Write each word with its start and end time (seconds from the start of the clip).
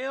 ¿Qué 0.00 0.08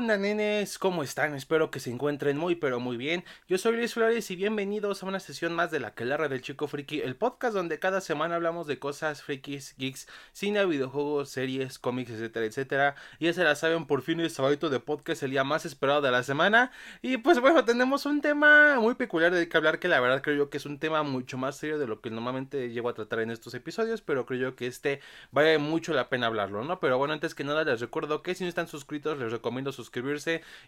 onda, 0.00 0.16
nenes? 0.16 0.78
¿Cómo 0.78 1.02
están? 1.02 1.34
Espero 1.34 1.70
que 1.70 1.78
se 1.78 1.90
encuentren 1.90 2.38
muy, 2.38 2.54
pero 2.54 2.80
muy 2.80 2.96
bien. 2.96 3.22
Yo 3.48 3.58
soy 3.58 3.76
Luis 3.76 3.92
Flores 3.92 4.30
y 4.30 4.36
bienvenidos 4.36 5.02
a 5.02 5.06
una 5.06 5.20
sesión 5.20 5.52
más 5.52 5.70
de 5.70 5.78
La 5.78 5.94
Quelarra 5.94 6.30
del 6.30 6.40
Chico 6.40 6.68
Friki, 6.68 7.02
el 7.02 7.16
podcast 7.16 7.52
donde 7.52 7.78
cada 7.78 8.00
semana 8.00 8.36
hablamos 8.36 8.66
de 8.66 8.78
cosas 8.78 9.22
frikis, 9.22 9.74
geeks, 9.76 10.08
cine, 10.32 10.64
videojuegos, 10.64 11.28
series, 11.28 11.78
cómics, 11.78 12.12
etcétera, 12.12 12.46
etcétera. 12.46 12.94
Ya 13.20 13.34
se 13.34 13.44
la 13.44 13.54
saben, 13.54 13.84
por 13.84 14.00
fin 14.00 14.20
el 14.20 14.30
sábado 14.30 14.70
de 14.70 14.80
podcast, 14.80 15.22
el 15.22 15.32
día 15.32 15.44
más 15.44 15.66
esperado 15.66 16.00
de 16.00 16.10
la 16.10 16.22
semana. 16.22 16.72
Y 17.02 17.18
pues 17.18 17.38
bueno, 17.38 17.66
tenemos 17.66 18.06
un 18.06 18.22
tema 18.22 18.80
muy 18.80 18.94
peculiar 18.94 19.34
de 19.34 19.50
que 19.50 19.56
hablar 19.58 19.80
que 19.80 19.88
la 19.88 20.00
verdad 20.00 20.22
creo 20.22 20.34
yo 20.34 20.48
que 20.48 20.56
es 20.56 20.64
un 20.64 20.78
tema 20.78 21.02
mucho 21.02 21.36
más 21.36 21.58
serio 21.58 21.78
de 21.78 21.86
lo 21.86 22.00
que 22.00 22.08
normalmente 22.08 22.70
llevo 22.70 22.88
a 22.88 22.94
tratar 22.94 23.20
en 23.20 23.30
estos 23.30 23.52
episodios, 23.52 24.00
pero 24.00 24.24
creo 24.24 24.40
yo 24.40 24.56
que 24.56 24.66
este 24.66 25.02
vale 25.30 25.58
mucho 25.58 25.92
la 25.92 26.08
pena 26.08 26.28
hablarlo, 26.28 26.64
¿no? 26.64 26.80
Pero 26.80 26.96
bueno, 26.96 27.12
antes 27.12 27.34
que 27.34 27.44
nada 27.44 27.64
les 27.64 27.80
recuerdo 27.80 28.22
que 28.22 28.34
si 28.34 28.44
no 28.44 28.48
están 28.48 28.66
suscritos, 28.66 29.18
les 29.18 29.30
recomiendo 29.30 29.72
suscribirse 29.72 29.89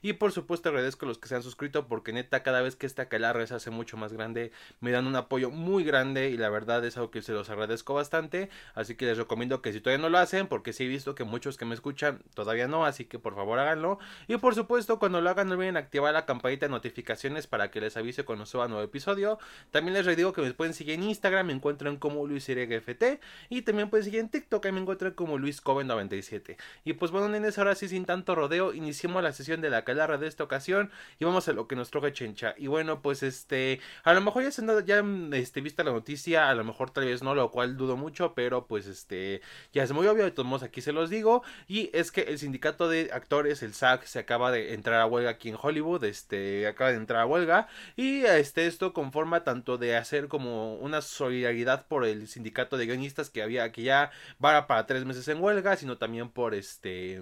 y 0.02 0.12
por 0.14 0.32
supuesto 0.32 0.68
agradezco 0.68 1.06
a 1.06 1.08
los 1.08 1.18
que 1.18 1.28
se 1.28 1.34
han 1.34 1.42
suscrito 1.42 1.86
porque 1.86 2.12
neta 2.12 2.42
cada 2.42 2.62
vez 2.62 2.76
que 2.76 2.86
esta 2.86 3.08
calarra 3.08 3.46
se 3.46 3.54
hace 3.54 3.70
mucho 3.70 3.96
más 3.96 4.12
grande 4.12 4.52
me 4.80 4.90
dan 4.90 5.06
un 5.06 5.16
apoyo 5.16 5.50
muy 5.50 5.84
grande 5.84 6.30
y 6.30 6.36
la 6.36 6.48
verdad 6.50 6.84
es 6.84 6.96
algo 6.96 7.10
que 7.10 7.22
se 7.22 7.32
los 7.32 7.50
agradezco 7.50 7.94
bastante. 7.94 8.50
Así 8.74 8.94
que 8.94 9.06
les 9.06 9.18
recomiendo 9.18 9.62
que 9.62 9.72
si 9.72 9.80
todavía 9.80 10.02
no 10.02 10.10
lo 10.10 10.18
hacen 10.18 10.46
porque 10.46 10.72
sí 10.72 10.84
he 10.84 10.88
visto 10.88 11.14
que 11.14 11.24
muchos 11.24 11.56
que 11.56 11.64
me 11.64 11.74
escuchan 11.74 12.22
todavía 12.34 12.68
no 12.68 12.84
así 12.84 13.04
que 13.04 13.18
por 13.18 13.34
favor 13.34 13.58
háganlo. 13.58 13.98
Y 14.28 14.36
por 14.36 14.54
supuesto 14.54 14.98
cuando 14.98 15.20
lo 15.20 15.30
hagan 15.30 15.48
no 15.48 15.54
olviden 15.54 15.76
activar 15.76 16.12
la 16.14 16.26
campanita 16.26 16.66
de 16.66 16.70
notificaciones 16.70 17.46
para 17.46 17.70
que 17.70 17.80
les 17.80 17.96
avise 17.96 18.24
cuando 18.24 18.46
suba 18.46 18.68
nuevo 18.68 18.82
episodio. 18.82 19.38
También 19.70 19.94
les 19.94 20.16
digo 20.16 20.32
que 20.32 20.42
me 20.42 20.52
pueden 20.52 20.74
seguir 20.74 20.94
en 20.94 21.04
Instagram 21.04 21.46
me 21.46 21.52
encuentran 21.52 21.96
como 21.96 22.26
LuisYFT 22.26 23.20
y 23.48 23.62
también 23.62 23.90
pueden 23.90 24.04
seguir 24.04 24.20
en 24.20 24.28
TikTok 24.28 24.66
me 24.70 24.80
encuentran 24.80 25.12
como 25.12 25.38
LuisCoven97 25.38 26.56
y 26.84 26.92
pues 26.94 27.10
bueno 27.10 27.28
nenes 27.28 27.58
ahora 27.58 27.74
sí 27.74 27.88
sin 27.88 28.04
tanto 28.04 28.34
rodeo 28.34 28.74
iniciemos 29.02 29.22
la 29.24 29.32
sesión 29.32 29.60
de 29.60 29.68
la 29.68 29.82
calarra 29.84 30.16
de 30.16 30.28
esta 30.28 30.44
ocasión 30.44 30.92
y 31.18 31.24
vamos 31.24 31.48
a 31.48 31.52
lo 31.52 31.66
que 31.66 31.74
nos 31.74 31.90
toca 31.90 32.12
Chencha. 32.12 32.54
Y 32.56 32.68
bueno, 32.68 33.02
pues 33.02 33.24
este, 33.24 33.80
a 34.04 34.14
lo 34.14 34.20
mejor 34.20 34.44
ya 34.44 34.52
se 34.52 34.62
han 34.62 34.86
ya 34.86 35.02
este, 35.36 35.60
vista 35.60 35.82
la 35.82 35.90
noticia, 35.90 36.48
a 36.48 36.54
lo 36.54 36.62
mejor 36.62 36.90
tal 36.90 37.06
vez 37.06 37.20
no, 37.20 37.34
lo 37.34 37.50
cual 37.50 37.76
dudo 37.76 37.96
mucho, 37.96 38.32
pero 38.34 38.68
pues 38.68 38.86
este, 38.86 39.40
ya 39.72 39.82
es 39.82 39.90
muy 39.90 40.06
obvio, 40.06 40.22
de 40.24 40.30
todos 40.30 40.48
modos 40.48 40.62
aquí 40.62 40.80
se 40.82 40.92
los 40.92 41.10
digo. 41.10 41.42
Y 41.66 41.90
es 41.92 42.12
que 42.12 42.22
el 42.22 42.38
sindicato 42.38 42.88
de 42.88 43.10
actores, 43.12 43.64
el 43.64 43.74
SAG, 43.74 44.06
se 44.06 44.20
acaba 44.20 44.52
de 44.52 44.74
entrar 44.74 45.00
a 45.00 45.06
huelga 45.06 45.30
aquí 45.30 45.48
en 45.48 45.58
Hollywood, 45.60 46.04
este, 46.04 46.68
acaba 46.68 46.90
de 46.90 46.96
entrar 46.98 47.22
a 47.22 47.26
huelga. 47.26 47.66
Y 47.96 48.22
este, 48.22 48.66
esto 48.68 48.92
conforma 48.92 49.42
tanto 49.42 49.78
de 49.78 49.96
hacer 49.96 50.28
como 50.28 50.76
una 50.76 51.02
solidaridad 51.02 51.86
por 51.88 52.04
el 52.04 52.28
sindicato 52.28 52.76
de 52.76 52.86
guionistas 52.86 53.30
que 53.30 53.42
había, 53.42 53.72
que 53.72 53.82
ya 53.82 54.12
va 54.42 54.68
para 54.68 54.86
tres 54.86 55.04
meses 55.04 55.26
en 55.26 55.42
huelga, 55.42 55.76
sino 55.76 55.98
también 55.98 56.30
por 56.30 56.54
este 56.54 57.20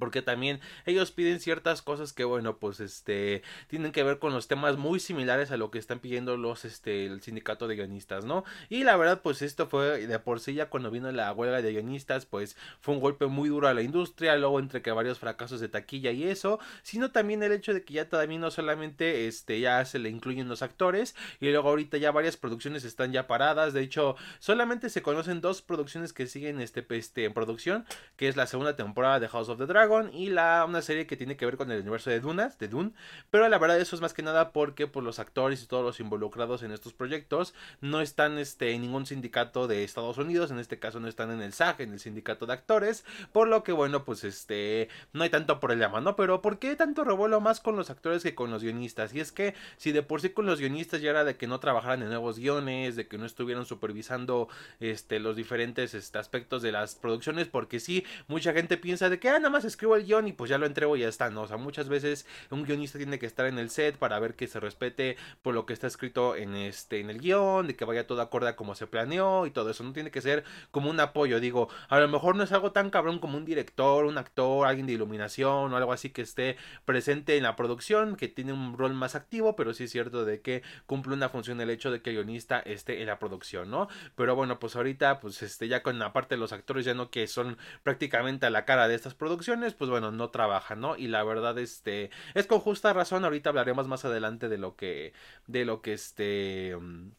porque 0.00 0.20
también 0.20 0.60
ellos 0.84 1.12
piden 1.12 1.38
ciertas 1.38 1.80
cosas 1.80 2.12
que 2.12 2.24
bueno 2.24 2.58
pues 2.58 2.80
este 2.80 3.42
tienen 3.68 3.92
que 3.92 4.02
ver 4.02 4.18
con 4.18 4.32
los 4.32 4.48
temas 4.48 4.76
muy 4.76 4.98
similares 4.98 5.52
a 5.52 5.56
lo 5.56 5.70
que 5.70 5.78
están 5.78 6.00
pidiendo 6.00 6.36
los 6.36 6.64
este 6.64 7.06
el 7.06 7.22
sindicato 7.22 7.68
de 7.68 7.76
guionistas 7.76 8.24
no 8.24 8.44
y 8.68 8.82
la 8.82 8.96
verdad 8.96 9.22
pues 9.22 9.42
esto 9.42 9.68
fue 9.68 10.08
de 10.08 10.18
por 10.18 10.40
sí 10.40 10.54
ya 10.54 10.70
cuando 10.70 10.90
vino 10.90 11.10
la 11.12 11.32
huelga 11.32 11.62
de 11.62 11.72
guionistas 11.72 12.26
pues 12.26 12.56
fue 12.80 12.94
un 12.94 13.00
golpe 13.00 13.26
muy 13.26 13.48
duro 13.48 13.68
a 13.68 13.74
la 13.74 13.82
industria 13.82 14.34
luego 14.36 14.58
entre 14.58 14.82
que 14.82 14.90
varios 14.90 15.20
fracasos 15.20 15.60
de 15.60 15.68
taquilla 15.68 16.10
y 16.10 16.24
eso 16.24 16.58
sino 16.82 17.12
también 17.12 17.44
el 17.44 17.52
hecho 17.52 17.72
de 17.72 17.84
que 17.84 17.94
ya 17.94 18.08
también 18.08 18.40
no 18.40 18.50
solamente 18.50 19.28
este 19.28 19.60
ya 19.60 19.84
se 19.84 20.00
le 20.00 20.08
incluyen 20.08 20.48
los 20.48 20.62
actores 20.62 21.14
y 21.40 21.48
luego 21.52 21.68
ahorita 21.68 21.96
ya 21.96 22.10
varias 22.10 22.36
producciones 22.36 22.82
están 22.82 23.12
ya 23.12 23.28
paradas 23.28 23.72
de 23.72 23.82
hecho 23.82 24.16
solamente 24.40 24.90
se 24.90 25.02
conocen 25.02 25.40
dos 25.40 25.62
producciones 25.62 26.12
que 26.12 26.26
siguen 26.26 26.60
este, 26.60 26.84
este 26.90 27.24
en 27.24 27.34
producción 27.34 27.86
que 28.16 28.26
es 28.26 28.34
la 28.34 28.48
segunda 28.48 28.74
temporada 28.74 29.20
de 29.20 29.28
House 29.28 29.48
of 29.48 29.58
the 29.58 29.66
Dragon 29.66 29.75
y 30.12 30.30
la, 30.30 30.64
una 30.66 30.80
serie 30.80 31.06
que 31.06 31.16
tiene 31.16 31.36
que 31.36 31.44
ver 31.44 31.58
con 31.58 31.70
el 31.70 31.80
universo 31.82 32.08
de 32.08 32.20
Dunas, 32.20 32.58
de 32.58 32.68
Dune. 32.68 32.92
Pero 33.30 33.46
la 33.48 33.58
verdad 33.58 33.78
eso 33.78 33.94
es 33.94 34.00
más 34.00 34.14
que 34.14 34.22
nada 34.22 34.52
porque 34.52 34.86
pues, 34.86 35.04
los 35.04 35.18
actores 35.18 35.62
y 35.62 35.66
todos 35.66 35.84
los 35.84 36.00
involucrados 36.00 36.62
en 36.62 36.72
estos 36.72 36.94
proyectos 36.94 37.54
no 37.82 38.00
están 38.00 38.38
este, 38.38 38.72
en 38.72 38.80
ningún 38.80 39.04
sindicato 39.04 39.68
de 39.68 39.84
Estados 39.84 40.16
Unidos. 40.16 40.50
En 40.50 40.58
este 40.58 40.78
caso 40.78 40.98
no 40.98 41.08
están 41.08 41.30
en 41.30 41.42
el 41.42 41.52
SAG, 41.52 41.82
en 41.82 41.92
el 41.92 42.00
sindicato 42.00 42.46
de 42.46 42.54
actores. 42.54 43.04
Por 43.32 43.48
lo 43.48 43.62
que 43.62 43.72
bueno, 43.72 44.04
pues 44.04 44.24
este 44.24 44.88
no 45.12 45.24
hay 45.24 45.30
tanto 45.30 45.60
problema, 45.60 46.00
¿no? 46.00 46.16
Pero 46.16 46.40
¿por 46.40 46.58
qué 46.58 46.74
tanto 46.74 47.04
revuelo 47.04 47.42
más 47.42 47.60
con 47.60 47.76
los 47.76 47.90
actores 47.90 48.22
que 48.22 48.34
con 48.34 48.50
los 48.50 48.62
guionistas? 48.62 49.14
Y 49.14 49.20
es 49.20 49.30
que 49.30 49.54
si 49.76 49.92
de 49.92 50.02
por 50.02 50.22
sí 50.22 50.30
con 50.30 50.46
los 50.46 50.58
guionistas 50.58 51.02
ya 51.02 51.10
era 51.10 51.24
de 51.24 51.36
que 51.36 51.46
no 51.46 51.60
trabajaran 51.60 52.02
en 52.02 52.08
nuevos 52.08 52.38
guiones, 52.38 52.96
de 52.96 53.08
que 53.08 53.18
no 53.18 53.26
estuvieran 53.26 53.66
supervisando 53.66 54.48
este, 54.80 55.20
los 55.20 55.36
diferentes 55.36 55.92
este, 55.92 56.18
aspectos 56.18 56.62
de 56.62 56.72
las 56.72 56.94
producciones, 56.94 57.48
porque 57.48 57.78
sí, 57.78 58.04
mucha 58.26 58.54
gente 58.54 58.78
piensa 58.78 59.10
de 59.10 59.18
que 59.18 59.28
ah, 59.28 59.38
nada 59.38 59.50
más 59.50 59.65
escribo 59.66 59.96
el 59.96 60.04
guion 60.04 60.28
y 60.28 60.32
pues 60.32 60.50
ya 60.50 60.58
lo 60.58 60.66
entrego 60.66 60.96
y 60.96 61.00
ya 61.00 61.08
está, 61.08 61.30
¿no? 61.30 61.42
O 61.42 61.48
sea, 61.48 61.56
muchas 61.56 61.88
veces 61.88 62.26
un 62.50 62.64
guionista 62.64 62.98
tiene 62.98 63.18
que 63.18 63.26
estar 63.26 63.46
en 63.46 63.58
el 63.58 63.70
set 63.70 63.96
para 63.96 64.18
ver 64.18 64.34
que 64.34 64.46
se 64.46 64.60
respete 64.60 65.16
por 65.42 65.54
lo 65.54 65.66
que 65.66 65.72
está 65.72 65.86
escrito 65.86 66.36
en 66.36 66.54
este 66.54 67.00
en 67.00 67.10
el 67.10 67.20
guion, 67.20 67.66
de 67.66 67.76
que 67.76 67.84
vaya 67.84 68.06
todo 68.06 68.20
acorde 68.22 68.48
a 68.48 68.56
como 68.56 68.74
se 68.74 68.86
planeó 68.86 69.46
y 69.46 69.50
todo 69.50 69.70
eso, 69.70 69.84
no 69.84 69.92
tiene 69.92 70.10
que 70.10 70.20
ser 70.20 70.44
como 70.70 70.90
un 70.90 71.00
apoyo, 71.00 71.40
digo, 71.40 71.68
a 71.88 71.98
lo 71.98 72.08
mejor 72.08 72.36
no 72.36 72.42
es 72.42 72.52
algo 72.52 72.72
tan 72.72 72.90
cabrón 72.90 73.18
como 73.18 73.36
un 73.36 73.44
director, 73.44 74.04
un 74.04 74.18
actor, 74.18 74.66
alguien 74.66 74.86
de 74.86 74.94
iluminación 74.94 75.72
o 75.72 75.76
algo 75.76 75.92
así 75.92 76.10
que 76.10 76.22
esté 76.22 76.56
presente 76.84 77.36
en 77.36 77.42
la 77.44 77.56
producción, 77.56 78.16
que 78.16 78.28
tiene 78.28 78.52
un 78.52 78.76
rol 78.76 78.94
más 78.94 79.14
activo, 79.14 79.56
pero 79.56 79.74
sí 79.74 79.84
es 79.84 79.90
cierto 79.90 80.24
de 80.24 80.40
que 80.40 80.62
cumple 80.86 81.14
una 81.14 81.28
función 81.28 81.60
el 81.60 81.70
hecho 81.70 81.90
de 81.90 82.02
que 82.02 82.10
el 82.10 82.16
guionista 82.16 82.60
esté 82.60 83.00
en 83.00 83.06
la 83.06 83.18
producción, 83.18 83.70
¿no? 83.70 83.88
Pero 84.14 84.34
bueno, 84.36 84.58
pues 84.58 84.76
ahorita 84.76 85.20
pues 85.20 85.42
este 85.42 85.68
ya 85.68 85.82
con 85.82 85.98
la 85.98 86.12
parte 86.12 86.34
de 86.34 86.40
los 86.40 86.52
actores 86.52 86.84
ya 86.84 86.94
no 86.94 87.10
que 87.10 87.26
son 87.26 87.56
prácticamente 87.82 88.46
a 88.46 88.50
la 88.50 88.64
cara 88.64 88.88
de 88.88 88.94
estas 88.94 89.14
producciones, 89.14 89.36
pues 89.74 89.90
bueno, 89.90 90.10
no 90.12 90.30
trabaja, 90.30 90.74
¿no? 90.76 90.96
Y 90.96 91.08
la 91.08 91.24
verdad, 91.24 91.58
este, 91.58 92.10
es 92.34 92.46
con 92.46 92.60
justa 92.60 92.92
razón, 92.92 93.24
ahorita 93.24 93.50
hablaremos 93.50 93.88
más 93.88 94.04
adelante 94.04 94.48
de 94.48 94.58
lo 94.58 94.76
que, 94.76 95.12
de 95.46 95.64
lo 95.64 95.82
que 95.82 95.92
este, 95.94 96.76
mm, 96.80 97.10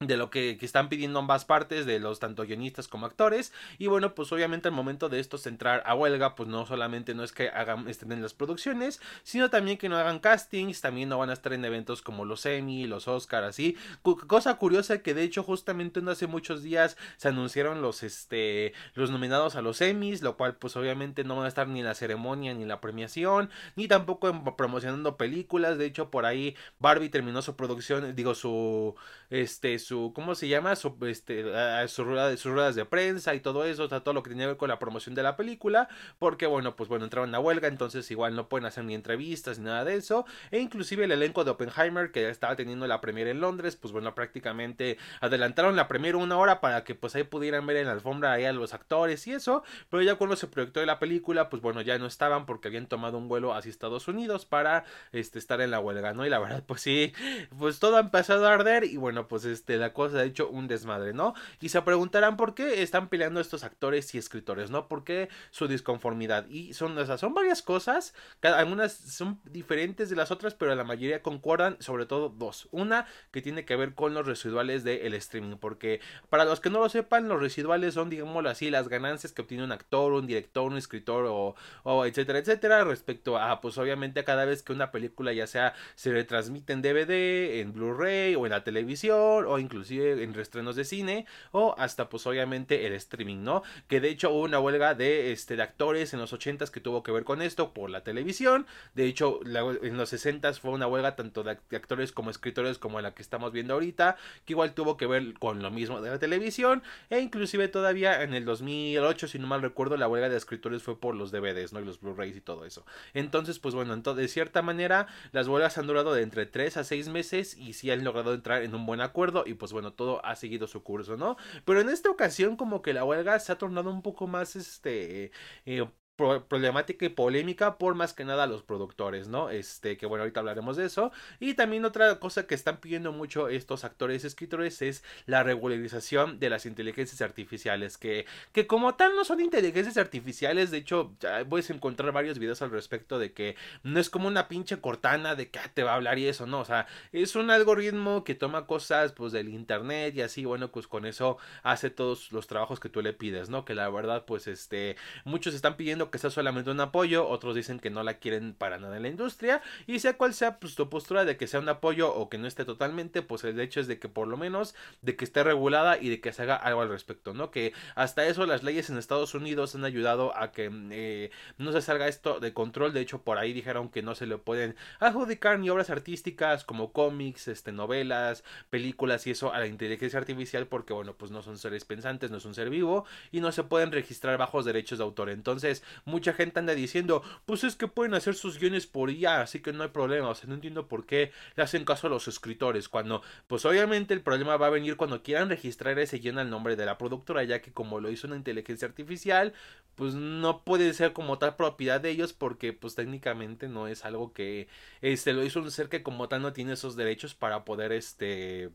de 0.00 0.18
lo 0.18 0.28
que, 0.28 0.58
están 0.60 0.90
pidiendo 0.90 1.20
ambas 1.20 1.46
partes, 1.46 1.86
de 1.86 1.98
los 2.00 2.18
tanto 2.18 2.42
guionistas 2.42 2.86
como 2.86 3.06
actores. 3.06 3.54
Y 3.78 3.86
bueno, 3.86 4.14
pues 4.14 4.30
obviamente 4.30 4.68
al 4.68 4.74
momento 4.74 5.08
de 5.08 5.20
estos 5.20 5.46
entrar 5.46 5.82
a 5.86 5.94
huelga, 5.94 6.34
pues 6.34 6.50
no 6.50 6.66
solamente 6.66 7.14
no 7.14 7.24
es 7.24 7.32
que 7.32 7.48
hagan, 7.48 7.88
estén 7.88 8.12
en 8.12 8.20
las 8.20 8.34
producciones, 8.34 9.00
sino 9.22 9.48
también 9.48 9.78
que 9.78 9.88
no 9.88 9.96
hagan 9.96 10.18
castings, 10.18 10.82
también 10.82 11.08
no 11.08 11.16
van 11.16 11.30
a 11.30 11.32
estar 11.32 11.54
en 11.54 11.64
eventos 11.64 12.02
como 12.02 12.26
los 12.26 12.44
Emmy, 12.44 12.86
los 12.86 13.08
Oscar, 13.08 13.44
así. 13.44 13.74
cosa 14.02 14.56
curiosa 14.56 14.98
que 14.98 15.14
de 15.14 15.22
hecho 15.22 15.42
justamente 15.42 16.02
no 16.02 16.10
hace 16.10 16.26
muchos 16.26 16.62
días 16.62 16.98
se 17.16 17.28
anunciaron 17.28 17.80
los, 17.80 18.02
este, 18.02 18.74
los 18.94 19.10
nominados 19.10 19.56
a 19.56 19.62
los 19.62 19.80
Emmys, 19.80 20.20
lo 20.20 20.36
cual 20.36 20.56
pues 20.56 20.76
obviamente 20.76 21.24
no 21.24 21.36
van 21.36 21.46
a 21.46 21.48
estar 21.48 21.68
ni 21.68 21.80
en 21.80 21.86
la 21.86 21.94
ceremonia 21.94 22.52
ni 22.52 22.62
en 22.64 22.68
la 22.68 22.82
premiación, 22.82 23.48
ni 23.76 23.88
tampoco 23.88 24.28
en, 24.28 24.44
promocionando 24.56 25.16
películas. 25.16 25.78
De 25.78 25.86
hecho, 25.86 26.10
por 26.10 26.26
ahí 26.26 26.54
Barbie 26.80 27.08
terminó 27.08 27.40
su 27.40 27.56
producción, 27.56 28.14
digo, 28.14 28.34
su, 28.34 28.94
este, 29.30 29.78
su, 29.86 30.12
¿cómo 30.14 30.34
se 30.34 30.48
llama? 30.48 30.74
Su, 30.74 30.96
este, 31.06 31.42
ruedas, 31.42 32.40
sus 32.40 32.52
ruedas 32.52 32.74
de 32.74 32.84
prensa 32.84 33.34
y 33.34 33.40
todo 33.40 33.64
eso, 33.64 33.84
o 33.84 33.88
sea, 33.88 34.00
todo 34.00 34.14
lo 34.14 34.22
que 34.22 34.30
tenía 34.30 34.44
que 34.44 34.48
ver 34.48 34.56
con 34.56 34.68
la 34.68 34.78
promoción 34.80 35.14
de 35.14 35.22
la 35.22 35.36
película, 35.36 35.88
porque 36.18 36.46
bueno, 36.46 36.74
pues 36.74 36.88
bueno, 36.88 37.04
entraron 37.04 37.32
a 37.34 37.38
huelga, 37.38 37.68
entonces 37.68 38.10
igual 38.10 38.34
no 38.34 38.48
pueden 38.48 38.66
hacer 38.66 38.84
ni 38.84 38.94
entrevistas 38.94 39.58
ni 39.58 39.66
nada 39.66 39.84
de 39.84 39.94
eso, 39.94 40.26
e 40.50 40.58
inclusive 40.58 41.04
el 41.04 41.12
elenco 41.12 41.44
de 41.44 41.52
Oppenheimer, 41.52 42.10
que 42.10 42.28
estaba 42.28 42.56
teniendo 42.56 42.86
la 42.88 43.00
premiere 43.00 43.30
en 43.30 43.40
Londres, 43.40 43.76
pues 43.76 43.92
bueno, 43.92 44.14
prácticamente 44.14 44.98
adelantaron 45.20 45.76
la 45.76 45.86
premiere 45.86 46.18
una 46.18 46.36
hora 46.36 46.60
para 46.60 46.82
que 46.82 46.96
pues 46.96 47.14
ahí 47.14 47.22
pudieran 47.22 47.64
ver 47.66 47.76
en 47.76 47.86
la 47.86 47.92
alfombra 47.92 48.32
ahí 48.32 48.44
a 48.44 48.52
los 48.52 48.74
actores 48.74 49.24
y 49.28 49.34
eso, 49.34 49.62
pero 49.88 50.02
ya 50.02 50.16
cuando 50.16 50.34
se 50.34 50.48
proyectó 50.48 50.84
la 50.84 50.98
película, 50.98 51.48
pues 51.48 51.62
bueno, 51.62 51.80
ya 51.80 51.96
no 51.98 52.06
estaban 52.06 52.44
porque 52.44 52.68
habían 52.68 52.86
tomado 52.86 53.18
un 53.18 53.28
vuelo 53.28 53.54
hacia 53.54 53.70
Estados 53.70 54.08
Unidos 54.08 54.46
para 54.46 54.84
este, 55.12 55.38
estar 55.38 55.60
en 55.60 55.70
la 55.70 55.78
huelga, 55.78 56.12
¿no? 56.12 56.26
Y 56.26 56.30
la 56.30 56.40
verdad, 56.40 56.64
pues 56.66 56.80
sí, 56.80 57.12
pues 57.56 57.78
todo 57.78 57.98
ha 57.98 58.00
empezado 58.00 58.48
a 58.48 58.52
arder 58.52 58.82
y 58.82 58.96
bueno, 58.96 59.28
pues 59.28 59.44
este 59.44 59.75
la 59.78 59.92
cosa 59.92 60.18
ha 60.18 60.24
hecho 60.24 60.48
un 60.48 60.68
desmadre, 60.68 61.12
¿no? 61.12 61.34
Y 61.60 61.68
se 61.68 61.80
preguntarán 61.82 62.36
por 62.36 62.54
qué 62.54 62.82
están 62.82 63.08
peleando 63.08 63.40
estos 63.40 63.64
actores 63.64 64.14
y 64.14 64.18
escritores, 64.18 64.70
¿no? 64.70 64.88
¿Por 64.88 65.04
qué 65.04 65.28
su 65.50 65.68
disconformidad? 65.68 66.48
Y 66.48 66.74
son, 66.74 66.96
son 67.18 67.34
varias 67.34 67.62
cosas, 67.62 68.14
algunas 68.42 68.92
son 68.92 69.40
diferentes 69.44 70.10
de 70.10 70.16
las 70.16 70.30
otras, 70.30 70.54
pero 70.54 70.74
la 70.74 70.84
mayoría 70.84 71.22
concuerdan, 71.22 71.76
sobre 71.80 72.06
todo 72.06 72.28
dos. 72.28 72.68
Una 72.70 73.06
que 73.30 73.42
tiene 73.42 73.64
que 73.64 73.76
ver 73.76 73.94
con 73.94 74.14
los 74.14 74.26
residuales 74.26 74.84
del 74.84 75.14
streaming, 75.14 75.56
porque 75.56 76.00
para 76.28 76.44
los 76.44 76.60
que 76.60 76.70
no 76.70 76.80
lo 76.80 76.88
sepan, 76.88 77.28
los 77.28 77.40
residuales 77.40 77.94
son, 77.94 78.10
digámoslo 78.10 78.48
así, 78.48 78.70
las 78.70 78.88
ganancias 78.88 79.32
que 79.32 79.42
obtiene 79.42 79.64
un 79.64 79.72
actor, 79.72 80.12
un 80.12 80.26
director, 80.26 80.70
un 80.70 80.76
escritor 80.76 81.26
o, 81.28 82.06
etcétera, 82.06 82.38
etcétera, 82.38 82.84
respecto 82.84 83.38
a, 83.38 83.60
pues 83.60 83.78
obviamente 83.78 84.24
cada 84.24 84.44
vez 84.44 84.62
que 84.62 84.72
una 84.72 84.90
película 84.90 85.32
ya 85.32 85.46
sea 85.46 85.74
se 85.94 86.12
retransmite 86.12 86.72
en 86.72 86.82
DVD, 86.82 87.60
en 87.60 87.72
Blu-ray 87.72 88.34
o 88.34 88.46
en 88.46 88.52
la 88.52 88.64
televisión 88.64 89.44
o 89.46 89.58
inclusive 89.66 90.22
en 90.22 90.34
restrenos 90.34 90.76
de 90.76 90.84
cine 90.84 91.26
o 91.52 91.74
hasta 91.78 92.08
pues 92.08 92.26
obviamente 92.26 92.86
el 92.86 92.92
streaming, 92.94 93.42
¿no? 93.42 93.62
Que 93.88 94.00
de 94.00 94.08
hecho 94.08 94.30
hubo 94.30 94.42
una 94.42 94.58
huelga 94.58 94.94
de, 94.94 95.32
este, 95.32 95.56
de 95.56 95.62
actores 95.62 96.14
en 96.14 96.20
los 96.20 96.32
80s 96.32 96.70
que 96.70 96.80
tuvo 96.80 97.02
que 97.02 97.12
ver 97.12 97.24
con 97.24 97.42
esto 97.42 97.72
por 97.72 97.90
la 97.90 98.02
televisión. 98.02 98.66
De 98.94 99.06
hecho, 99.06 99.40
en 99.44 99.96
los 99.96 100.12
60s 100.12 100.60
fue 100.60 100.70
una 100.70 100.86
huelga 100.86 101.16
tanto 101.16 101.42
de 101.42 101.50
actores 101.50 102.12
como 102.12 102.30
escritores 102.30 102.78
como 102.78 103.00
la 103.00 103.14
que 103.14 103.22
estamos 103.22 103.52
viendo 103.52 103.74
ahorita, 103.74 104.16
que 104.44 104.52
igual 104.52 104.74
tuvo 104.74 104.96
que 104.96 105.06
ver 105.06 105.34
con 105.34 105.62
lo 105.62 105.70
mismo 105.70 106.00
de 106.00 106.10
la 106.10 106.18
televisión. 106.18 106.82
E 107.10 107.20
inclusive 107.20 107.68
todavía 107.68 108.22
en 108.22 108.34
el 108.34 108.44
2008, 108.44 109.28
si 109.28 109.38
no 109.38 109.46
mal 109.46 109.62
recuerdo, 109.62 109.96
la 109.96 110.08
huelga 110.08 110.28
de 110.28 110.36
escritores 110.36 110.82
fue 110.82 110.98
por 110.98 111.14
los 111.14 111.30
DVDs, 111.30 111.72
¿no? 111.72 111.80
Y 111.80 111.84
los 111.84 112.00
Blu-rays 112.00 112.36
y 112.36 112.40
todo 112.40 112.64
eso. 112.64 112.84
Entonces, 113.14 113.58
pues 113.58 113.74
bueno, 113.74 113.94
entonces, 113.94 114.22
de 114.22 114.28
cierta 114.28 114.62
manera, 114.62 115.06
las 115.32 115.48
huelgas 115.48 115.78
han 115.78 115.86
durado 115.86 116.14
de 116.14 116.22
entre 116.22 116.46
3 116.46 116.76
a 116.76 116.84
6 116.84 117.08
meses 117.08 117.56
y 117.56 117.72
sí 117.72 117.90
han 117.90 118.04
logrado 118.04 118.34
entrar 118.34 118.62
en 118.62 118.74
un 118.74 118.86
buen 118.86 119.00
acuerdo 119.00 119.44
pues 119.56 119.72
bueno, 119.72 119.92
todo 119.92 120.24
ha 120.24 120.36
seguido 120.36 120.66
su 120.66 120.82
curso, 120.82 121.16
¿no? 121.16 121.36
Pero 121.64 121.80
en 121.80 121.88
esta 121.88 122.10
ocasión 122.10 122.56
como 122.56 122.82
que 122.82 122.92
la 122.92 123.04
huelga 123.04 123.38
se 123.40 123.52
ha 123.52 123.58
tornado 123.58 123.90
un 123.90 124.02
poco 124.02 124.26
más, 124.26 124.56
este, 124.56 125.32
eh, 125.66 125.88
problemática 126.16 127.04
y 127.04 127.10
polémica 127.10 127.78
por 127.78 127.94
más 127.94 128.14
que 128.14 128.24
nada 128.24 128.46
los 128.46 128.62
productores, 128.62 129.28
¿no? 129.28 129.50
Este, 129.50 129.96
que 129.96 130.06
bueno, 130.06 130.22
ahorita 130.22 130.40
hablaremos 130.40 130.76
de 130.76 130.86
eso. 130.86 131.12
Y 131.40 131.54
también 131.54 131.84
otra 131.84 132.18
cosa 132.18 132.46
que 132.46 132.54
están 132.54 132.78
pidiendo 132.78 133.12
mucho 133.12 133.48
estos 133.48 133.84
actores 133.84 134.24
y 134.24 134.26
escritores 134.26 134.82
es 134.82 135.04
la 135.26 135.42
regularización 135.42 136.38
de 136.38 136.50
las 136.50 136.66
inteligencias 136.66 137.20
artificiales, 137.20 137.98
que, 137.98 138.26
que 138.52 138.66
como 138.66 138.94
tal 138.94 139.14
no 139.14 139.24
son 139.24 139.40
inteligencias 139.40 139.96
artificiales, 139.96 140.70
de 140.70 140.78
hecho, 140.78 141.12
ya 141.20 141.44
puedes 141.44 141.70
encontrar 141.70 142.12
varios 142.12 142.38
videos 142.38 142.62
al 142.62 142.70
respecto 142.70 143.18
de 143.18 143.32
que 143.32 143.56
no 143.82 144.00
es 144.00 144.10
como 144.10 144.28
una 144.28 144.48
pinche 144.48 144.80
cortana 144.80 145.34
de 145.34 145.50
que 145.50 145.58
ah, 145.58 145.70
te 145.72 145.82
va 145.82 145.92
a 145.92 145.96
hablar 145.96 146.18
y 146.18 146.26
eso, 146.28 146.46
no, 146.46 146.60
o 146.60 146.64
sea, 146.64 146.86
es 147.12 147.36
un 147.36 147.50
algoritmo 147.50 148.24
que 148.24 148.34
toma 148.34 148.66
cosas 148.66 149.12
pues 149.12 149.32
del 149.32 149.48
internet 149.48 150.14
y 150.16 150.22
así, 150.22 150.44
bueno, 150.44 150.70
pues 150.70 150.86
con 150.86 151.06
eso 151.06 151.38
hace 151.62 151.90
todos 151.90 152.32
los 152.32 152.46
trabajos 152.46 152.80
que 152.80 152.88
tú 152.88 153.02
le 153.02 153.12
pides, 153.12 153.48
¿no? 153.48 153.64
Que 153.64 153.74
la 153.74 153.88
verdad, 153.90 154.24
pues 154.24 154.46
este, 154.46 154.96
muchos 155.24 155.54
están 155.54 155.76
pidiendo 155.76 156.05
que 156.10 156.18
sea 156.18 156.30
solamente 156.30 156.70
un 156.70 156.80
apoyo, 156.80 157.28
otros 157.28 157.54
dicen 157.54 157.78
que 157.78 157.90
no 157.90 158.02
la 158.02 158.14
quieren 158.14 158.54
para 158.54 158.78
nada 158.78 158.96
en 158.96 159.02
la 159.02 159.08
industria, 159.08 159.62
y 159.86 159.98
sea 159.98 160.16
cual 160.16 160.34
sea 160.34 160.58
pues, 160.58 160.74
tu 160.74 160.88
postura 160.88 161.24
de 161.24 161.36
que 161.36 161.46
sea 161.46 161.60
un 161.60 161.68
apoyo 161.68 162.14
o 162.14 162.28
que 162.28 162.38
no 162.38 162.46
esté 162.46 162.64
totalmente, 162.64 163.22
pues 163.22 163.44
el 163.44 163.58
hecho 163.60 163.80
es 163.80 163.86
de 163.86 163.98
que 163.98 164.08
por 164.08 164.28
lo 164.28 164.36
menos 164.36 164.74
de 165.02 165.16
que 165.16 165.24
esté 165.24 165.42
regulada 165.42 165.98
y 165.98 166.08
de 166.08 166.20
que 166.20 166.32
se 166.32 166.42
haga 166.42 166.56
algo 166.56 166.82
al 166.82 166.88
respecto, 166.88 167.34
¿no? 167.34 167.50
Que 167.50 167.72
hasta 167.94 168.26
eso 168.26 168.46
las 168.46 168.62
leyes 168.62 168.90
en 168.90 168.98
Estados 168.98 169.34
Unidos 169.34 169.74
han 169.74 169.84
ayudado 169.84 170.36
a 170.36 170.52
que 170.52 170.70
eh, 170.90 171.30
no 171.58 171.72
se 171.72 171.82
salga 171.82 172.08
esto 172.08 172.40
de 172.40 172.52
control, 172.52 172.92
de 172.92 173.00
hecho 173.00 173.22
por 173.22 173.38
ahí 173.38 173.52
dijeron 173.52 173.88
que 173.88 174.02
no 174.02 174.14
se 174.14 174.26
le 174.26 174.38
pueden 174.38 174.76
adjudicar 175.00 175.58
ni 175.58 175.70
obras 175.70 175.90
artísticas 175.90 176.64
como 176.64 176.92
cómics, 176.92 177.48
este, 177.48 177.72
novelas, 177.72 178.44
películas 178.70 179.26
y 179.26 179.30
eso 179.30 179.52
a 179.52 179.58
la 179.58 179.66
inteligencia 179.66 180.18
artificial 180.18 180.66
porque 180.66 180.92
bueno, 180.92 181.14
pues 181.14 181.30
no 181.30 181.42
son 181.42 181.58
seres 181.58 181.84
pensantes, 181.84 182.30
no 182.30 182.38
es 182.38 182.44
un 182.44 182.54
ser 182.54 182.70
vivo 182.70 183.04
y 183.32 183.40
no 183.40 183.52
se 183.52 183.64
pueden 183.64 183.92
registrar 183.92 184.38
bajos 184.38 184.64
derechos 184.64 184.98
de 184.98 185.04
autor. 185.04 185.30
Entonces, 185.30 185.82
mucha 186.04 186.32
gente 186.32 186.58
anda 186.60 186.74
diciendo, 186.74 187.22
pues 187.44 187.64
es 187.64 187.76
que 187.76 187.88
pueden 187.88 188.14
hacer 188.14 188.34
sus 188.34 188.58
guiones 188.58 188.86
por 188.86 189.10
IA, 189.10 189.40
así 189.42 189.60
que 189.60 189.72
no 189.72 189.82
hay 189.82 189.90
problema, 189.90 190.28
o 190.28 190.34
sea, 190.34 190.48
no 190.48 190.54
entiendo 190.54 190.88
por 190.88 191.06
qué 191.06 191.32
le 191.56 191.62
hacen 191.62 191.84
caso 191.84 192.06
a 192.06 192.10
los 192.10 192.28
escritores, 192.28 192.88
cuando, 192.88 193.22
pues 193.46 193.64
obviamente 193.64 194.14
el 194.14 194.20
problema 194.22 194.56
va 194.56 194.66
a 194.68 194.70
venir 194.70 194.96
cuando 194.96 195.22
quieran 195.22 195.48
registrar 195.48 195.98
ese 195.98 196.18
guion 196.18 196.38
al 196.38 196.50
nombre 196.50 196.76
de 196.76 196.86
la 196.86 196.98
productora, 196.98 197.44
ya 197.44 197.60
que 197.62 197.72
como 197.72 198.00
lo 198.00 198.10
hizo 198.10 198.26
una 198.26 198.36
inteligencia 198.36 198.88
artificial, 198.88 199.52
pues 199.94 200.14
no 200.14 200.62
puede 200.64 200.92
ser 200.94 201.12
como 201.12 201.38
tal 201.38 201.56
propiedad 201.56 202.00
de 202.00 202.10
ellos, 202.10 202.32
porque 202.32 202.72
pues 202.72 202.94
técnicamente 202.94 203.68
no 203.68 203.88
es 203.88 204.04
algo 204.04 204.32
que, 204.32 204.68
este, 205.00 205.32
lo 205.32 205.44
hizo 205.44 205.60
un 205.60 205.70
ser 205.70 205.88
que 205.88 206.02
como 206.02 206.28
tal 206.28 206.42
no 206.42 206.52
tiene 206.52 206.74
esos 206.74 206.96
derechos 206.96 207.34
para 207.34 207.64
poder, 207.64 207.92
este, 207.92 208.70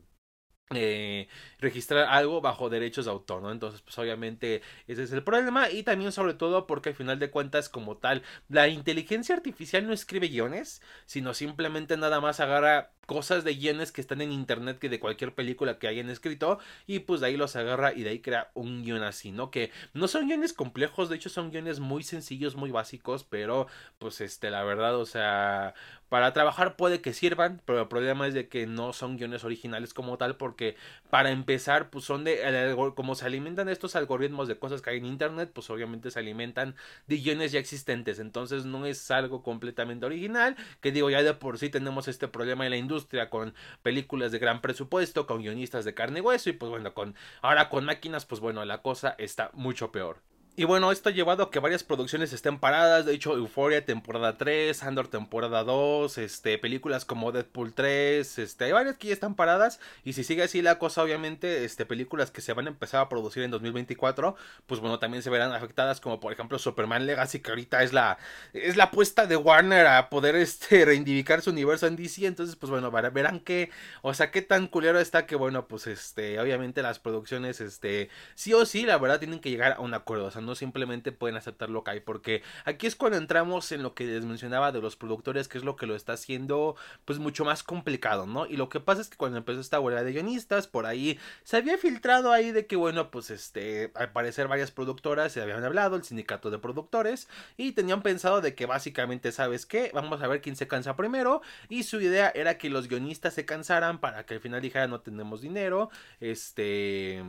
eh, 0.74 1.28
registrar 1.58 2.06
algo 2.08 2.40
bajo 2.40 2.70
derechos 2.70 3.04
de 3.04 3.10
autor, 3.10 3.42
¿no? 3.42 3.50
Entonces, 3.52 3.80
pues 3.82 3.98
obviamente 3.98 4.62
ese 4.86 5.02
es 5.04 5.12
el 5.12 5.22
problema 5.22 5.70
y 5.70 5.82
también 5.82 6.12
sobre 6.12 6.34
todo 6.34 6.66
porque 6.66 6.90
al 6.90 6.94
final 6.94 7.18
de 7.18 7.30
cuentas 7.30 7.68
como 7.68 7.96
tal, 7.96 8.22
la 8.48 8.68
inteligencia 8.68 9.34
artificial 9.34 9.86
no 9.86 9.92
escribe 9.92 10.28
guiones, 10.28 10.82
sino 11.06 11.34
simplemente 11.34 11.96
nada 11.96 12.20
más 12.20 12.40
agarra 12.40 12.90
cosas 13.06 13.44
de 13.44 13.54
guiones 13.54 13.90
que 13.90 14.00
están 14.00 14.20
en 14.20 14.32
internet 14.32 14.78
que 14.78 14.88
de 14.88 15.00
cualquier 15.00 15.34
película 15.34 15.78
que 15.78 15.88
hayan 15.88 16.08
escrito 16.08 16.58
y 16.86 17.00
pues 17.00 17.20
de 17.20 17.26
ahí 17.26 17.36
los 17.36 17.56
agarra 17.56 17.92
y 17.92 18.02
de 18.02 18.10
ahí 18.10 18.20
crea 18.20 18.50
un 18.54 18.84
guion 18.84 19.02
así, 19.02 19.32
¿no? 19.32 19.50
Que 19.50 19.70
no 19.92 20.08
son 20.08 20.28
guiones 20.28 20.52
complejos, 20.52 21.08
de 21.08 21.16
hecho 21.16 21.28
son 21.28 21.50
guiones 21.50 21.80
muy 21.80 22.04
sencillos, 22.04 22.54
muy 22.54 22.70
básicos, 22.70 23.24
pero 23.24 23.66
pues 23.98 24.20
este, 24.20 24.50
la 24.50 24.62
verdad, 24.62 24.96
o 24.96 25.06
sea, 25.06 25.74
para 26.08 26.32
trabajar 26.32 26.76
puede 26.76 27.00
que 27.00 27.12
sirvan, 27.12 27.60
pero 27.64 27.80
el 27.82 27.88
problema 27.88 28.28
es 28.28 28.34
de 28.34 28.48
que 28.48 28.66
no 28.66 28.92
son 28.92 29.16
guiones 29.16 29.44
originales 29.44 29.94
como 29.94 30.16
tal 30.16 30.36
porque 30.36 30.76
para 31.10 31.30
empezar 31.30 31.90
pues 31.90 32.04
son 32.04 32.22
de 32.24 32.74
como 32.94 33.14
se 33.14 33.26
alimentan 33.26 33.68
estos 33.68 33.96
algoritmos 33.96 34.46
de 34.46 34.58
cosas 34.58 34.80
que 34.80 34.90
hay 34.90 34.98
en 34.98 35.06
internet, 35.06 35.50
pues 35.52 35.70
obviamente 35.70 36.10
se 36.10 36.18
alimentan 36.18 36.76
de 37.08 37.16
guiones 37.16 37.50
ya 37.52 37.58
existentes, 37.58 38.20
entonces 38.20 38.64
no 38.64 38.86
es 38.86 39.10
algo 39.10 39.42
completamente 39.42 40.06
original, 40.06 40.56
que 40.80 40.92
digo 40.92 41.10
ya 41.10 41.22
de 41.22 41.34
por 41.34 41.58
sí 41.58 41.68
tenemos 41.68 42.06
este 42.08 42.28
problema 42.28 42.64
en 42.64 42.70
la 42.70 42.76
industria 42.76 42.91
industria 42.92 43.30
con 43.30 43.54
películas 43.82 44.32
de 44.32 44.38
gran 44.38 44.60
presupuesto, 44.60 45.26
con 45.26 45.40
guionistas 45.42 45.84
de 45.84 45.94
carne 45.94 46.18
y 46.18 46.22
hueso 46.22 46.50
y 46.50 46.52
pues 46.52 46.70
bueno, 46.70 46.92
con 46.94 47.14
ahora 47.40 47.68
con 47.70 47.84
máquinas 47.84 48.26
pues 48.26 48.40
bueno, 48.40 48.64
la 48.64 48.82
cosa 48.82 49.14
está 49.18 49.50
mucho 49.54 49.90
peor. 49.92 50.18
Y 50.54 50.64
bueno, 50.64 50.92
esto 50.92 51.08
ha 51.08 51.12
llevado 51.12 51.44
a 51.44 51.50
que 51.50 51.60
varias 51.60 51.82
producciones 51.82 52.34
estén 52.34 52.58
paradas. 52.58 53.06
De 53.06 53.14
hecho, 53.14 53.34
Euphoria 53.38 53.86
temporada 53.86 54.36
3, 54.36 54.82
Andor 54.82 55.08
temporada 55.08 55.64
2, 55.64 56.18
este, 56.18 56.58
películas 56.58 57.06
como 57.06 57.32
Deadpool 57.32 57.72
3, 57.72 58.38
este, 58.38 58.64
hay 58.64 58.72
varias 58.72 58.98
que 58.98 59.08
ya 59.08 59.14
están 59.14 59.34
paradas. 59.34 59.80
Y 60.04 60.12
si 60.12 60.24
sigue 60.24 60.42
así 60.42 60.60
la 60.60 60.78
cosa, 60.78 61.02
obviamente, 61.02 61.64
este, 61.64 61.86
películas 61.86 62.30
que 62.30 62.42
se 62.42 62.52
van 62.52 62.66
a 62.66 62.70
empezar 62.70 63.00
a 63.00 63.08
producir 63.08 63.42
en 63.44 63.50
2024, 63.50 64.36
pues 64.66 64.78
bueno, 64.80 64.98
también 64.98 65.22
se 65.22 65.30
verán 65.30 65.52
afectadas, 65.54 66.00
como 66.02 66.20
por 66.20 66.34
ejemplo 66.34 66.58
Superman 66.58 67.06
Legacy, 67.06 67.40
que 67.40 67.50
ahorita 67.50 67.82
es 67.82 67.94
la, 67.94 68.18
es 68.52 68.76
la 68.76 68.84
apuesta 68.84 69.26
de 69.26 69.36
Warner 69.36 69.86
a 69.86 70.10
poder, 70.10 70.36
este, 70.36 70.84
reivindicar 70.84 71.40
su 71.40 71.48
universo 71.48 71.86
en 71.86 71.96
DC. 71.96 72.26
Entonces, 72.26 72.56
pues 72.56 72.68
bueno, 72.68 72.90
verán 72.90 73.40
que, 73.40 73.70
o 74.02 74.12
sea, 74.12 74.30
qué 74.30 74.42
tan 74.42 74.66
culero 74.66 75.00
está 75.00 75.24
que, 75.24 75.34
bueno, 75.34 75.66
pues 75.66 75.86
este, 75.86 76.38
obviamente 76.38 76.82
las 76.82 76.98
producciones, 76.98 77.62
este, 77.62 78.10
sí 78.34 78.52
o 78.52 78.66
sí, 78.66 78.84
la 78.84 78.98
verdad, 78.98 79.18
tienen 79.18 79.40
que 79.40 79.48
llegar 79.48 79.72
a 79.72 79.80
un 79.80 79.94
acuerdo. 79.94 80.26
O 80.26 80.30
sea, 80.30 80.41
no 80.42 80.54
simplemente 80.54 81.12
pueden 81.12 81.36
aceptar 81.36 81.70
lo 81.70 81.84
que 81.84 81.92
hay, 81.92 82.00
porque 82.00 82.42
aquí 82.64 82.86
es 82.86 82.96
cuando 82.96 83.18
entramos 83.18 83.72
en 83.72 83.82
lo 83.82 83.94
que 83.94 84.04
les 84.04 84.24
mencionaba 84.24 84.72
de 84.72 84.80
los 84.80 84.96
productores, 84.96 85.48
que 85.48 85.58
es 85.58 85.64
lo 85.64 85.76
que 85.76 85.86
lo 85.86 85.94
está 85.94 86.14
haciendo 86.14 86.76
pues 87.04 87.18
mucho 87.18 87.44
más 87.44 87.62
complicado, 87.62 88.26
¿no? 88.26 88.46
Y 88.46 88.56
lo 88.56 88.68
que 88.68 88.80
pasa 88.80 89.00
es 89.00 89.08
que 89.08 89.16
cuando 89.16 89.38
empezó 89.38 89.60
esta 89.60 89.80
huelga 89.80 90.04
de 90.04 90.12
guionistas, 90.12 90.66
por 90.66 90.86
ahí 90.86 91.18
se 91.44 91.56
había 91.56 91.78
filtrado 91.78 92.32
ahí 92.32 92.52
de 92.52 92.66
que, 92.66 92.76
bueno, 92.76 93.10
pues 93.10 93.30
este, 93.30 93.92
al 93.94 94.12
parecer 94.12 94.48
varias 94.48 94.70
productoras 94.70 95.32
se 95.32 95.40
habían 95.40 95.64
hablado, 95.64 95.96
el 95.96 96.04
sindicato 96.04 96.50
de 96.50 96.58
productores, 96.58 97.28
y 97.56 97.72
tenían 97.72 98.02
pensado 98.02 98.40
de 98.40 98.54
que 98.54 98.66
básicamente, 98.66 99.32
¿sabes 99.32 99.66
qué? 99.66 99.90
Vamos 99.94 100.22
a 100.22 100.28
ver 100.28 100.40
quién 100.40 100.56
se 100.56 100.68
cansa 100.68 100.96
primero, 100.96 101.42
y 101.68 101.84
su 101.84 102.00
idea 102.00 102.30
era 102.34 102.58
que 102.58 102.70
los 102.70 102.88
guionistas 102.88 103.34
se 103.34 103.44
cansaran 103.44 104.00
para 104.00 104.24
que 104.26 104.34
al 104.34 104.40
final 104.40 104.60
dijeran 104.60 104.90
no 104.90 105.00
tenemos 105.00 105.40
dinero, 105.40 105.90
este 106.20 107.22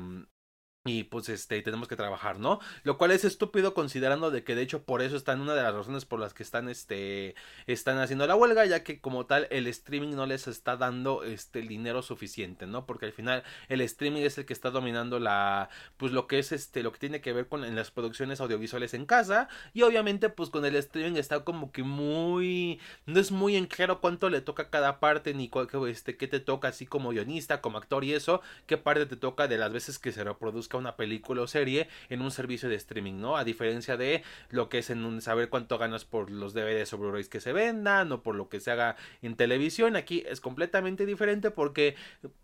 y 0.85 1.05
pues 1.05 1.29
este 1.29 1.61
tenemos 1.61 1.87
que 1.87 1.95
trabajar, 1.95 2.39
¿no? 2.39 2.59
Lo 2.83 2.97
cual 2.97 3.11
es 3.11 3.23
estúpido 3.23 3.73
considerando 3.73 4.31
de 4.31 4.43
que 4.43 4.53
de 4.53 4.63
hecho 4.63 4.83
por 4.83 5.01
eso 5.01 5.15
están 5.15 5.39
una 5.39 5.55
de 5.55 5.63
las 5.63 5.73
razones 5.73 6.03
por 6.03 6.19
las 6.19 6.33
que 6.33 6.43
están 6.43 6.67
este 6.67 7.35
están 7.67 7.99
haciendo 7.99 8.27
la 8.27 8.35
huelga, 8.35 8.65
ya 8.65 8.83
que 8.83 8.99
como 8.99 9.25
tal 9.25 9.47
el 9.49 9.67
streaming 9.67 10.13
no 10.13 10.25
les 10.25 10.47
está 10.47 10.75
dando 10.75 11.23
este 11.23 11.59
el 11.59 11.69
dinero 11.69 12.01
suficiente, 12.01 12.67
¿no? 12.67 12.85
Porque 12.85 13.05
al 13.05 13.13
final 13.13 13.43
el 13.69 13.79
streaming 13.79 14.23
es 14.23 14.37
el 14.37 14.45
que 14.45 14.51
está 14.51 14.71
dominando 14.71 15.19
la 15.19 15.69
pues 15.95 16.11
lo 16.11 16.27
que 16.27 16.39
es 16.39 16.51
este 16.51 16.83
lo 16.83 16.91
que 16.91 16.99
tiene 16.99 17.21
que 17.21 17.31
ver 17.31 17.47
con 17.47 17.61
las 17.75 17.91
producciones 17.91 18.41
audiovisuales 18.41 18.93
en 18.93 19.05
casa 19.05 19.47
y 19.73 19.83
obviamente 19.83 20.29
pues 20.29 20.49
con 20.49 20.65
el 20.65 20.75
streaming 20.75 21.17
está 21.17 21.45
como 21.45 21.71
que 21.71 21.83
muy 21.83 22.81
no 23.05 23.21
es 23.21 23.31
muy 23.31 23.55
en 23.55 23.67
claro 23.67 24.01
cuánto 24.01 24.29
le 24.29 24.41
toca 24.41 24.69
cada 24.69 24.99
parte 24.99 25.33
ni 25.33 25.47
cuál, 25.47 25.69
este 25.87 26.17
qué 26.17 26.27
te 26.27 26.41
toca 26.41 26.67
así 26.67 26.85
como 26.85 27.11
guionista, 27.11 27.61
como 27.61 27.77
actor 27.77 28.03
y 28.03 28.13
eso, 28.13 28.41
qué 28.67 28.77
parte 28.77 29.05
te 29.05 29.15
toca 29.15 29.47
de 29.47 29.57
las 29.57 29.71
veces 29.71 29.97
que 29.97 30.11
se 30.11 30.25
reproduzca 30.25 30.72
una 30.77 30.95
película 30.95 31.41
o 31.41 31.47
serie 31.47 31.87
en 32.09 32.21
un 32.21 32.31
servicio 32.31 32.69
de 32.69 32.75
streaming, 32.75 33.19
¿no? 33.19 33.37
A 33.37 33.43
diferencia 33.43 33.97
de 33.97 34.23
lo 34.49 34.69
que 34.69 34.79
es 34.79 34.89
en 34.89 35.05
un 35.05 35.21
saber 35.21 35.49
cuánto 35.49 35.77
ganas 35.77 36.05
por 36.05 36.29
los 36.29 36.53
DVDs 36.53 36.93
o 36.93 36.97
Blu-rays 36.97 37.29
que 37.29 37.39
se 37.39 37.53
vendan 37.53 38.11
o 38.11 38.21
por 38.21 38.35
lo 38.35 38.49
que 38.49 38.59
se 38.59 38.71
haga 38.71 38.95
en 39.21 39.35
televisión. 39.35 39.95
Aquí 39.95 40.23
es 40.27 40.41
completamente 40.41 41.05
diferente 41.05 41.51
porque 41.51 41.95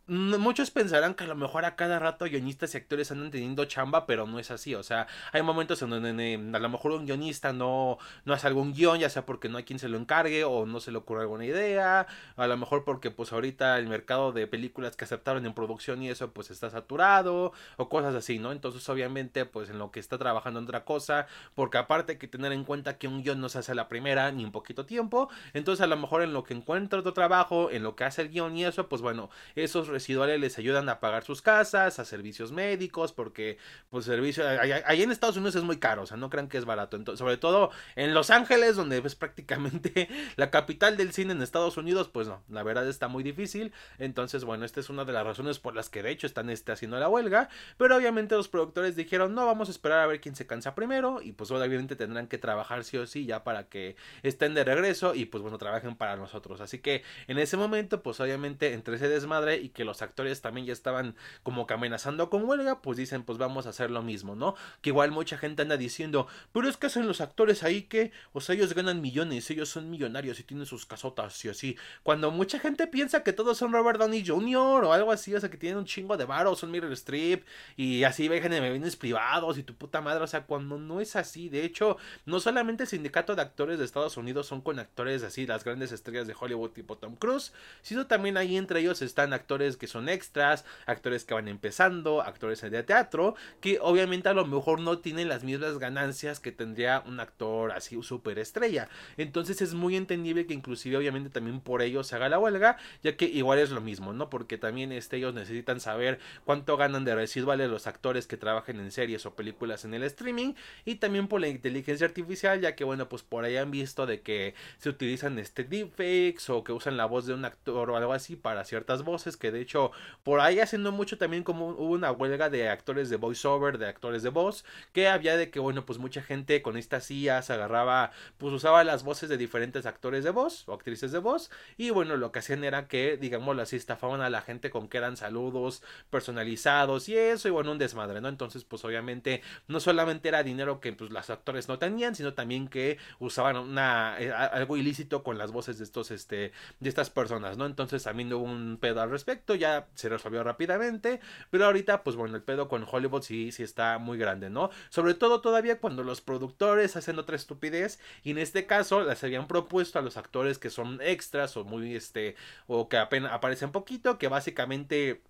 muchos 0.07 0.71
pensarán 0.71 1.13
que 1.13 1.23
a 1.23 1.27
lo 1.27 1.35
mejor 1.35 1.65
a 1.65 1.75
cada 1.75 1.99
rato 1.99 2.25
guionistas 2.25 2.73
y 2.73 2.77
actores 2.77 3.11
andan 3.11 3.31
teniendo 3.31 3.65
chamba, 3.65 4.05
pero 4.05 4.25
no 4.25 4.39
es 4.39 4.51
así. 4.51 4.75
O 4.75 4.83
sea, 4.83 5.07
hay 5.31 5.41
momentos 5.41 5.81
en 5.81 5.89
donde 5.91 6.35
a 6.53 6.59
lo 6.59 6.69
mejor 6.69 6.91
un 6.91 7.05
guionista 7.05 7.53
no, 7.53 7.97
no 8.25 8.33
hace 8.33 8.47
algún 8.47 8.73
guion, 8.73 8.99
ya 8.99 9.09
sea 9.09 9.25
porque 9.25 9.49
no 9.49 9.57
hay 9.57 9.63
quien 9.63 9.79
se 9.79 9.89
lo 9.89 9.97
encargue 9.97 10.43
o 10.43 10.65
no 10.65 10.79
se 10.79 10.91
le 10.91 10.97
ocurre 10.97 11.21
alguna 11.21 11.45
idea, 11.45 12.07
a 12.35 12.47
lo 12.47 12.57
mejor 12.57 12.83
porque 12.83 13.11
pues 13.11 13.31
ahorita 13.31 13.77
el 13.77 13.87
mercado 13.87 14.31
de 14.31 14.47
películas 14.47 14.95
que 14.95 15.05
aceptaron 15.05 15.45
en 15.45 15.53
producción 15.53 16.01
y 16.01 16.09
eso 16.09 16.31
pues 16.31 16.51
está 16.51 16.69
saturado 16.69 17.51
o 17.77 17.89
cosas 17.89 18.13
así, 18.19 18.39
¿no? 18.39 18.51
Entonces, 18.51 18.87
obviamente, 18.89 19.45
pues 19.45 19.69
en 19.69 19.79
lo 19.79 19.91
que 19.91 19.99
está 19.99 20.17
trabajando 20.17 20.59
otra 20.59 20.85
cosa, 20.85 21.27
porque 21.55 21.77
aparte 21.77 22.13
hay 22.13 22.17
que 22.17 22.27
tener 22.27 22.51
en 22.51 22.63
cuenta 22.63 22.97
que 22.97 23.07
un 23.07 23.23
guion 23.23 23.41
no 23.41 23.49
se 23.49 23.59
hace 23.59 23.71
a 23.71 23.75
la 23.75 23.87
primera 23.87 24.31
ni 24.31 24.43
en 24.43 24.51
poquito 24.51 24.85
tiempo, 24.85 25.29
entonces 25.53 25.83
a 25.83 25.87
lo 25.87 25.97
mejor 25.97 26.21
en 26.21 26.33
lo 26.33 26.43
que 26.43 26.53
encuentra 26.53 26.99
otro 26.99 27.13
trabajo, 27.13 27.71
en 27.71 27.83
lo 27.83 27.95
que 27.95 28.03
hace 28.03 28.21
el 28.21 28.29
guion 28.29 28.55
y 28.55 28.65
eso, 28.65 28.87
pues 28.87 29.01
bueno, 29.01 29.29
esos 29.55 29.87
residuales 29.87 30.39
les 30.39 30.57
ayudan 30.57 30.89
a 30.89 30.99
pagar 30.99 31.23
sus 31.23 31.41
casas, 31.41 31.99
a 31.99 32.05
servicios 32.05 32.51
médicos, 32.51 33.13
porque 33.13 33.57
pues 33.89 34.05
servicio, 34.05 34.43
ahí 34.47 35.01
en 35.01 35.11
Estados 35.11 35.37
Unidos 35.37 35.55
es 35.55 35.63
muy 35.63 35.77
caro, 35.77 36.03
o 36.03 36.05
sea, 36.05 36.17
no 36.17 36.29
crean 36.29 36.47
que 36.47 36.57
es 36.57 36.65
barato, 36.65 36.97
entonces, 36.97 37.19
sobre 37.19 37.37
todo 37.37 37.71
en 37.95 38.13
Los 38.13 38.29
Ángeles, 38.29 38.75
donde 38.75 38.97
es 38.97 39.15
prácticamente 39.15 40.09
la 40.35 40.51
capital 40.51 40.97
del 40.97 41.13
cine 41.13 41.33
en 41.33 41.41
Estados 41.41 41.77
Unidos, 41.77 42.09
pues 42.09 42.27
no, 42.27 42.43
la 42.49 42.63
verdad 42.63 42.87
está 42.87 43.07
muy 43.07 43.23
difícil, 43.23 43.73
entonces 43.97 44.43
bueno, 44.43 44.65
esta 44.65 44.79
es 44.79 44.89
una 44.89 45.05
de 45.05 45.13
las 45.13 45.25
razones 45.25 45.59
por 45.59 45.75
las 45.75 45.89
que 45.89 46.03
de 46.03 46.11
hecho 46.11 46.27
están 46.27 46.49
este, 46.49 46.71
haciendo 46.71 46.99
la 46.99 47.09
huelga, 47.09 47.49
pero 47.77 47.95
obviamente 47.95 48.08
los 48.11 48.47
productores 48.49 48.95
dijeron, 48.95 49.33
no, 49.35 49.45
vamos 49.45 49.67
a 49.67 49.71
esperar 49.71 49.99
a 49.99 50.07
ver 50.07 50.21
quién 50.21 50.35
se 50.35 50.47
cansa 50.47 50.75
primero, 50.75 51.21
y 51.21 51.31
pues 51.31 51.51
obviamente 51.51 51.95
tendrán 51.95 52.27
que 52.27 52.37
trabajar 52.37 52.83
sí 52.83 52.97
o 52.97 53.07
sí 53.07 53.25
ya 53.25 53.43
para 53.43 53.67
que 53.69 53.95
estén 54.23 54.53
de 54.53 54.63
regreso 54.63 55.15
y 55.15 55.25
pues 55.25 55.41
bueno, 55.41 55.57
trabajen 55.57 55.95
para 55.95 56.15
nosotros, 56.15 56.61
así 56.61 56.79
que 56.79 57.03
en 57.27 57.39
ese 57.39 57.57
momento, 57.57 58.01
pues 58.03 58.19
obviamente 58.19 58.73
entre 58.73 58.95
ese 58.95 59.07
desmadre 59.09 59.57
y 59.57 59.69
que 59.69 59.83
los 59.83 60.01
actores 60.01 60.41
también 60.41 60.67
ya 60.67 60.73
estaban 60.73 61.15
como 61.43 61.67
que 61.67 61.73
amenazando 61.73 62.29
con 62.29 62.45
huelga, 62.45 62.81
pues 62.81 62.97
dicen, 62.97 63.23
pues 63.23 63.37
vamos 63.37 63.65
a 63.65 63.69
hacer 63.69 63.91
lo 63.91 64.01
mismo, 64.01 64.35
¿no? 64.35 64.55
Que 64.81 64.89
igual 64.89 65.11
mucha 65.11 65.37
gente 65.37 65.61
anda 65.61 65.77
diciendo, 65.77 66.27
pero 66.51 66.67
es 66.67 66.77
que 66.77 66.87
hacen 66.87 67.07
los 67.07 67.21
actores 67.21 67.63
ahí 67.63 67.83
que, 67.83 68.11
o 68.33 68.41
sea, 68.41 68.55
ellos 68.55 68.73
ganan 68.73 69.01
millones, 69.01 69.49
ellos 69.49 69.69
son 69.69 69.89
millonarios 69.89 70.39
y 70.39 70.43
tienen 70.43 70.65
sus 70.65 70.85
casotas 70.85 71.43
y 71.45 71.49
así. 71.49 71.77
Cuando 72.03 72.31
mucha 72.31 72.59
gente 72.59 72.87
piensa 72.87 73.23
que 73.23 73.33
todos 73.33 73.57
son 73.57 73.71
Robert 73.71 73.99
Downey 73.99 74.25
Jr. 74.25 74.83
o 74.83 74.93
algo 74.93 75.11
así, 75.11 75.33
o 75.35 75.39
sea, 75.39 75.49
que 75.49 75.57
tienen 75.57 75.77
un 75.77 75.85
chingo 75.85 76.17
de 76.17 76.25
varos, 76.25 76.59
son 76.59 76.71
Mirror 76.71 76.91
Strip 76.93 77.45
y 77.75 77.98
así 78.03 78.27
dejan 78.27 78.51
de 78.51 78.69
bienes 78.69 78.95
privados 78.95 79.57
y 79.57 79.63
tu 79.63 79.75
puta 79.75 80.01
madre, 80.01 80.23
o 80.23 80.27
sea, 80.27 80.45
cuando 80.45 80.77
no 80.77 81.01
es 81.01 81.15
así, 81.15 81.49
de 81.49 81.65
hecho, 81.65 81.97
no 82.25 82.39
solamente 82.39 82.83
el 82.83 82.89
sindicato 82.89 83.35
de 83.35 83.41
actores 83.41 83.79
de 83.79 83.85
Estados 83.85 84.17
Unidos 84.17 84.47
son 84.47 84.61
con 84.61 84.79
actores 84.79 85.23
así, 85.23 85.45
las 85.45 85.63
grandes 85.63 85.91
estrellas 85.91 86.27
de 86.27 86.35
Hollywood 86.39 86.71
tipo 86.71 86.97
Tom 86.97 87.15
Cruise, 87.15 87.53
sino 87.81 88.07
también 88.07 88.37
ahí 88.37 88.57
entre 88.57 88.81
ellos 88.81 89.01
están 89.01 89.33
actores 89.33 89.77
que 89.77 89.87
son 89.87 90.09
extras, 90.09 90.65
actores 90.85 91.25
que 91.25 91.33
van 91.33 91.47
empezando, 91.47 92.21
actores 92.21 92.61
de 92.61 92.83
teatro, 92.83 93.35
que 93.61 93.79
obviamente 93.81 94.29
a 94.29 94.33
lo 94.33 94.45
mejor 94.45 94.79
no 94.79 94.99
tienen 94.99 95.29
las 95.29 95.43
mismas 95.43 95.77
ganancias 95.77 96.39
que 96.39 96.51
tendría 96.51 97.03
un 97.05 97.19
actor 97.19 97.71
así 97.71 98.01
super 98.03 98.39
estrella. 98.39 98.89
Entonces 99.17 99.61
es 99.61 99.73
muy 99.73 99.95
entendible 99.95 100.45
que 100.45 100.53
inclusive 100.53 100.97
obviamente 100.97 101.29
también 101.29 101.61
por 101.61 101.81
ellos 101.81 102.07
se 102.07 102.15
haga 102.15 102.29
la 102.29 102.39
huelga, 102.39 102.77
ya 103.03 103.15
que 103.15 103.25
igual 103.25 103.59
es 103.59 103.71
lo 103.71 103.81
mismo, 103.81 104.13
¿no? 104.13 104.29
Porque 104.29 104.57
también 104.57 104.91
este, 104.91 105.17
ellos 105.17 105.33
necesitan 105.33 105.79
saber 105.79 106.19
cuánto 106.45 106.77
ganan 106.77 107.05
de 107.05 107.15
residuales 107.15 107.69
los 107.69 107.87
actores 107.89 108.25
que 108.25 108.37
trabajan 108.37 108.79
en 108.79 108.91
series 108.91 109.25
o 109.25 109.35
películas 109.35 109.83
en 109.83 109.93
el 109.93 110.03
streaming 110.03 110.53
y 110.85 110.95
también 110.95 111.27
por 111.27 111.41
la 111.41 111.49
inteligencia 111.49 112.07
artificial, 112.07 112.61
ya 112.61 112.75
que 112.75 112.85
bueno, 112.85 113.09
pues 113.09 113.23
por 113.23 113.43
ahí 113.43 113.57
han 113.57 113.71
visto 113.71 114.05
de 114.05 114.21
que 114.21 114.55
se 114.77 114.89
utilizan 114.89 115.37
este 115.39 115.65
deepfakes 115.65 116.49
o 116.49 116.63
que 116.63 116.71
usan 116.71 116.95
la 116.97 117.05
voz 117.05 117.25
de 117.25 117.33
un 117.33 117.43
actor 117.43 117.89
o 117.89 117.97
algo 117.97 118.13
así 118.13 118.37
para 118.37 118.63
ciertas 118.63 119.03
voces, 119.03 119.35
que 119.35 119.51
de 119.51 119.61
hecho 119.61 119.91
por 120.23 120.39
ahí 120.39 120.59
haciendo 120.59 120.91
mucho 120.91 121.17
también 121.17 121.43
como 121.43 121.69
hubo 121.69 121.93
una 121.93 122.11
huelga 122.11 122.49
de 122.49 122.69
actores 122.69 123.09
de 123.09 123.17
voiceover, 123.17 123.77
de 123.77 123.87
actores 123.87 124.23
de 124.23 124.29
voz, 124.29 124.63
que 124.93 125.09
había 125.09 125.35
de 125.35 125.49
que 125.49 125.59
bueno, 125.59 125.85
pues 125.85 125.99
mucha 125.99 126.21
gente 126.21 126.61
con 126.61 126.77
estas 126.77 127.09
se 127.09 127.53
agarraba, 127.53 128.11
pues 128.37 128.53
usaba 128.53 128.83
las 128.83 129.03
voces 129.03 129.29
de 129.29 129.37
diferentes 129.37 129.85
actores 129.85 130.23
de 130.23 130.29
voz 130.29 130.67
o 130.67 130.73
actrices 130.73 131.11
de 131.11 131.17
voz 131.17 131.49
y 131.75 131.89
bueno, 131.89 132.17
lo 132.17 132.31
que 132.31 132.39
hacían 132.39 132.63
era 132.63 132.87
que, 132.87 133.17
digámoslo 133.17 133.63
así, 133.63 133.75
estafaban 133.75 134.21
a 134.21 134.29
la 134.29 134.41
gente 134.41 134.69
con 134.69 134.87
que 134.87 134.99
eran 134.99 135.17
saludos 135.17 135.81
personalizados 136.11 137.09
y 137.09 137.17
eso 137.17 137.47
y 137.47 137.51
bueno, 137.51 137.71
un 137.71 137.78
desmadre, 137.79 138.21
¿no? 138.21 138.29
Entonces, 138.29 138.63
pues 138.63 138.85
obviamente 138.85 139.41
no 139.67 139.79
solamente 139.79 140.29
era 140.29 140.43
dinero 140.43 140.79
que 140.79 140.93
pues 140.93 141.09
los 141.09 141.29
actores 141.29 141.67
no 141.67 141.79
tenían, 141.79 142.15
sino 142.15 142.33
también 142.33 142.67
que 142.67 142.97
usaban 143.19 143.57
una 143.57 144.15
eh, 144.19 144.31
algo 144.31 144.77
ilícito 144.77 145.23
con 145.23 145.37
las 145.37 145.51
voces 145.51 145.77
de 145.77 145.83
estos 145.85 146.11
este 146.11 146.51
de 146.79 146.89
estas 146.89 147.09
personas, 147.09 147.57
¿no? 147.57 147.65
Entonces 147.65 148.03
también 148.03 148.31
hubo 148.33 148.43
un 148.43 148.77
pedo 148.79 149.01
al 149.01 149.09
respecto, 149.09 149.55
ya 149.55 149.87
se 149.95 150.09
resolvió 150.09 150.43
rápidamente, 150.43 151.19
pero 151.49 151.65
ahorita 151.65 152.03
pues 152.03 152.15
bueno, 152.15 152.35
el 152.35 152.43
pedo 152.43 152.67
con 152.67 152.85
Hollywood 152.89 153.23
sí 153.23 153.51
sí 153.51 153.63
está 153.63 153.97
muy 153.97 154.17
grande, 154.17 154.49
¿no? 154.49 154.69
Sobre 154.89 155.13
todo 155.13 155.41
todavía 155.41 155.79
cuando 155.79 156.03
los 156.03 156.21
productores 156.21 156.95
hacen 156.95 157.19
otra 157.19 157.35
estupidez 157.35 157.99
y 158.23 158.31
en 158.31 158.37
este 158.37 158.65
caso 158.65 159.01
las 159.01 159.23
habían 159.23 159.47
propuesto 159.47 159.99
a 159.99 160.01
los 160.01 160.17
actores 160.17 160.59
que 160.59 160.69
son 160.69 160.99
extras 161.01 161.55
o 161.57 161.63
muy 161.63 161.95
este 161.95 162.35
o 162.67 162.89
que 162.89 162.97
apenas 162.97 163.31
aparecen 163.31 163.71
poquito 163.71 164.17
que 164.17 164.27
básicamente 164.27 165.21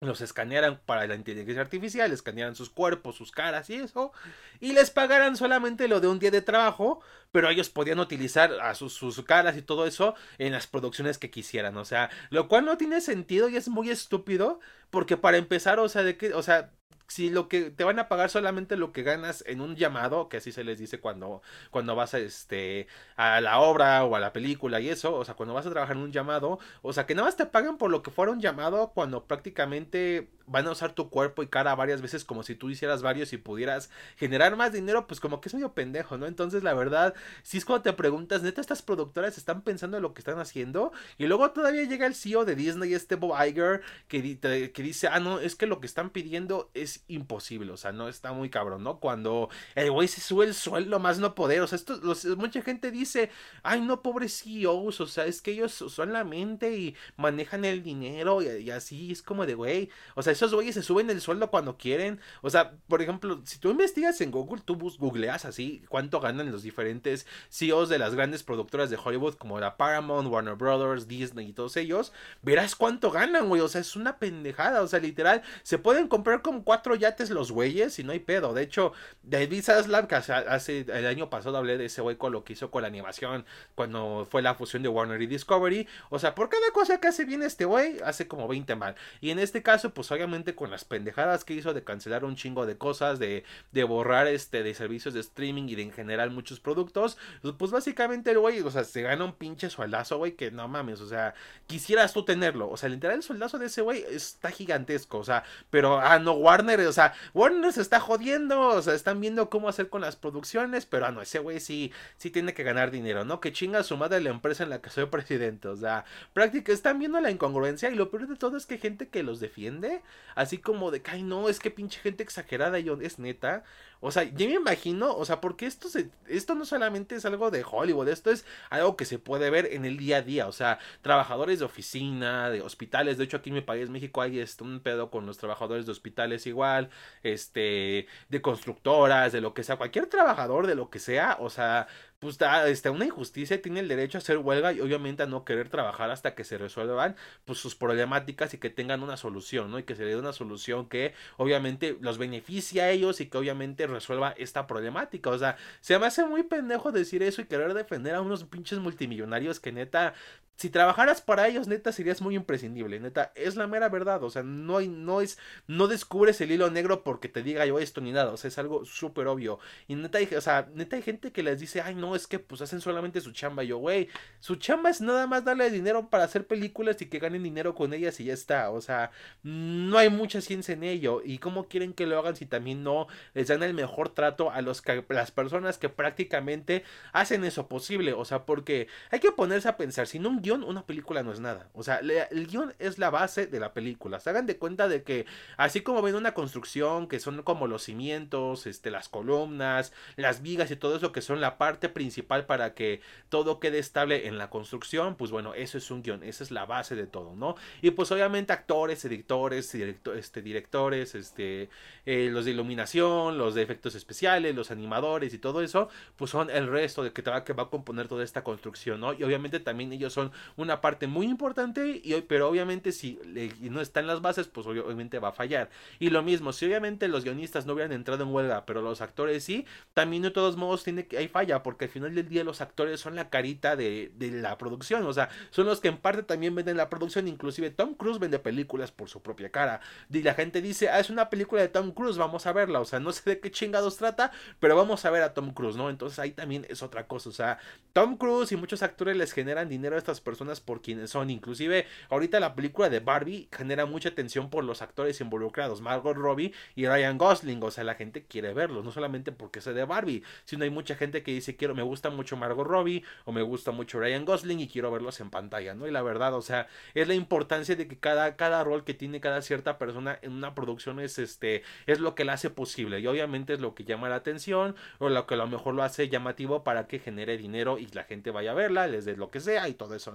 los 0.00 0.20
escanearan 0.20 0.78
para 0.84 1.06
la 1.06 1.14
inteligencia 1.14 1.62
artificial, 1.62 2.12
escanearan 2.12 2.54
sus 2.54 2.68
cuerpos, 2.68 3.16
sus 3.16 3.32
caras 3.32 3.70
y 3.70 3.76
eso, 3.76 4.12
y 4.60 4.72
les 4.72 4.90
pagaran 4.90 5.36
solamente 5.36 5.88
lo 5.88 6.00
de 6.00 6.08
un 6.08 6.18
día 6.18 6.30
de 6.30 6.42
trabajo, 6.42 7.00
pero 7.32 7.48
ellos 7.48 7.70
podían 7.70 7.98
utilizar 7.98 8.52
a 8.60 8.74
sus, 8.74 8.92
sus, 8.92 9.22
caras 9.22 9.56
y 9.56 9.62
todo 9.62 9.86
eso 9.86 10.14
en 10.36 10.52
las 10.52 10.66
producciones 10.66 11.16
que 11.16 11.30
quisieran, 11.30 11.78
o 11.78 11.86
sea, 11.86 12.10
lo 12.28 12.46
cual 12.46 12.66
no 12.66 12.76
tiene 12.76 13.00
sentido 13.00 13.48
y 13.48 13.56
es 13.56 13.68
muy 13.68 13.88
estúpido, 13.88 14.60
porque 14.90 15.16
para 15.16 15.38
empezar, 15.38 15.78
o 15.78 15.88
sea, 15.88 16.02
de 16.02 16.18
que, 16.18 16.34
o 16.34 16.42
sea, 16.42 16.72
si 17.08 17.30
lo 17.30 17.48
que 17.48 17.70
te 17.70 17.84
van 17.84 17.98
a 17.98 18.08
pagar 18.08 18.30
solamente 18.30 18.76
lo 18.76 18.92
que 18.92 19.02
ganas 19.02 19.44
en 19.46 19.60
un 19.60 19.76
llamado, 19.76 20.28
que 20.28 20.38
así 20.38 20.52
se 20.52 20.64
les 20.64 20.78
dice 20.78 21.00
cuando, 21.00 21.42
cuando 21.70 21.94
vas 21.96 22.14
a, 22.14 22.18
este, 22.18 22.88
a 23.16 23.40
la 23.40 23.58
obra 23.60 24.04
o 24.04 24.16
a 24.16 24.20
la 24.20 24.32
película 24.32 24.80
y 24.80 24.88
eso, 24.88 25.14
o 25.14 25.24
sea, 25.24 25.34
cuando 25.34 25.54
vas 25.54 25.66
a 25.66 25.70
trabajar 25.70 25.96
en 25.96 26.02
un 26.02 26.12
llamado, 26.12 26.58
o 26.82 26.92
sea, 26.92 27.06
que 27.06 27.14
nada 27.14 27.26
más 27.28 27.36
te 27.36 27.46
pagan 27.46 27.78
por 27.78 27.90
lo 27.90 28.02
que 28.02 28.10
fuera 28.10 28.32
un 28.32 28.40
llamado 28.40 28.92
cuando 28.94 29.24
prácticamente 29.26 30.28
van 30.46 30.66
a 30.66 30.70
usar 30.70 30.92
tu 30.92 31.10
cuerpo 31.10 31.42
y 31.42 31.48
cara 31.48 31.74
varias 31.74 32.02
veces 32.02 32.24
como 32.24 32.42
si 32.42 32.54
tú 32.54 32.70
hicieras 32.70 33.02
varios 33.02 33.32
y 33.32 33.36
pudieras 33.36 33.90
generar 34.16 34.56
más 34.56 34.72
dinero, 34.72 35.06
pues 35.06 35.20
como 35.20 35.40
que 35.40 35.48
es 35.48 35.54
medio 35.54 35.72
pendejo, 35.74 36.16
¿no? 36.18 36.26
Entonces, 36.26 36.62
la 36.62 36.74
verdad, 36.74 37.14
si 37.42 37.58
es 37.58 37.64
cuando 37.64 37.82
te 37.82 37.92
preguntas, 37.92 38.42
neta, 38.42 38.60
estas 38.60 38.82
productoras 38.82 39.38
están 39.38 39.62
pensando 39.62 39.96
en 39.96 40.02
lo 40.02 40.14
que 40.14 40.20
están 40.20 40.38
haciendo 40.38 40.92
y 41.18 41.26
luego 41.26 41.50
todavía 41.50 41.84
llega 41.84 42.06
el 42.06 42.14
CEO 42.14 42.44
de 42.44 42.54
Disney, 42.54 42.94
este 42.94 43.16
Bob 43.16 43.36
Iger, 43.44 43.82
que, 44.08 44.38
que 44.72 44.82
dice, 44.82 45.08
ah, 45.08 45.20
no, 45.20 45.40
es 45.40 45.56
que 45.56 45.66
lo 45.66 45.80
que 45.80 45.86
están 45.86 46.10
pidiendo 46.10 46.70
es 46.74 47.04
imposible, 47.08 47.72
o 47.72 47.76
sea, 47.76 47.92
no 47.92 48.08
está 48.08 48.32
muy 48.32 48.50
cabrón, 48.50 48.82
¿no? 48.84 49.00
Cuando 49.00 49.48
el 49.74 49.90
güey 49.90 50.08
se 50.08 50.20
sube 50.20 50.46
el 50.46 50.54
sueldo 50.54 50.98
más 50.98 51.18
no 51.18 51.34
poder, 51.34 51.60
o 51.60 51.66
sea, 51.66 51.76
esto, 51.76 52.00
mucha 52.36 52.62
gente 52.62 52.90
dice, 52.90 53.30
ay, 53.62 53.80
no, 53.80 54.02
pobres 54.02 54.42
CEOs, 54.42 55.00
o 55.00 55.06
sea, 55.06 55.26
es 55.26 55.42
que 55.42 55.52
ellos 55.52 55.72
son 55.72 56.12
la 56.12 56.24
mente 56.24 56.76
y 56.76 56.96
manejan 57.16 57.64
el 57.64 57.82
dinero 57.82 58.42
y 58.42 58.70
así, 58.70 59.12
es 59.12 59.22
como 59.22 59.46
de, 59.46 59.54
güey, 59.54 59.90
o 60.14 60.22
sea, 60.22 60.35
esos 60.36 60.54
güeyes 60.54 60.74
se 60.74 60.82
suben 60.82 61.10
el 61.10 61.20
sueldo 61.20 61.50
cuando 61.50 61.76
quieren. 61.76 62.20
O 62.42 62.50
sea, 62.50 62.72
por 62.88 63.02
ejemplo, 63.02 63.40
si 63.44 63.58
tú 63.58 63.70
investigas 63.70 64.20
en 64.20 64.30
Google, 64.30 64.62
tú 64.64 64.76
googleas 64.98 65.44
así 65.44 65.82
cuánto 65.88 66.20
ganan 66.20 66.52
los 66.52 66.62
diferentes 66.62 67.26
CEOs 67.50 67.88
de 67.88 67.98
las 67.98 68.14
grandes 68.14 68.42
productoras 68.42 68.90
de 68.90 68.98
Hollywood, 69.02 69.34
como 69.34 69.58
la 69.60 69.76
Paramount, 69.76 70.28
Warner 70.28 70.54
Brothers, 70.54 71.08
Disney 71.08 71.48
y 71.48 71.52
todos 71.52 71.76
ellos, 71.76 72.12
verás 72.42 72.76
cuánto 72.76 73.10
ganan, 73.10 73.48
güey. 73.48 73.60
O 73.60 73.68
sea, 73.68 73.80
es 73.80 73.96
una 73.96 74.18
pendejada. 74.18 74.82
O 74.82 74.86
sea, 74.86 75.00
literal, 75.00 75.42
se 75.62 75.78
pueden 75.78 76.08
comprar 76.08 76.42
con 76.42 76.62
cuatro 76.62 76.94
yates 76.94 77.30
los 77.30 77.52
güeyes 77.52 77.98
y 77.98 78.04
no 78.04 78.12
hay 78.12 78.20
pedo. 78.20 78.54
De 78.54 78.62
hecho, 78.62 78.92
David 79.22 79.62
Zaslav, 79.62 80.06
que 80.06 80.14
hace 80.14 80.80
el 80.80 81.06
año 81.06 81.30
pasado 81.30 81.56
hablé 81.56 81.78
de 81.78 81.86
ese 81.86 82.02
güey 82.02 82.16
con 82.16 82.32
lo 82.32 82.44
que 82.44 82.52
hizo 82.52 82.70
con 82.70 82.82
la 82.82 82.88
animación 82.88 83.44
cuando 83.74 84.26
fue 84.30 84.42
la 84.42 84.54
fusión 84.54 84.82
de 84.82 84.88
Warner 84.88 85.20
y 85.22 85.26
Discovery. 85.26 85.88
O 86.10 86.18
sea, 86.18 86.34
por 86.34 86.48
cada 86.48 86.70
cosa 86.72 87.00
que 87.00 87.08
hace 87.08 87.24
bien 87.24 87.42
este 87.42 87.64
güey, 87.64 87.98
hace 88.04 88.28
como 88.28 88.48
20 88.48 88.74
mal. 88.76 88.94
Y 89.20 89.30
en 89.30 89.38
este 89.38 89.62
caso, 89.62 89.90
pues 89.90 90.10
obviamente 90.10 90.25
con 90.54 90.70
las 90.70 90.84
pendejadas 90.84 91.44
que 91.44 91.54
hizo 91.54 91.72
de 91.72 91.84
cancelar 91.84 92.24
un 92.24 92.36
chingo 92.36 92.66
de 92.66 92.76
cosas, 92.76 93.18
de, 93.18 93.44
de 93.72 93.84
borrar 93.84 94.26
este 94.26 94.62
de 94.62 94.74
servicios 94.74 95.14
de 95.14 95.20
streaming 95.20 95.68
y 95.68 95.74
de 95.76 95.82
en 95.82 95.92
general 95.92 96.30
muchos 96.30 96.60
productos, 96.60 97.16
pues 97.58 97.70
básicamente 97.70 98.32
el 98.32 98.38
güey, 98.38 98.60
o 98.60 98.70
sea, 98.70 98.84
se 98.84 99.02
gana 99.02 99.24
un 99.24 99.34
pinche 99.34 99.70
sueldazo, 99.70 100.18
güey, 100.18 100.32
que 100.32 100.50
no 100.50 100.66
mames, 100.68 101.00
o 101.00 101.08
sea, 101.08 101.34
quisieras 101.66 102.12
tú 102.12 102.24
tenerlo, 102.24 102.68
o 102.68 102.76
sea, 102.76 102.88
literal 102.88 103.16
el 103.16 103.22
sueldazo 103.22 103.58
de 103.58 103.66
ese 103.66 103.82
güey 103.82 104.04
está 104.10 104.50
gigantesco, 104.50 105.18
o 105.18 105.24
sea, 105.24 105.44
pero, 105.70 106.00
ah, 106.00 106.18
no, 106.18 106.32
Warner, 106.32 106.80
o 106.80 106.92
sea, 106.92 107.14
Warner 107.32 107.72
se 107.72 107.82
está 107.82 108.00
jodiendo, 108.00 108.60
o 108.60 108.82
sea, 108.82 108.94
están 108.94 109.20
viendo 109.20 109.48
cómo 109.48 109.68
hacer 109.68 109.88
con 109.88 110.00
las 110.00 110.16
producciones, 110.16 110.86
pero, 110.86 111.06
ah, 111.06 111.12
no, 111.12 111.22
ese 111.22 111.38
güey 111.38 111.60
sí, 111.60 111.92
sí 112.16 112.30
tiene 112.30 112.52
que 112.52 112.64
ganar 112.64 112.90
dinero, 112.90 113.24
¿no? 113.24 113.40
Que 113.40 113.52
chinga 113.52 113.82
su 113.84 113.96
madre 113.96 114.20
la 114.20 114.30
empresa 114.30 114.64
en 114.64 114.70
la 114.70 114.80
que 114.80 114.90
soy 114.90 115.06
presidente, 115.06 115.68
o 115.68 115.76
sea, 115.76 116.04
prácticamente 116.32 116.72
están 116.72 116.98
viendo 116.98 117.20
la 117.20 117.30
incongruencia 117.30 117.90
y 117.90 117.94
lo 117.94 118.10
peor 118.10 118.26
de 118.26 118.36
todo 118.36 118.56
es 118.56 118.66
que 118.66 118.78
gente 118.78 119.08
que 119.08 119.22
los 119.22 119.40
defiende 119.40 120.02
así 120.34 120.58
como 120.58 120.90
de 120.90 121.02
ay, 121.06 121.22
no, 121.22 121.48
es 121.48 121.58
que 121.58 121.70
pinche 121.70 122.00
gente 122.00 122.22
exagerada, 122.22 122.78
y 122.78 122.84
yo, 122.84 122.98
es 123.00 123.18
neta. 123.18 123.64
O 124.00 124.10
sea, 124.10 124.24
yo 124.24 124.46
me 124.46 124.54
imagino, 124.54 125.14
o 125.16 125.24
sea, 125.24 125.40
porque 125.40 125.66
esto, 125.66 125.88
se, 125.88 126.10
esto 126.28 126.54
no 126.54 126.66
solamente 126.66 127.14
es 127.14 127.24
algo 127.24 127.50
de 127.50 127.64
Hollywood, 127.68 128.08
esto 128.08 128.30
es 128.30 128.44
algo 128.68 128.96
que 128.96 129.06
se 129.06 129.18
puede 129.18 129.48
ver 129.48 129.72
en 129.72 129.84
el 129.86 129.96
día 129.96 130.18
a 130.18 130.22
día, 130.22 130.46
o 130.48 130.52
sea, 130.52 130.78
trabajadores 131.00 131.60
de 131.60 131.64
oficina, 131.64 132.50
de 132.50 132.60
hospitales, 132.60 133.16
de 133.16 133.24
hecho 133.24 133.38
aquí 133.38 133.50
en 133.50 133.54
mi 133.54 133.60
país, 133.62 133.88
México, 133.88 134.20
hay 134.20 134.38
este, 134.38 134.64
un 134.64 134.80
pedo 134.80 135.10
con 135.10 135.24
los 135.26 135.38
trabajadores 135.38 135.86
de 135.86 135.92
hospitales 135.92 136.46
igual, 136.46 136.90
este, 137.22 138.06
de 138.28 138.42
constructoras, 138.42 139.32
de 139.32 139.40
lo 139.40 139.54
que 139.54 139.62
sea, 139.62 139.76
cualquier 139.76 140.06
trabajador 140.06 140.66
de 140.66 140.74
lo 140.74 140.90
que 140.90 140.98
sea, 140.98 141.38
o 141.40 141.48
sea, 141.48 141.88
pues 142.18 142.38
da 142.38 142.68
este, 142.68 142.90
una 142.90 143.04
injusticia, 143.04 143.60
tiene 143.60 143.80
el 143.80 143.88
derecho 143.88 144.18
a 144.18 144.20
hacer 144.20 144.38
huelga 144.38 144.72
y 144.72 144.80
obviamente 144.80 145.22
a 145.22 145.26
no 145.26 145.44
querer 145.44 145.68
trabajar 145.68 146.10
hasta 146.10 146.34
que 146.34 146.44
se 146.44 146.58
resuelvan 146.58 147.16
pues 147.44 147.58
sus 147.58 147.74
problemáticas 147.74 148.54
y 148.54 148.58
que 148.58 148.70
tengan 148.70 149.02
una 149.02 149.16
solución, 149.16 149.70
¿no? 149.70 149.78
Y 149.78 149.82
que 149.82 149.94
se 149.94 150.04
le 150.04 150.10
dé 150.10 150.16
una 150.16 150.32
solución 150.32 150.88
que 150.88 151.14
obviamente 151.36 151.96
los 152.00 152.18
beneficie 152.18 152.82
a 152.82 152.90
ellos 152.90 153.20
y 153.20 153.26
que 153.26 153.38
obviamente 153.38 153.86
resuelva 153.86 154.34
esta 154.38 154.66
problemática. 154.66 155.30
O 155.30 155.38
sea, 155.38 155.56
se 155.80 155.98
me 155.98 156.06
hace 156.06 156.24
muy 156.24 156.42
pendejo 156.42 156.92
decir 156.92 157.22
eso 157.22 157.42
y 157.42 157.46
querer 157.46 157.74
defender 157.74 158.14
a 158.14 158.20
unos 158.22 158.44
pinches 158.44 158.78
multimillonarios 158.78 159.60
que 159.60 159.72
neta 159.72 160.14
si 160.56 160.70
trabajaras 160.70 161.20
para 161.20 161.48
ellos, 161.48 161.68
neta, 161.68 161.92
serías 161.92 162.22
muy 162.22 162.34
imprescindible, 162.34 162.98
neta, 162.98 163.30
es 163.34 163.56
la 163.56 163.66
mera 163.66 163.90
verdad, 163.90 164.22
o 164.22 164.30
sea, 164.30 164.42
no 164.42 164.78
hay, 164.78 164.88
no 164.88 165.20
es, 165.20 165.38
no 165.66 165.86
descubres 165.86 166.40
el 166.40 166.50
hilo 166.50 166.70
negro 166.70 167.04
porque 167.04 167.28
te 167.28 167.42
diga 167.42 167.66
yo 167.66 167.78
esto 167.78 168.00
ni 168.00 168.10
nada, 168.10 168.32
o 168.32 168.38
sea, 168.38 168.48
es 168.48 168.56
algo 168.56 168.86
súper 168.86 169.26
obvio, 169.26 169.58
y 169.86 169.94
neta, 169.96 170.18
o 170.36 170.40
sea, 170.40 170.66
neta 170.74 170.96
hay 170.96 171.02
gente 171.02 171.30
que 171.30 171.42
les 171.42 171.60
dice, 171.60 171.82
ay, 171.82 171.94
no, 171.94 172.16
es 172.16 172.26
que 172.26 172.38
pues 172.38 172.62
hacen 172.62 172.80
solamente 172.80 173.20
su 173.20 173.32
chamba, 173.32 173.64
yo, 173.64 173.76
güey, 173.76 174.08
su 174.40 174.56
chamba 174.56 174.88
es 174.88 175.02
nada 175.02 175.26
más 175.26 175.44
darle 175.44 175.70
dinero 175.70 176.08
para 176.08 176.24
hacer 176.24 176.46
películas 176.46 177.00
y 177.02 177.06
que 177.06 177.18
ganen 177.18 177.42
dinero 177.42 177.74
con 177.74 177.92
ellas 177.92 178.18
y 178.20 178.24
ya 178.24 178.32
está, 178.32 178.70
o 178.70 178.80
sea, 178.80 179.10
no 179.42 179.98
hay 179.98 180.08
mucha 180.08 180.40
ciencia 180.40 180.72
en 180.72 180.84
ello, 180.84 181.20
y 181.22 181.36
cómo 181.36 181.68
quieren 181.68 181.92
que 181.92 182.06
lo 182.06 182.18
hagan 182.18 182.34
si 182.34 182.46
también 182.46 182.82
no 182.82 183.08
les 183.34 183.48
dan 183.48 183.62
el 183.62 183.74
mejor 183.74 184.08
trato 184.08 184.50
a 184.50 184.62
los 184.62 184.82
las 185.08 185.30
personas 185.32 185.76
que 185.76 185.90
prácticamente 185.90 186.82
hacen 187.12 187.44
eso 187.44 187.68
posible, 187.68 188.14
o 188.14 188.24
sea, 188.24 188.46
porque 188.46 188.88
hay 189.10 189.20
que 189.20 189.32
ponerse 189.32 189.68
a 189.68 189.76
pensar, 189.76 190.06
si 190.06 190.18
no 190.18 190.30
un 190.30 190.45
una 190.50 190.86
película 190.86 191.22
no 191.22 191.32
es 191.32 191.40
nada. 191.40 191.68
O 191.74 191.82
sea, 191.82 191.98
el 191.98 192.46
guion 192.46 192.74
es 192.78 192.98
la 192.98 193.10
base 193.10 193.46
de 193.46 193.60
la 193.60 193.72
película. 193.72 194.20
Se 194.20 194.30
hagan 194.30 194.46
de 194.46 194.56
cuenta 194.56 194.88
de 194.88 195.02
que, 195.02 195.26
así 195.56 195.80
como 195.80 196.02
ven 196.02 196.14
una 196.14 196.34
construcción, 196.34 197.08
que 197.08 197.20
son 197.20 197.42
como 197.42 197.66
los 197.66 197.82
cimientos, 197.82 198.66
este, 198.66 198.90
las 198.90 199.08
columnas, 199.08 199.92
las 200.16 200.42
vigas 200.42 200.70
y 200.70 200.76
todo 200.76 200.96
eso, 200.96 201.12
que 201.12 201.20
son 201.20 201.40
la 201.40 201.58
parte 201.58 201.88
principal 201.88 202.46
para 202.46 202.74
que 202.74 203.00
todo 203.28 203.60
quede 203.60 203.78
estable 203.78 204.26
en 204.26 204.38
la 204.38 204.50
construcción, 204.50 205.16
pues 205.16 205.30
bueno, 205.30 205.54
eso 205.54 205.78
es 205.78 205.90
un 205.90 206.02
guion, 206.02 206.22
esa 206.22 206.44
es 206.44 206.50
la 206.50 206.66
base 206.66 206.94
de 206.94 207.06
todo, 207.06 207.34
¿no? 207.36 207.56
Y 207.82 207.90
pues 207.90 208.10
obviamente 208.12 208.52
actores, 208.52 209.04
editores, 209.04 209.74
este, 209.74 210.42
directores, 210.42 211.14
este, 211.14 211.68
eh, 212.04 212.28
los 212.30 212.44
de 212.44 212.52
iluminación, 212.52 213.38
los 213.38 213.54
de 213.54 213.62
efectos 213.62 213.94
especiales, 213.94 214.54
los 214.54 214.70
animadores 214.70 215.34
y 215.34 215.38
todo 215.38 215.62
eso, 215.62 215.88
pues 216.16 216.30
son 216.30 216.50
el 216.50 216.68
resto 216.68 217.02
de 217.02 217.12
que, 217.12 217.22
que 217.22 217.52
va 217.52 217.62
a 217.64 217.70
componer 217.70 218.08
toda 218.08 218.24
esta 218.24 218.44
construcción, 218.44 219.00
¿no? 219.00 219.12
Y 219.12 219.22
obviamente 219.24 219.60
también 219.60 219.92
ellos 219.92 220.12
son 220.12 220.32
una 220.56 220.80
parte 220.80 221.06
muy 221.06 221.26
importante, 221.26 222.00
y, 222.02 222.14
pero 222.22 222.48
obviamente 222.48 222.92
si 222.92 223.18
no 223.60 223.80
está 223.80 224.00
en 224.00 224.06
las 224.06 224.22
bases, 224.22 224.48
pues 224.48 224.66
obviamente 224.66 225.18
va 225.18 225.28
a 225.28 225.32
fallar. 225.32 225.70
Y 225.98 226.10
lo 226.10 226.22
mismo, 226.22 226.52
si 226.52 226.66
obviamente 226.66 227.08
los 227.08 227.24
guionistas 227.24 227.66
no 227.66 227.74
hubieran 227.74 227.92
entrado 227.92 228.24
en 228.24 228.32
huelga, 228.32 228.66
pero 228.66 228.82
los 228.82 229.00
actores 229.00 229.44
sí, 229.44 229.66
también 229.94 230.22
de 230.22 230.30
todos 230.30 230.56
modos 230.56 230.84
tiene 230.84 231.06
que, 231.06 231.18
hay 231.18 231.28
falla, 231.28 231.62
porque 231.62 231.86
al 231.86 231.90
final 231.90 232.14
del 232.14 232.28
día 232.28 232.44
los 232.44 232.60
actores 232.60 233.00
son 233.00 233.16
la 233.16 233.30
carita 233.30 233.76
de, 233.76 234.12
de 234.16 234.30
la 234.30 234.58
producción, 234.58 235.04
o 235.06 235.12
sea, 235.12 235.28
son 235.50 235.66
los 235.66 235.80
que 235.80 235.88
en 235.88 235.98
parte 235.98 236.22
también 236.22 236.54
venden 236.54 236.76
la 236.76 236.88
producción, 236.88 237.28
inclusive 237.28 237.70
Tom 237.70 237.94
Cruise 237.94 238.18
vende 238.18 238.38
películas 238.38 238.92
por 238.92 239.08
su 239.08 239.22
propia 239.22 239.50
cara. 239.50 239.80
Y 240.10 240.22
la 240.22 240.34
gente 240.34 240.62
dice, 240.62 240.88
ah, 240.88 241.00
es 241.00 241.10
una 241.10 241.30
película 241.30 241.62
de 241.62 241.68
Tom 241.68 241.92
Cruise, 241.92 242.16
vamos 242.16 242.46
a 242.46 242.52
verla, 242.52 242.80
o 242.80 242.84
sea, 242.84 243.00
no 243.00 243.12
sé 243.12 243.28
de 243.30 243.40
qué 243.40 243.50
chingados 243.50 243.96
trata, 243.96 244.32
pero 244.60 244.76
vamos 244.76 245.04
a 245.04 245.10
ver 245.10 245.22
a 245.22 245.34
Tom 245.34 245.52
Cruise, 245.52 245.76
¿no? 245.76 245.90
Entonces 245.90 246.18
ahí 246.18 246.32
también 246.32 246.66
es 246.68 246.82
otra 246.82 247.06
cosa, 247.06 247.28
o 247.28 247.32
sea, 247.32 247.58
Tom 247.92 248.16
Cruise 248.16 248.52
y 248.52 248.56
muchos 248.56 248.82
actores 248.82 249.16
les 249.16 249.32
generan 249.32 249.68
dinero 249.68 249.96
a 249.96 249.98
estas 249.98 250.20
personas 250.26 250.60
por 250.60 250.82
quienes 250.82 251.10
son. 251.10 251.30
Inclusive 251.30 251.86
ahorita 252.10 252.40
la 252.40 252.56
película 252.56 252.90
de 252.90 252.98
Barbie 252.98 253.48
genera 253.56 253.86
mucha 253.86 254.08
atención 254.08 254.50
por 254.50 254.64
los 254.64 254.82
actores 254.82 255.20
involucrados, 255.20 255.80
Margot 255.80 256.16
Robbie 256.16 256.52
y 256.74 256.86
Ryan 256.86 257.16
Gosling. 257.16 257.62
O 257.62 257.70
sea, 257.70 257.84
la 257.84 257.94
gente 257.94 258.24
quiere 258.24 258.52
verlos, 258.52 258.84
no 258.84 258.90
solamente 258.90 259.30
porque 259.30 259.60
sea 259.60 259.72
de 259.72 259.84
Barbie, 259.84 260.24
sino 260.44 260.64
hay 260.64 260.70
mucha 260.70 260.96
gente 260.96 261.22
que 261.22 261.30
dice 261.30 261.56
quiero, 261.56 261.76
me 261.76 261.82
gusta 261.84 262.10
mucho 262.10 262.36
Margot 262.36 262.66
Robbie 262.66 263.04
o 263.24 263.30
me 263.30 263.42
gusta 263.42 263.70
mucho 263.70 264.00
Ryan 264.00 264.24
Gosling 264.24 264.58
y 264.58 264.68
quiero 264.68 264.90
verlos 264.90 265.20
en 265.20 265.30
pantalla, 265.30 265.74
¿no? 265.74 265.86
Y 265.86 265.92
la 265.92 266.02
verdad, 266.02 266.34
o 266.34 266.42
sea, 266.42 266.66
es 266.94 267.06
la 267.06 267.14
importancia 267.14 267.76
de 267.76 267.86
que 267.86 267.96
cada, 267.96 268.34
cada 268.34 268.64
rol 268.64 268.82
que 268.82 268.94
tiene 268.94 269.20
cada 269.20 269.42
cierta 269.42 269.78
persona 269.78 270.18
en 270.22 270.32
una 270.32 270.54
producción 270.54 270.98
es 270.98 271.20
este, 271.20 271.62
es 271.86 272.00
lo 272.00 272.16
que 272.16 272.24
la 272.24 272.32
hace 272.32 272.50
posible. 272.50 272.98
Y 273.00 273.06
obviamente 273.06 273.54
es 273.54 273.60
lo 273.60 273.74
que 273.74 273.84
llama 273.84 274.08
la 274.08 274.16
atención 274.16 274.74
o 274.98 275.08
lo 275.08 275.26
que 275.26 275.34
a 275.34 275.36
lo 275.36 275.46
mejor 275.46 275.74
lo 275.74 275.82
hace 275.82 276.08
llamativo 276.08 276.64
para 276.64 276.88
que 276.88 276.98
genere 276.98 277.36
dinero 277.36 277.78
y 277.78 277.86
la 277.88 278.04
gente 278.04 278.30
vaya 278.30 278.52
a 278.52 278.54
verla, 278.54 278.88
desde 278.88 279.16
lo 279.16 279.30
que 279.30 279.40
sea 279.40 279.68
y 279.68 279.74
todo 279.74 279.94
eso. 279.94 280.14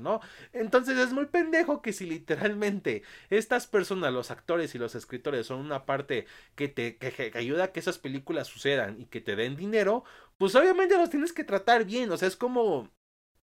Entonces 0.54 0.98
es 0.98 1.14
muy 1.14 1.26
pendejo 1.28 1.82
que 1.82 1.94
si 1.94 2.06
literalmente 2.06 3.04
estas 3.30 3.68
personas, 3.68 4.14
los 4.14 4.32
actores 4.32 4.76
y 4.76 4.78
los 4.78 4.96
escritores, 4.96 5.48
son 5.48 5.60
una 5.60 5.86
parte 5.86 6.26
que 6.56 6.68
te 6.68 6.98
que, 6.98 7.32
ayuda 7.36 7.66
a 7.66 7.72
que 7.72 7.80
esas 7.80 8.00
películas 8.00 8.48
sucedan 8.48 9.00
y 9.00 9.06
que 9.06 9.22
te 9.22 9.36
den 9.36 9.56
dinero, 9.56 10.04
pues 10.38 10.56
obviamente 10.56 10.98
los 10.98 11.10
tienes 11.10 11.34
que 11.34 11.44
tratar 11.44 11.86
bien. 11.86 12.12
O 12.12 12.18
sea, 12.18 12.28
es 12.28 12.36
como 12.36 12.90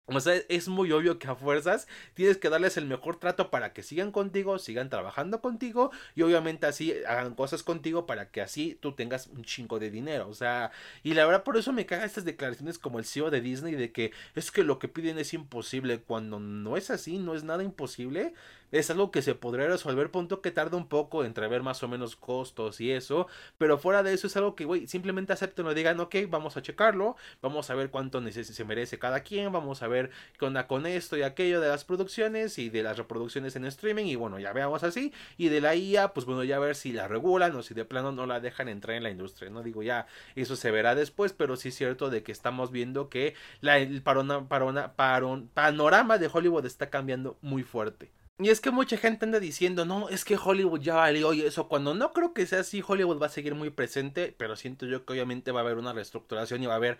o 0.07 0.21
sea, 0.21 0.35
es 0.49 0.69
muy 0.69 0.93
obvio 0.93 1.19
que 1.19 1.29
a 1.29 1.35
fuerzas 1.35 1.89
tienes 2.13 2.37
que 2.37 2.51
darles 2.51 2.77
el 2.77 2.85
mejor 2.85 3.17
trato 3.17 3.51
para 3.51 3.73
que 3.73 3.83
sigan 3.83 4.13
contigo, 4.13 4.59
sigan 4.59 4.91
trabajando 4.91 5.41
contigo 5.41 5.93
y 6.15 6.23
obviamente 6.23 6.67
así 6.67 6.93
hagan 7.07 7.35
cosas 7.35 7.63
contigo 7.63 8.05
para 8.05 8.31
que 8.31 8.43
así 8.43 8.77
tú 8.81 8.93
tengas 8.93 9.29
un 9.29 9.45
chingo 9.45 9.79
de 9.79 9.91
dinero. 9.91 10.29
O 10.29 10.35
sea, 10.35 10.73
y 11.03 11.15
la 11.15 11.25
verdad 11.25 11.43
por 11.43 11.57
eso 11.57 11.73
me 11.73 11.87
caga 11.87 12.05
estas 12.05 12.27
declaraciones 12.27 12.79
como 12.79 12.99
el 12.99 13.07
CEO 13.07 13.31
de 13.31 13.41
Disney 13.41 13.75
de 13.77 13.93
que 13.93 14.13
es 14.35 14.51
que 14.51 14.63
lo 14.63 14.79
que 14.79 14.89
piden 14.89 15.19
es 15.19 15.33
imposible 15.33 16.01
cuando 16.01 16.39
no 16.39 16.77
es 16.77 16.91
así, 16.91 17.19
no 17.19 17.35
es 17.35 17.45
nada 17.45 17.63
imposible 17.63 18.35
es 18.75 18.91
algo 18.91 19.13
que 19.13 19.23
se 19.23 19.37
podría 19.37 19.69
resolver, 19.69 20.11
punto 20.11 20.43
que 20.43 20.51
tarda 20.51 20.77
un 20.77 20.89
poco 20.89 21.25
entre 21.25 21.47
ver 21.47 21.63
más 21.63 21.83
o 21.85 21.89
menos 21.89 22.17
costos 22.17 22.81
y 22.81 22.91
eso, 22.91 23.29
pero 23.57 23.79
fuera 23.79 24.03
de 24.03 24.13
eso 24.13 24.27
es 24.27 24.37
algo 24.37 24.57
que, 24.57 24.65
güey, 24.65 24.89
simplemente 24.89 25.33
acepten 25.33 25.67
o 25.67 25.75
digan, 25.75 26.01
ok, 26.01 26.17
vamos 26.29 26.57
a 26.57 26.63
checarlo, 26.63 27.17
vamos 27.41 27.71
a 27.71 27.75
ver 27.77 27.91
cuánto 27.91 28.21
se 28.33 28.65
merece 28.65 28.99
cada 28.99 29.21
quien, 29.21 29.53
vamos 29.53 29.83
a 29.83 29.89
ver 29.89 30.11
qué 30.39 30.45
onda 30.45 30.67
con 30.67 30.87
esto 30.87 31.17
y 31.17 31.23
aquello 31.23 31.61
de 31.61 31.69
las 31.69 31.85
producciones 31.85 32.59
y 32.59 32.69
de 32.69 32.83
las 32.83 32.99
reproducciones 32.99 33.55
en 33.55 33.65
streaming 33.65 34.07
y 34.07 34.17
bueno, 34.17 34.41
ya 34.41 34.53
veamos 34.53 34.83
así, 34.83 35.13
y 35.37 35.49
de 35.51 35.61
la 35.61 35.77
IA, 35.77 36.13
pues 36.13 36.27
bueno, 36.27 36.43
ya 36.43 36.59
ver 36.59 36.75
si 36.75 36.93
la 36.93 37.07
regulan 37.07 37.55
o 37.55 37.63
si 37.63 37.75
de 37.75 37.85
plano 37.85 38.11
no 38.11 38.27
la 38.27 38.41
dejan 38.41 38.69
entrar 38.69 38.97
en 38.97 39.05
la 39.05 39.11
industria, 39.11 39.51
no 39.51 39.63
digo 39.63 39.85
ya, 39.85 40.07
eso 40.35 40.57
se 40.57 40.73
verá 40.73 40.97
después, 40.97 41.33
pero 41.33 41.55
sí 41.57 41.69
es 41.69 41.77
cierto 41.77 42.11
de 42.11 42.25
que 42.25 42.33
estamos 42.33 42.73
viendo 42.73 43.09
que 43.09 43.35
la, 43.61 43.79
el 43.79 44.03
parona, 44.03 44.49
parona, 44.49 44.95
paron, 44.95 45.49
panorama 45.55 46.19
de 46.19 46.29
Hollywood 46.33 46.67
está 46.67 46.91
cambiando 46.91 47.39
muy 47.41 47.63
fuerte. 47.63 48.11
Y 48.41 48.49
es 48.49 48.61
que 48.61 48.73
mucha 48.73 48.97
gente 48.97 49.27
anda 49.27 49.39
diciendo, 49.39 49.85
no, 49.85 50.09
es 50.09 50.25
que 50.25 50.37
Hollywood 50.37 50.81
ya 50.81 50.97
valió 50.97 51.33
y 51.35 51.43
eso, 51.43 51.69
cuando 51.69 51.95
no 51.95 52.13
creo 52.13 52.35
que 52.35 52.47
sea 52.47 52.59
así, 52.59 52.83
Hollywood 52.85 53.23
va 53.23 53.27
a 53.27 53.29
seguir 53.29 53.55
muy 53.55 53.71
presente, 53.71 54.35
pero 54.37 54.57
siento 54.57 54.87
yo 54.87 55.05
que 55.05 55.13
obviamente 55.13 55.53
va 55.53 55.61
a 55.61 55.63
haber 55.63 55.79
una 55.79 55.93
reestructuración 55.93 56.61
y 56.61 56.67
va 56.67 56.73
a 56.73 56.77
haber, 56.79 56.99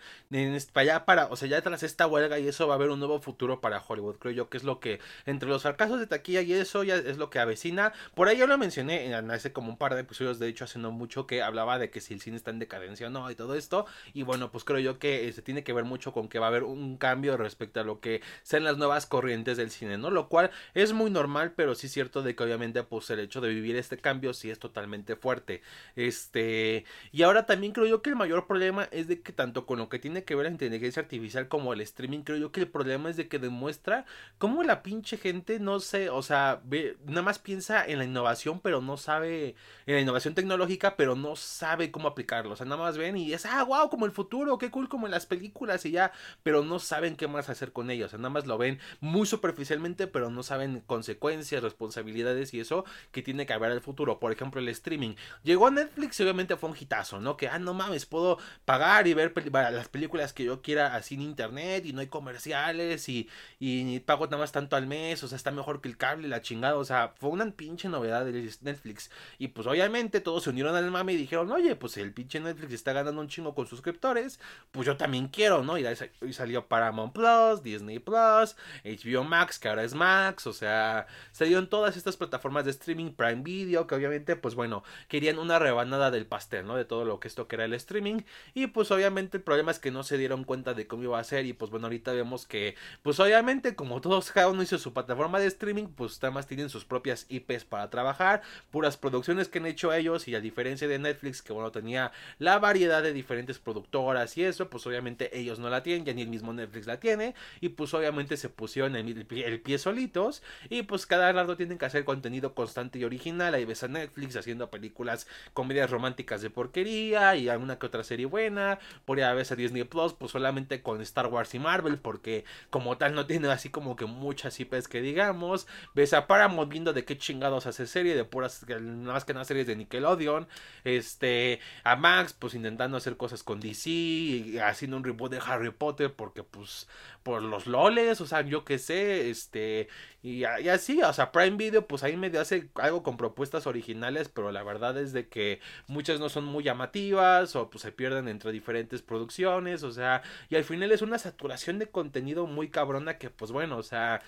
para 0.73 0.83
allá, 0.83 1.05
para, 1.05 1.27
o 1.27 1.35
sea, 1.35 1.49
ya 1.49 1.61
tras 1.61 1.83
esta 1.83 2.07
huelga 2.07 2.39
y 2.39 2.47
eso 2.47 2.69
va 2.69 2.75
a 2.75 2.77
haber 2.77 2.91
un 2.91 3.01
nuevo 3.01 3.21
futuro 3.21 3.61
para 3.61 3.83
Hollywood, 3.85 4.19
creo 4.19 4.33
yo 4.33 4.49
que 4.49 4.59
es 4.59 4.63
lo 4.63 4.79
que, 4.79 5.01
entre 5.27 5.49
los 5.49 5.63
fracasos 5.63 5.99
de 5.99 6.07
taquilla 6.07 6.41
y 6.41 6.53
eso 6.53 6.85
ya 6.85 6.95
es 6.95 7.19
lo 7.19 7.31
que 7.31 7.41
avecina, 7.41 7.93
por 8.15 8.29
ahí 8.29 8.39
yo 8.39 8.47
lo 8.47 8.57
mencioné 8.57 9.07
en 9.07 9.29
hace 9.33 9.53
como 9.53 9.71
un 9.71 9.77
par 9.77 9.97
de 9.97 10.03
episodios, 10.03 10.39
de 10.39 10.47
hecho 10.47 10.63
hace 10.63 10.79
no 10.79 10.93
mucho, 10.93 11.27
que 11.27 11.43
hablaba 11.43 11.81
de 11.81 11.91
que 11.91 12.01
si 12.01 12.15
el 12.15 12.21
cine 12.21 12.37
está 12.37 12.53
en 12.53 12.61
decadencia 12.61 13.09
o 13.09 13.11
no 13.11 13.29
y 13.29 13.35
todo 13.35 13.57
esto, 13.57 13.87
y 14.13 14.23
bueno, 14.23 14.53
pues 14.53 14.63
creo 14.63 14.79
yo 14.79 15.01
que 15.01 15.19
se 15.19 15.31
este, 15.31 15.43
tiene 15.43 15.65
que 15.65 15.73
ver 15.73 15.85
mucho 15.85 16.13
con 16.13 16.29
que 16.29 16.39
va 16.39 16.47
a 16.47 16.51
haber 16.51 16.63
un 16.63 16.97
cambio 16.97 17.37
respecto 17.37 17.81
a 17.81 17.83
lo 17.83 17.99
que 17.99 18.23
sean 18.45 18.63
las 18.63 18.79
nuevas 18.79 19.07
corrientes 19.07 19.57
del 19.57 19.73
cine, 19.73 19.99
¿no? 19.99 20.11
Lo 20.11 20.29
cual 20.29 20.53
es 20.75 20.93
muy 20.93 21.11
normal 21.11 21.24
normal, 21.25 21.53
pero 21.57 21.75
sí 21.75 21.87
es 21.87 21.93
cierto 21.93 22.23
de 22.23 22.37
que 22.37 22.43
obviamente 22.43 22.83
pues 22.83 23.09
el 23.09 23.21
hecho 23.21 23.41
de 23.41 23.49
vivir 23.49 23.77
este 23.77 23.97
cambio 23.97 24.35
sí 24.35 24.51
es 24.51 24.59
totalmente 24.59 25.17
fuerte. 25.17 25.63
Este, 25.97 26.85
y 27.13 27.23
ahora 27.23 27.47
también 27.47 27.73
creo 27.73 27.87
yo 27.87 28.03
que 28.03 28.11
el 28.11 28.17
mayor 28.17 28.47
problema 28.47 28.89
es 28.91 29.09
de 29.09 29.23
que 29.23 29.33
tanto 29.33 29.65
con 29.65 29.79
lo 29.79 29.89
que 29.89 29.99
tiene 29.99 30.25
que 30.25 30.35
ver 30.35 30.45
la 30.45 30.53
inteligencia 30.53 31.01
artificial 31.01 31.49
como 31.49 31.73
el 31.73 31.81
streaming, 31.81 32.21
creo 32.21 32.37
yo 32.37 32.53
que 32.53 32.61
el 32.61 32.69
problema 32.69 33.09
es 33.09 33.17
de 33.17 33.27
que 33.29 33.39
demuestra 33.39 34.05
cómo 34.37 34.63
la 34.65 34.83
pinche 34.83 35.17
gente 35.17 35.59
no 35.61 35.81
sé, 35.81 36.11
o 36.11 36.23
sea, 36.23 36.61
ve, 36.65 36.99
nada 37.07 37.23
más 37.23 37.39
piensa 37.39 37.85
en 37.87 37.99
la 37.99 38.05
innovación, 38.05 38.61
pero 38.61 38.83
no 38.83 38.99
sabe 38.99 39.55
en 39.87 39.95
la 39.95 40.01
innovación 40.01 40.35
tecnológica, 40.35 40.97
pero 40.97 41.17
no 41.17 41.37
sabe 41.37 41.91
cómo 41.91 42.09
aplicarlo. 42.09 42.53
O 42.53 42.57
sea, 42.57 42.67
nada 42.67 42.83
más 42.83 42.99
ven 42.99 43.17
y 43.17 43.33
es, 43.33 43.47
ah, 43.47 43.63
wow, 43.65 43.89
como 43.89 44.05
el 44.05 44.13
futuro, 44.13 44.59
qué 44.59 44.71
cool 44.71 44.91
como 44.91 45.07
en 45.07 45.13
las 45.13 45.25
películas 45.25 45.87
y 45.87 45.93
ya, 45.93 46.13
pero 46.43 46.63
no 46.63 46.79
saben 46.79 47.17
qué 47.17 47.29
más 47.29 47.49
hacer 47.49 47.73
con 47.73 47.91
ellos. 47.91 48.09
O 48.09 48.11
sea, 48.11 48.19
nada 48.19 48.31
más 48.31 48.47
lo 48.47 48.59
ven 48.59 48.79
muy 49.01 49.27
superficialmente, 49.27 50.07
pero 50.07 50.31
no 50.31 50.43
saben 50.43 50.81
consecuencias 50.87 51.14
consecuencias, 51.15 51.63
responsabilidades 51.63 52.55
y 52.55 52.61
eso 52.61 52.85
que 53.13 53.23
tiene 53.23 53.47
que 53.47 53.53
haber 53.53 53.73
el 53.73 53.81
futuro. 53.81 54.19
Por 54.19 54.33
ejemplo, 54.33 54.61
el 54.61 54.69
streaming. 54.69 55.15
Llegó 55.43 55.67
a 55.67 55.71
Netflix 55.71 56.19
y 56.21 56.23
obviamente 56.23 56.57
fue 56.57 56.71
un 56.71 56.77
hitazo, 56.79 57.21
¿no? 57.21 57.37
Que, 57.37 57.49
ah, 57.49 57.59
no 57.59 57.75
mames, 57.75 58.07
puedo 58.07 58.39
pagar 58.65 59.07
y 59.07 59.15
ver 59.15 59.33
las 59.53 59.89
películas 59.89 60.33
que 60.33 60.45
yo 60.45 60.63
quiera 60.63 60.95
así 60.95 61.15
en 61.15 61.23
internet 61.23 61.87
y 61.87 61.93
no 61.93 62.01
hay 62.01 62.09
comerciales 62.09 63.09
y, 63.09 63.29
y 63.59 64.01
pago 64.01 64.27
nada 64.27 64.39
más 64.39 64.53
tanto 64.53 64.77
al 64.77 64.87
mes, 64.87 65.23
o 65.23 65.29
sea, 65.29 65.37
está 65.37 65.51
mejor 65.51 65.81
que 65.81 65.89
el 65.89 65.97
cable, 65.97 66.29
la 66.29 66.43
chingada, 66.43 66.77
o 66.77 66.85
sea, 66.85 67.15
fue 67.17 67.31
una 67.31 67.51
pinche 67.51 67.89
novedad 67.89 68.25
de 68.25 68.51
Netflix. 68.63 69.11
Y 69.39 69.49
pues 69.49 69.67
obviamente 69.67 70.21
todos 70.21 70.45
se 70.45 70.51
unieron 70.51 70.75
al 70.75 70.91
mame 70.91 71.13
y 71.13 71.17
dijeron, 71.17 71.51
oye, 71.53 71.77
pues 71.77 71.97
el 71.97 72.13
pinche 72.13 72.41
Netflix 72.41 72.73
está 72.73 72.93
ganando 72.93 73.21
un 73.21 73.29
chingo 73.29 73.55
con 73.55 73.67
suscriptores, 73.67 74.41
pues 74.71 74.87
yo 74.87 74.97
también 74.97 75.29
quiero, 75.29 75.63
¿no? 75.63 75.79
Y 75.79 75.87
ahí 75.87 75.97
salió 76.33 76.67
Paramount 76.67 77.13
Plus, 77.13 77.63
Disney 77.63 77.99
Plus, 77.99 78.57
HBO 78.85 79.25
Max, 79.25 79.59
que 79.59 79.69
ahora 79.69 79.85
es 79.85 79.95
Max, 79.95 80.47
o 80.47 80.53
sea, 80.53 81.04
sea, 81.07 81.45
salieron 81.45 81.69
todas 81.69 81.97
estas 81.97 82.17
plataformas 82.17 82.65
de 82.65 82.71
streaming, 82.71 83.13
Prime 83.13 83.43
Video, 83.43 83.87
que 83.87 83.95
obviamente, 83.95 84.35
pues 84.35 84.55
bueno, 84.55 84.83
querían 85.09 85.39
una 85.39 85.59
rebanada 85.59 86.11
del 86.11 86.27
pastel, 86.27 86.67
¿no? 86.67 86.75
De 86.75 86.85
todo 86.85 87.05
lo 87.05 87.21
que 87.21 87.29
esto 87.29 87.49
que 87.49 87.57
era 87.57 87.67
el 87.67 87.75
streaming. 87.75 88.23
Y 88.55 88.69
pues 88.69 88.91
obviamente 88.91 89.37
el 89.37 89.43
problema 89.43 89.71
es 89.71 89.79
que 89.79 89.91
no 89.91 90.03
se 90.03 90.17
dieron 90.17 90.45
cuenta 90.45 90.75
de 90.75 90.87
cómo 90.87 91.03
iba 91.03 91.19
a 91.19 91.25
ser. 91.25 91.45
Y 91.47 91.53
pues 91.53 91.71
bueno, 91.71 91.87
ahorita 91.87 92.13
vemos 92.13 92.47
que, 92.47 92.77
pues 93.03 93.21
obviamente, 93.21 93.77
como 93.77 94.01
todos, 94.01 94.31
cada 94.31 94.49
uno 94.49 94.63
hizo 94.63 94.79
su 94.79 94.93
plataforma 94.93 95.39
de 95.39 95.47
streaming, 95.47 95.89
pues 95.89 96.19
además 96.23 96.47
tienen 96.47 96.71
sus 96.71 96.85
propias 96.85 97.27
IPs 97.29 97.65
para 97.65 97.91
trabajar, 97.91 98.43
puras 98.71 98.97
producciones 98.97 99.49
que 99.49 99.59
han 99.59 99.67
hecho 99.67 99.93
ellos. 99.93 100.27
Y 100.29 100.35
a 100.35 100.41
diferencia 100.41 100.89
de 100.89 100.99
Netflix, 100.99 101.43
que 101.43 101.53
bueno, 101.53 101.71
tenía 101.71 102.13
la 102.39 102.59
variedad 102.59 103.03
de 103.03 103.13
diferentes 103.13 103.59
productoras 103.59 104.37
y 104.39 104.45
eso, 104.45 104.71
pues 104.71 104.87
obviamente 104.87 105.39
ellos 105.39 105.59
no 105.59 105.69
la 105.69 105.83
tienen, 105.83 106.05
ya 106.05 106.15
ni 106.15 106.23
el 106.23 106.29
mismo 106.29 106.53
Netflix 106.53 106.87
la 106.87 106.99
tiene. 107.01 107.35
Y 107.61 107.71
pues 107.71 107.93
obviamente 107.95 108.37
se 108.37 108.49
pusieron 108.49 108.97
el, 108.97 109.27
el 109.31 109.61
pie 109.61 109.79
solitos. 109.79 110.43
Y 110.69 110.83
pues 110.83 110.94
cada 111.07 111.33
rato 111.33 111.57
tienen 111.57 111.79
que 111.79 111.87
hacer 111.87 112.05
contenido 112.05 112.55
constante 112.55 112.99
y 112.99 113.05
original. 113.05 113.55
Ahí 113.55 113.65
ves 113.65 113.83
a 113.83 113.89
Netflix 113.89 114.37
haciendo 114.37 114.71
películas, 114.71 115.27
comedias 115.53 115.91
románticas 115.91 116.43
de 116.43 116.51
porquería 116.51 117.37
y 117.37 117.49
alguna 117.49 117.79
que 117.79 117.87
otra 117.87 118.05
serie 118.05 118.27
buena. 118.27 118.79
Por 119.05 119.21
ahí 119.21 119.37
ves 119.37 119.53
a 119.53 119.57
Disney 119.57 119.85
Plus, 119.85 120.15
pues 120.15 120.33
solamente 120.33 120.83
con 120.83 121.01
Star 121.03 121.27
Wars 121.27 121.55
y 121.55 121.59
Marvel, 121.59 121.99
porque 121.99 122.45
como 122.71 122.97
tal 122.97 123.15
no 123.15 123.27
tiene 123.27 123.49
así 123.49 123.69
como 123.71 123.97
que 123.97 124.07
muchas 124.07 124.59
IPs 124.59 124.89
que 124.89 125.01
digamos. 125.01 125.67
Ves 125.95 126.15
a 126.15 126.27
Paramount 126.27 126.71
viendo 126.71 126.93
de 126.93 127.05
qué 127.05 127.19
chingados 127.19 127.67
hace 127.67 127.87
serie, 127.87 128.15
de 128.15 128.25
puras, 128.25 128.65
más 128.81 129.25
que 129.25 129.35
nada 129.35 129.45
series 129.45 129.67
de 129.67 129.77
Nickelodeon. 129.77 130.47
Este, 130.85 131.61
a 131.83 131.97
Max, 131.97 132.33
pues 132.33 132.55
intentando 132.55 132.97
hacer 132.97 133.17
cosas 133.17 133.43
con 133.43 133.61
DC, 133.61 133.91
y 133.91 134.59
haciendo 134.59 134.97
un 134.97 135.05
reboot 135.05 135.31
de 135.33 135.41
Harry 135.45 135.71
Potter, 135.71 136.13
porque 136.15 136.43
pues 136.43 136.89
por 137.23 137.43
los 137.43 137.67
loles, 137.67 138.21
o 138.21 138.27
sea, 138.27 138.43
yo 138.43 138.65
qué 138.65 138.79
sé, 138.79 139.31
este, 139.31 139.89
y, 140.23 140.45
y, 140.45 140.69
así, 140.85 141.03
o 141.03 141.13
sea, 141.13 141.33
Prime 141.33 141.57
Video, 141.57 141.87
pues 141.87 142.03
ahí 142.03 142.17
medio 142.17 142.41
hace 142.41 142.69
algo 142.75 143.03
con 143.03 143.17
propuestas 143.17 143.67
originales, 143.67 144.29
pero 144.29 144.53
la 144.53 144.63
verdad 144.63 144.99
es 144.99 145.13
de 145.13 145.29
que 145.29 145.61
muchas 145.87 146.21
no 146.21 146.29
son 146.29 146.45
muy 146.45 146.65
llamativas, 146.65 147.57
o 147.57 147.71
pues 147.71 147.83
se 147.83 147.93
pierden 147.93 148.29
entre 148.29 148.53
diferentes 148.53 149.03
producciones, 149.03 149.83
o 149.83 149.93
sea, 149.93 150.23
y 150.51 150.57
al 150.57 150.65
final 150.65 150.93
es 150.93 151.03
una 151.03 151.19
saturación 151.19 151.79
de 151.79 151.89
contenido 151.89 152.47
muy 152.47 152.69
cabrona 152.69 153.19
que, 153.19 153.31
pues 153.31 153.51
bueno, 153.51 153.79
o 153.79 153.83
sea, 153.83 154.21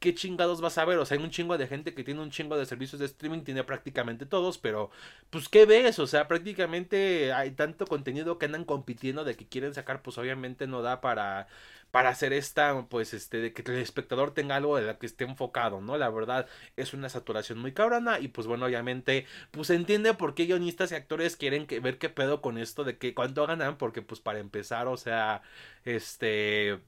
¿qué 0.00 0.14
chingados 0.14 0.60
vas 0.60 0.78
a 0.78 0.84
ver? 0.84 0.98
O 0.98 1.06
sea, 1.06 1.16
hay 1.18 1.24
un 1.24 1.30
chingo 1.30 1.58
de 1.58 1.66
gente 1.66 1.94
que 1.94 2.04
tiene 2.04 2.20
un 2.20 2.30
chingo 2.30 2.56
de 2.56 2.66
servicios 2.66 3.00
de 3.00 3.06
streaming, 3.06 3.40
tiene 3.42 3.64
prácticamente 3.64 4.26
todos, 4.26 4.58
pero 4.58 4.90
pues 5.30 5.48
¿qué 5.48 5.66
ves? 5.66 5.98
O 5.98 6.06
sea, 6.06 6.28
prácticamente 6.28 7.32
hay 7.32 7.52
tanto 7.52 7.86
contenido 7.86 8.38
que 8.38 8.46
andan 8.46 8.64
compitiendo 8.64 9.24
de 9.24 9.34
que 9.34 9.46
quieren 9.48 9.74
sacar, 9.74 10.02
pues 10.02 10.18
obviamente 10.18 10.66
no 10.66 10.82
da 10.82 11.00
para 11.00 11.48
para 11.94 12.08
hacer 12.08 12.32
esta, 12.32 12.88
pues, 12.88 13.14
este, 13.14 13.36
de 13.38 13.52
que 13.52 13.62
el 13.70 13.78
espectador 13.78 14.34
tenga 14.34 14.56
algo 14.56 14.76
de 14.76 14.82
la 14.82 14.98
que 14.98 15.06
esté 15.06 15.22
enfocado, 15.22 15.80
¿no? 15.80 15.96
La 15.96 16.10
verdad 16.10 16.48
es 16.74 16.92
una 16.92 17.08
saturación 17.08 17.60
muy 17.60 17.72
cabrona 17.72 18.18
y 18.18 18.26
pues 18.26 18.48
bueno, 18.48 18.66
obviamente, 18.66 19.26
pues 19.52 19.70
entiende 19.70 20.12
por 20.14 20.34
qué 20.34 20.46
guionistas 20.46 20.90
y 20.90 20.96
actores 20.96 21.36
quieren 21.36 21.68
que, 21.68 21.78
ver 21.78 21.98
qué 21.98 22.08
pedo 22.08 22.42
con 22.42 22.58
esto 22.58 22.82
de 22.82 22.98
que 22.98 23.14
cuánto 23.14 23.46
ganan, 23.46 23.78
porque 23.78 24.02
pues 24.02 24.20
para 24.20 24.40
empezar, 24.40 24.88
o 24.88 24.96
sea, 24.96 25.42
este 25.84 26.80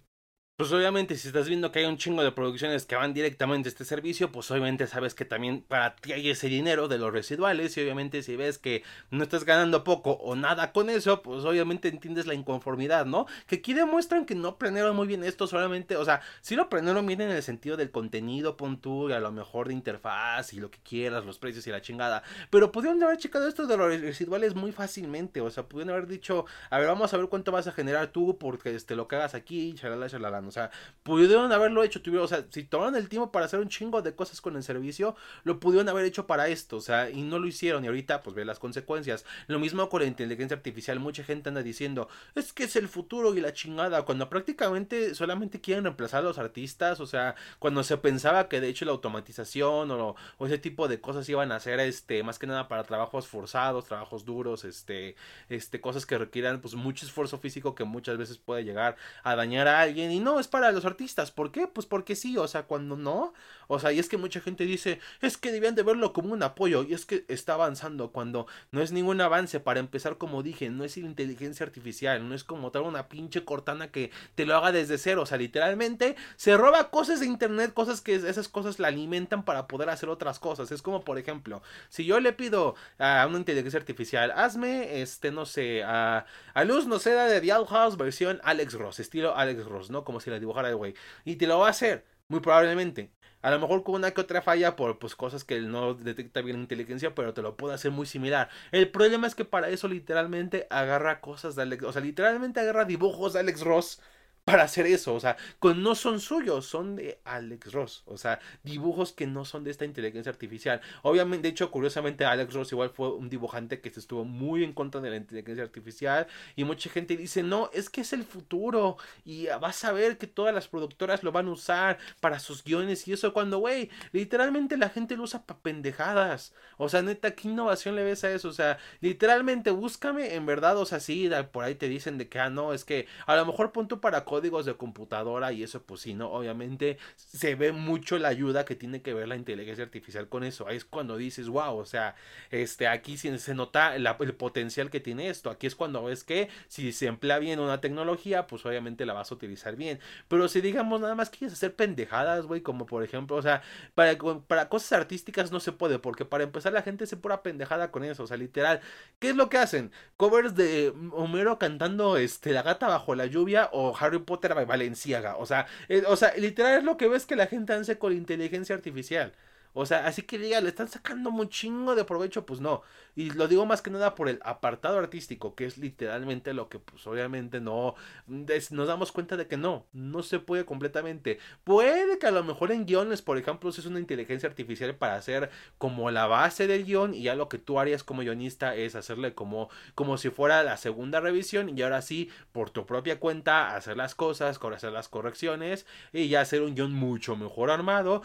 pues 0.57 0.73
obviamente 0.73 1.17
si 1.17 1.29
estás 1.29 1.49
viendo 1.49 1.71
que 1.71 1.81
hay 1.81 1.85
un 1.85 1.99
chingo 1.99 2.23
de 2.23 2.33
producciones 2.33 2.87
que 2.87 2.97
van 2.97 3.13
directamente 3.13 3.69
a 3.69 3.71
este 3.71 3.85
servicio, 3.85 4.33
pues 4.33 4.51
obviamente 4.51 4.87
sabes 4.87 5.15
que 5.15 5.27
también 5.27 5.61
para 5.61 5.97
ti 5.97 6.13
hay 6.15 6.31
ese 6.31 6.49
dinero 6.49 6.89
de 6.89 6.97
los 6.97 7.13
residuales 7.13 7.77
y 7.77 7.83
obviamente 7.83 8.23
si 8.23 8.37
ves 8.37 8.57
que 8.57 8.83
no 9.11 9.23
estás 9.23 9.45
ganando 9.45 9.85
poco 9.85 10.13
o 10.13 10.35
nada 10.35 10.73
con 10.73 10.89
eso, 10.89 11.21
pues 11.21 11.45
obviamente 11.45 11.89
entiendes 11.89 12.27
la 12.27 12.33
inconformidad, 12.33 13.05
¿no? 13.05 13.27
Que 13.47 13.57
aquí 13.57 13.75
demuestran 13.75 14.25
que 14.25 14.35
no 14.35 14.57
planearon 14.57 14.97
muy 14.97 15.07
bien 15.07 15.25
esto, 15.25 15.47
solamente, 15.47 15.95
o 15.97 16.07
sea, 16.07 16.23
sí 16.41 16.57
lo 16.57 16.71
planearon 16.71 17.05
bien 17.05 17.21
en 17.21 17.33
el 17.33 17.43
sentido 17.43 17.77
del 17.77 17.91
contenido, 17.91 18.57
pon 18.57 18.81
y 19.11 19.13
a 19.13 19.21
lo 19.21 19.33
mejor 19.33 19.69
de 19.69 19.75
interfaz 19.75 20.55
y 20.55 20.61
lo 20.61 20.71
que 20.71 20.79
quieras, 20.79 21.25
los 21.27 21.39
precios 21.39 21.67
y 21.67 21.71
la 21.71 21.83
chingada, 21.83 22.23
pero 22.51 22.73
pudieron 22.73 23.03
haber 23.03 23.19
checado 23.19 23.47
esto 23.47 23.67
de 23.67 23.77
los 23.77 24.01
residuales 24.01 24.55
muy 24.55 24.73
fácilmente, 24.73 25.43
o 25.43 25.51
sea, 25.51 25.65
pudieron 25.65 25.95
haber 25.95 26.07
dicho, 26.07 26.47
a 26.71 26.79
ver, 26.79 26.89
vamos 26.89 27.13
a 27.13 27.17
ver 27.19 27.29
cuánto 27.29 27.53
vas 27.53 27.67
a 27.67 27.73
generar 27.73 28.07
tú 28.09 28.39
porque 28.39 28.75
este, 28.75 28.97
lo 28.97 29.07
que 29.07 29.17
hagas 29.17 29.35
aquí, 29.35 29.75
chalala, 29.75 30.09
chalala, 30.09 30.46
o 30.49 30.53
sea, 30.53 30.71
pudieron 31.03 31.53
haberlo 31.53 31.83
hecho, 31.83 32.03
tuvieron, 32.03 32.25
o 32.25 32.29
sea, 32.29 32.45
si 32.51 32.65
tomaron 32.65 32.97
el 32.97 33.09
tiempo 33.09 33.33
para 33.33 33.47
hacer 33.47 33.61
un 33.61 33.69
chingo 33.69 34.03
de 34.03 34.15
cosas 34.15 34.41
con 34.41 34.57
el 34.57 34.63
servicio, 34.63 35.17
lo 35.45 35.61
pudieron 35.61 35.89
haber 35.89 36.05
hecho 36.05 36.27
para 36.27 36.49
esto, 36.49 36.77
o 36.77 36.81
sea, 36.81 37.11
y 37.11 37.23
no 37.23 37.39
lo 37.39 37.47
hicieron, 37.47 37.85
y 37.85 37.89
ahorita 37.89 38.23
pues 38.23 38.35
ve 38.35 38.45
las 38.45 38.59
consecuencias. 38.59 39.25
Lo 39.47 39.59
mismo 39.59 39.89
con 39.89 40.03
la 40.03 40.07
inteligencia 40.07 40.57
artificial, 40.57 41.01
mucha 41.01 41.25
gente 41.25 41.49
anda 41.49 41.63
diciendo, 41.63 42.09
es 42.35 42.53
que 42.53 42.65
es 42.65 42.77
el 42.77 42.89
futuro 42.89 43.35
y 43.35 43.41
la 43.41 43.53
chingada, 43.53 44.03
cuando 44.03 44.29
prácticamente 44.29 45.15
solamente 45.15 45.61
quieren 45.61 45.85
reemplazar 45.85 46.21
a 46.21 46.23
los 46.25 46.39
artistas, 46.39 47.01
o 47.01 47.07
sea, 47.07 47.35
cuando 47.59 47.83
se 47.83 47.97
pensaba 47.97 48.49
que 48.49 48.61
de 48.61 48.69
hecho 48.69 48.85
la 48.85 48.93
automatización 48.93 49.91
o, 49.91 50.17
ese 50.41 50.59
tipo 50.59 50.89
de 50.89 51.01
cosas 51.01 51.29
iban 51.29 51.53
a 51.53 51.61
ser, 51.61 51.81
este, 51.81 52.23
más 52.23 52.39
que 52.39 52.47
nada 52.47 52.69
para 52.69 52.85
trabajos 52.85 53.27
forzados, 53.27 53.87
trabajos 53.87 54.25
duros, 54.25 54.65
este, 54.65 55.17
este, 55.49 55.81
cosas 55.81 56.07
que 56.07 56.19
requieran 56.19 56.61
pues 56.61 56.75
mucho 56.75 57.07
esfuerzo 57.07 57.39
físico 57.39 57.75
que 57.75 57.85
muchas 57.85 58.17
veces 58.17 58.39
puede 58.39 58.65
llegar 58.65 58.97
a 59.23 59.35
dañar 59.37 59.69
a 59.69 59.81
alguien, 59.81 60.11
y 60.13 60.21
no, 60.21 60.36
es 60.39 60.49
para 60.49 60.73
los 60.73 60.85
artistas. 60.85 61.31
¿Por 61.31 61.51
qué? 61.51 61.67
Pues 61.67 61.87
porque 61.87 62.17
sí, 62.17 62.37
o 62.37 62.47
sea, 62.47 62.65
cuando 62.65 62.97
no. 62.97 63.33
O 63.69 63.79
sea, 63.79 63.93
y 63.93 63.99
es 63.99 64.09
que 64.09 64.17
mucha 64.17 64.41
gente 64.41 64.65
dice, 64.65 65.01
es 65.21 65.37
que 65.37 65.51
debían 65.51 65.75
de 65.75 65.83
verlo 65.83 66.13
como 66.13 66.33
un 66.33 66.43
apoyo 66.43 66.83
y 66.85 66.95
es 66.95 67.07
que 67.07 67.25
está 67.29 67.55
avanzando 67.55 68.13
cuando 68.13 68.47
no 68.71 68.83
es 68.83 68.93
ningún 68.93 69.21
avance. 69.21 69.61
Para 69.61 69.81
empezar, 69.81 70.19
como 70.19 70.43
dije, 70.43 70.71
no 70.71 70.85
es 70.85 70.97
inteligencia 70.97 71.65
artificial, 71.65 72.29
no 72.29 72.35
es 72.35 72.45
como 72.45 72.71
tal 72.71 72.83
una 72.83 73.09
pinche 73.09 73.45
cortana 73.45 73.91
que 73.91 74.11
te 74.35 74.47
lo 74.47 74.57
haga 74.57 74.73
desde 74.73 74.99
cero. 74.99 75.23
O 75.23 75.27
sea, 75.27 75.39
literalmente 75.39 76.17
se 76.37 76.57
roba 76.57 76.91
cosas 76.91 77.21
de 77.21 77.27
internet, 77.27 77.73
cosas 77.73 78.01
que 78.01 78.15
esas 78.15 78.49
cosas 78.49 78.79
la 78.79 78.89
alimentan 78.89 79.45
para 79.45 79.67
poder 79.67 79.89
hacer 79.89 80.09
otras 80.09 80.39
cosas. 80.39 80.71
Es 80.71 80.83
como, 80.83 81.03
por 81.03 81.19
ejemplo, 81.19 81.63
si 81.89 82.05
yo 82.05 82.21
le 82.21 82.33
pido 82.33 82.75
a 82.99 83.27
una 83.29 83.39
inteligencia 83.39 83.79
artificial, 83.79 84.31
hazme, 84.33 85.01
este, 85.01 85.31
no 85.31 85.47
sé, 85.47 85.83
a, 85.83 86.27
a 86.55 86.65
Luz 86.65 86.87
no 86.87 86.99
da 86.99 87.27
de 87.27 87.41
Dial 87.41 87.67
House 87.67 87.97
versión 87.97 88.41
Alex 88.43 88.75
Ross, 88.75 89.01
estilo 89.01 89.37
Alex 89.37 89.65
Ross, 89.65 89.91
¿no? 89.91 90.05
Como 90.05 90.21
si 90.27 90.31
la 90.31 90.41
dibujara 90.41 90.73
güey. 90.73 90.95
Y 91.25 91.37
te 91.37 91.47
lo 91.47 91.59
va 91.61 91.69
a 91.69 91.71
hacer, 91.71 92.05
muy 92.29 92.41
probablemente. 92.41 93.11
A 93.43 93.51
lo 93.51 93.61
mejor 93.61 93.85
con 93.85 93.95
una 93.95 94.11
que 94.11 94.21
otra 94.21 94.43
falla 94.43 94.75
por 94.75 94.99
pues, 94.99 95.15
cosas 95.15 95.45
que 95.45 95.61
no 95.61 95.95
detecta 95.95 96.41
bien 96.43 96.59
inteligencia, 96.59 97.15
pero 97.15 97.33
te 97.33 97.43
lo 97.43 97.57
puede 97.57 97.75
hacer 97.75 97.93
muy 97.93 98.07
similar. 98.07 98.49
El 98.73 98.91
problema 98.91 99.27
es 99.29 99.37
que 99.37 99.45
para 99.45 99.69
eso 99.69 99.87
literalmente 99.87 100.67
agarra 100.69 101.21
cosas 101.21 101.55
de 101.55 101.63
Alex, 101.63 101.85
o 101.85 101.93
sea, 101.93 102.03
literalmente 102.03 102.59
agarra 102.61 102.85
dibujos 102.85 103.35
de 103.35 103.41
Alex 103.41 103.61
Ross 103.61 104.01
para 104.47 104.63
hacer 104.63 104.87
eso, 104.87 105.13
o 105.13 105.19
sea, 105.19 105.37
con, 105.59 105.83
no 105.83 105.97
son 105.97 106.21
suyos, 106.21 106.67
son 106.67 106.95
de 106.95 107.19
Alex 107.25 107.73
Ross, 107.73 108.05
o 108.07 108.17
sea, 108.17 108.39
dibujos 108.63 109.13
que 109.13 109.27
no 109.27 109.45
son 109.45 109.65
de 109.65 109.73
esta 109.73 109.85
inteligencia 109.85 110.31
artificial. 110.31 110.81
Obviamente, 111.03 111.49
de 111.49 111.49
hecho, 111.49 111.73
curiosamente, 111.73 112.25
Alex 112.25 112.55
Ross 112.55 112.71
igual 112.71 112.91
fue 112.91 113.13
un 113.13 113.29
dibujante 113.29 113.81
que 113.81 113.91
se 113.91 113.99
estuvo 113.99 114.25
muy 114.25 114.63
en 114.63 114.73
contra 114.73 115.01
de 115.01 115.11
la 115.11 115.17
inteligencia 115.17 115.65
artificial 115.65 116.29
y 116.55 116.63
mucha 116.63 116.89
gente 116.91 117.17
dice, 117.17 117.43
no, 117.43 117.71
es 117.73 117.91
que 117.91 118.03
es 118.03 118.13
el 118.13 118.23
futuro 118.23 118.99
y 119.25 119.47
vas 119.61 119.83
a 119.85 119.91
ver 119.91 120.17
que 120.17 120.29
todas 120.29 120.55
las 120.55 120.69
productoras 120.69 121.25
lo 121.25 121.33
van 121.33 121.49
a 121.49 121.51
usar 121.51 121.99
para 122.21 122.39
sus 122.39 122.63
guiones 122.63 123.09
y 123.09 123.15
eso 123.15 123.33
cuando, 123.33 123.59
güey, 123.59 123.91
literalmente 124.13 124.77
la 124.77 124.91
gente 124.91 125.17
lo 125.17 125.25
usa 125.25 125.43
para 125.45 125.59
pendejadas, 125.59 126.55
o 126.77 126.89
sea, 126.89 127.03
neta, 127.03 127.35
¿qué 127.35 127.49
innovación 127.49 127.97
le 127.97 128.05
ves 128.05 128.23
a 128.23 128.31
eso? 128.31 128.49
O 128.49 128.53
sea, 128.53 128.79
literalmente 129.01 129.73
búscame, 129.73 130.37
en 130.37 130.47
verdad, 130.47 130.79
o 130.79 130.87
sea, 130.87 131.01
sí, 131.01 131.29
por 131.51 131.65
ahí 131.65 131.75
te 131.75 131.89
dicen 131.89 132.17
de 132.17 132.29
que, 132.29 132.39
ah, 132.39 132.49
no, 132.49 132.73
es 132.73 132.85
que 132.85 133.09
a 133.27 133.35
lo 133.35 133.45
mejor 133.45 133.73
punto 133.73 134.01
para 134.01 134.25
códigos 134.37 134.67
de 134.67 134.75
computadora 134.75 135.51
y 135.53 135.63
eso 135.63 135.83
pues 135.83 136.03
sí, 136.03 136.13
¿no? 136.13 136.31
Obviamente 136.31 136.99
se 137.17 137.55
ve 137.55 137.73
mucho 137.73 138.19
la 138.19 138.29
ayuda 138.29 138.67
que 138.67 138.77
tiene 138.77 139.01
que 139.01 139.15
ver 139.15 139.29
la 139.29 139.37
inteligencia 139.37 139.83
artificial 139.83 140.29
con 140.29 140.45
eso. 140.45 140.69
Ahí 140.69 140.77
es 140.77 140.85
cuando 140.85 141.17
dices, 141.17 141.49
wow, 141.49 141.75
o 141.75 141.87
sea, 141.87 142.17
este, 142.51 142.87
aquí 142.87 143.17
se 143.17 143.55
nota 143.55 143.97
el 143.97 144.35
potencial 144.35 144.91
que 144.91 145.01
tiene 145.01 145.31
esto. 145.31 145.49
Aquí 145.49 145.67
es 145.67 145.75
cuando 145.75 146.05
ves 146.05 146.23
que 146.23 146.51
si 146.69 146.93
se 146.93 147.07
emplea 147.07 147.39
bien 147.39 147.61
una 147.61 147.81
tecnología, 147.81 148.47
pues 148.47 148.67
obviamente 148.67 149.07
la 149.07 149.15
vas 149.15 149.31
a 149.33 149.35
utilizar 149.37 149.75
bien. 149.75 150.01
Pero 150.29 150.49
si 150.49 150.61
digamos 150.61 151.01
nada 151.01 151.15
más 151.15 151.31
quieres 151.31 151.55
hacer 151.55 151.75
pendejadas, 151.75 152.45
güey, 152.45 152.61
como 152.61 152.85
por 152.85 153.03
ejemplo, 153.03 153.37
o 153.37 153.43
sea, 153.43 153.63
para, 153.95 154.19
para 154.47 154.69
cosas 154.69 154.93
artísticas 154.93 155.51
no 155.51 155.61
se 155.61 155.73
puede, 155.73 155.99
porque 155.99 156.27
para 156.27 156.45
empezar 156.45 156.75
la 156.75 156.83
gente 156.83 157.07
se 157.07 157.17
pura 157.17 157.43
pendejada 157.43 157.91
con 157.91 158.05
eso, 158.05 158.25
o 158.25 158.27
sea, 158.27 158.37
literal. 158.37 158.83
¿Qué 159.19 159.31
es 159.31 159.37
lo 159.37 159.49
que 159.49 159.57
hacen? 159.57 159.93
Covers 160.19 160.55
de 160.55 160.93
Homero 161.13 161.59
cantando 161.59 162.19
este, 162.19 162.53
La 162.53 162.63
gata 162.63 162.87
bajo 162.87 163.15
la 163.15 163.25
lluvia 163.25 163.71
o 163.73 163.97
Harry 163.99 164.19
Potter 164.27 164.55
by 164.55 164.67
Valenciaga. 164.67 165.37
O 165.37 165.47
sea, 165.47 165.67
eh, 165.89 166.03
o 166.07 166.17
sea, 166.17 166.35
literal 166.37 166.79
es 166.79 166.85
lo 166.85 166.97
que 166.97 167.09
ves 167.09 167.25
que 167.27 167.37
la 167.37 167.47
gente 167.47 167.73
hace 167.73 167.99
con 167.99 168.13
inteligencia 168.13 168.75
artificial. 168.75 169.33
O 169.79 169.85
sea, 169.85 170.07
así 170.07 170.23
que 170.23 170.39
diga, 170.39 170.59
le 170.63 170.71
están 170.71 170.89
sacando 170.89 171.29
un 171.29 171.51
chingo 171.51 171.95
de 171.95 172.07
provecho, 172.07 172.47
pues 172.47 172.61
no. 172.61 172.81
Y 173.15 173.29
lo 173.31 173.47
digo 173.47 173.67
más 173.67 173.83
que 173.83 173.91
nada 173.91 174.15
por 174.15 174.31
el 174.31 174.41
apartado 174.43 174.99
artístico, 174.99 175.55
que 175.55 175.67
es 175.67 175.77
literalmente 175.77 176.55
lo 176.55 176.71
que, 176.71 176.79
pues 176.79 177.07
obviamente 177.07 177.61
no. 177.61 177.95
nos 178.27 178.89
damos 178.89 179.13
cuenta 179.13 179.37
de 179.37 179.47
que 179.47 179.59
no, 179.59 179.85
no 179.93 180.23
se 180.23 180.39
puede 180.39 180.65
completamente. 180.65 181.39
Puede 181.63 182.19
que 182.19 182.27
a 182.27 182.31
lo 182.31 182.43
mejor 182.43 182.73
en 182.73 182.87
guiones, 182.87 183.21
por 183.21 183.37
ejemplo, 183.37 183.69
es 183.69 183.85
una 183.85 184.01
inteligencia 184.01 184.49
artificial 184.49 184.95
para 184.95 185.17
hacer 185.17 185.51
como 185.77 186.11
la 186.11 186.27
base 186.27 186.67
del 186.67 186.87
guion, 186.87 187.13
y 187.13 187.25
ya 187.25 187.35
lo 187.35 187.51
que 187.51 187.59
tú 187.59 187.79
harías 187.79 188.03
como 188.03 188.23
guionista 188.23 188.75
es 188.75 188.95
hacerle 188.95 189.35
como, 189.35 189.69
como 189.95 190.17
si 190.17 190.31
fuera 190.31 190.63
la 190.63 190.79
segunda 190.79 191.21
revisión, 191.21 191.77
y 191.77 191.83
ahora 191.83 192.01
sí, 192.01 192.31
por 192.53 192.71
tu 192.71 192.87
propia 192.87 193.21
cuenta, 193.21 193.77
hacer 193.77 193.99
las 193.99 194.15
cosas, 194.15 194.59
hacer 194.59 194.93
las 194.93 195.09
correcciones, 195.11 195.85
y 196.15 196.29
ya 196.29 196.41
hacer 196.41 196.63
un 196.63 196.75
guion 196.75 196.95
mucho 196.95 197.37
mejor 197.37 197.71
armado 197.71 198.23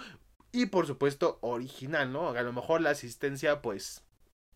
y 0.51 0.67
por 0.67 0.87
supuesto 0.87 1.39
original, 1.41 2.11
¿no? 2.11 2.29
A 2.29 2.41
lo 2.41 2.53
mejor 2.53 2.81
la 2.81 2.91
asistencia 2.91 3.61
pues 3.61 4.03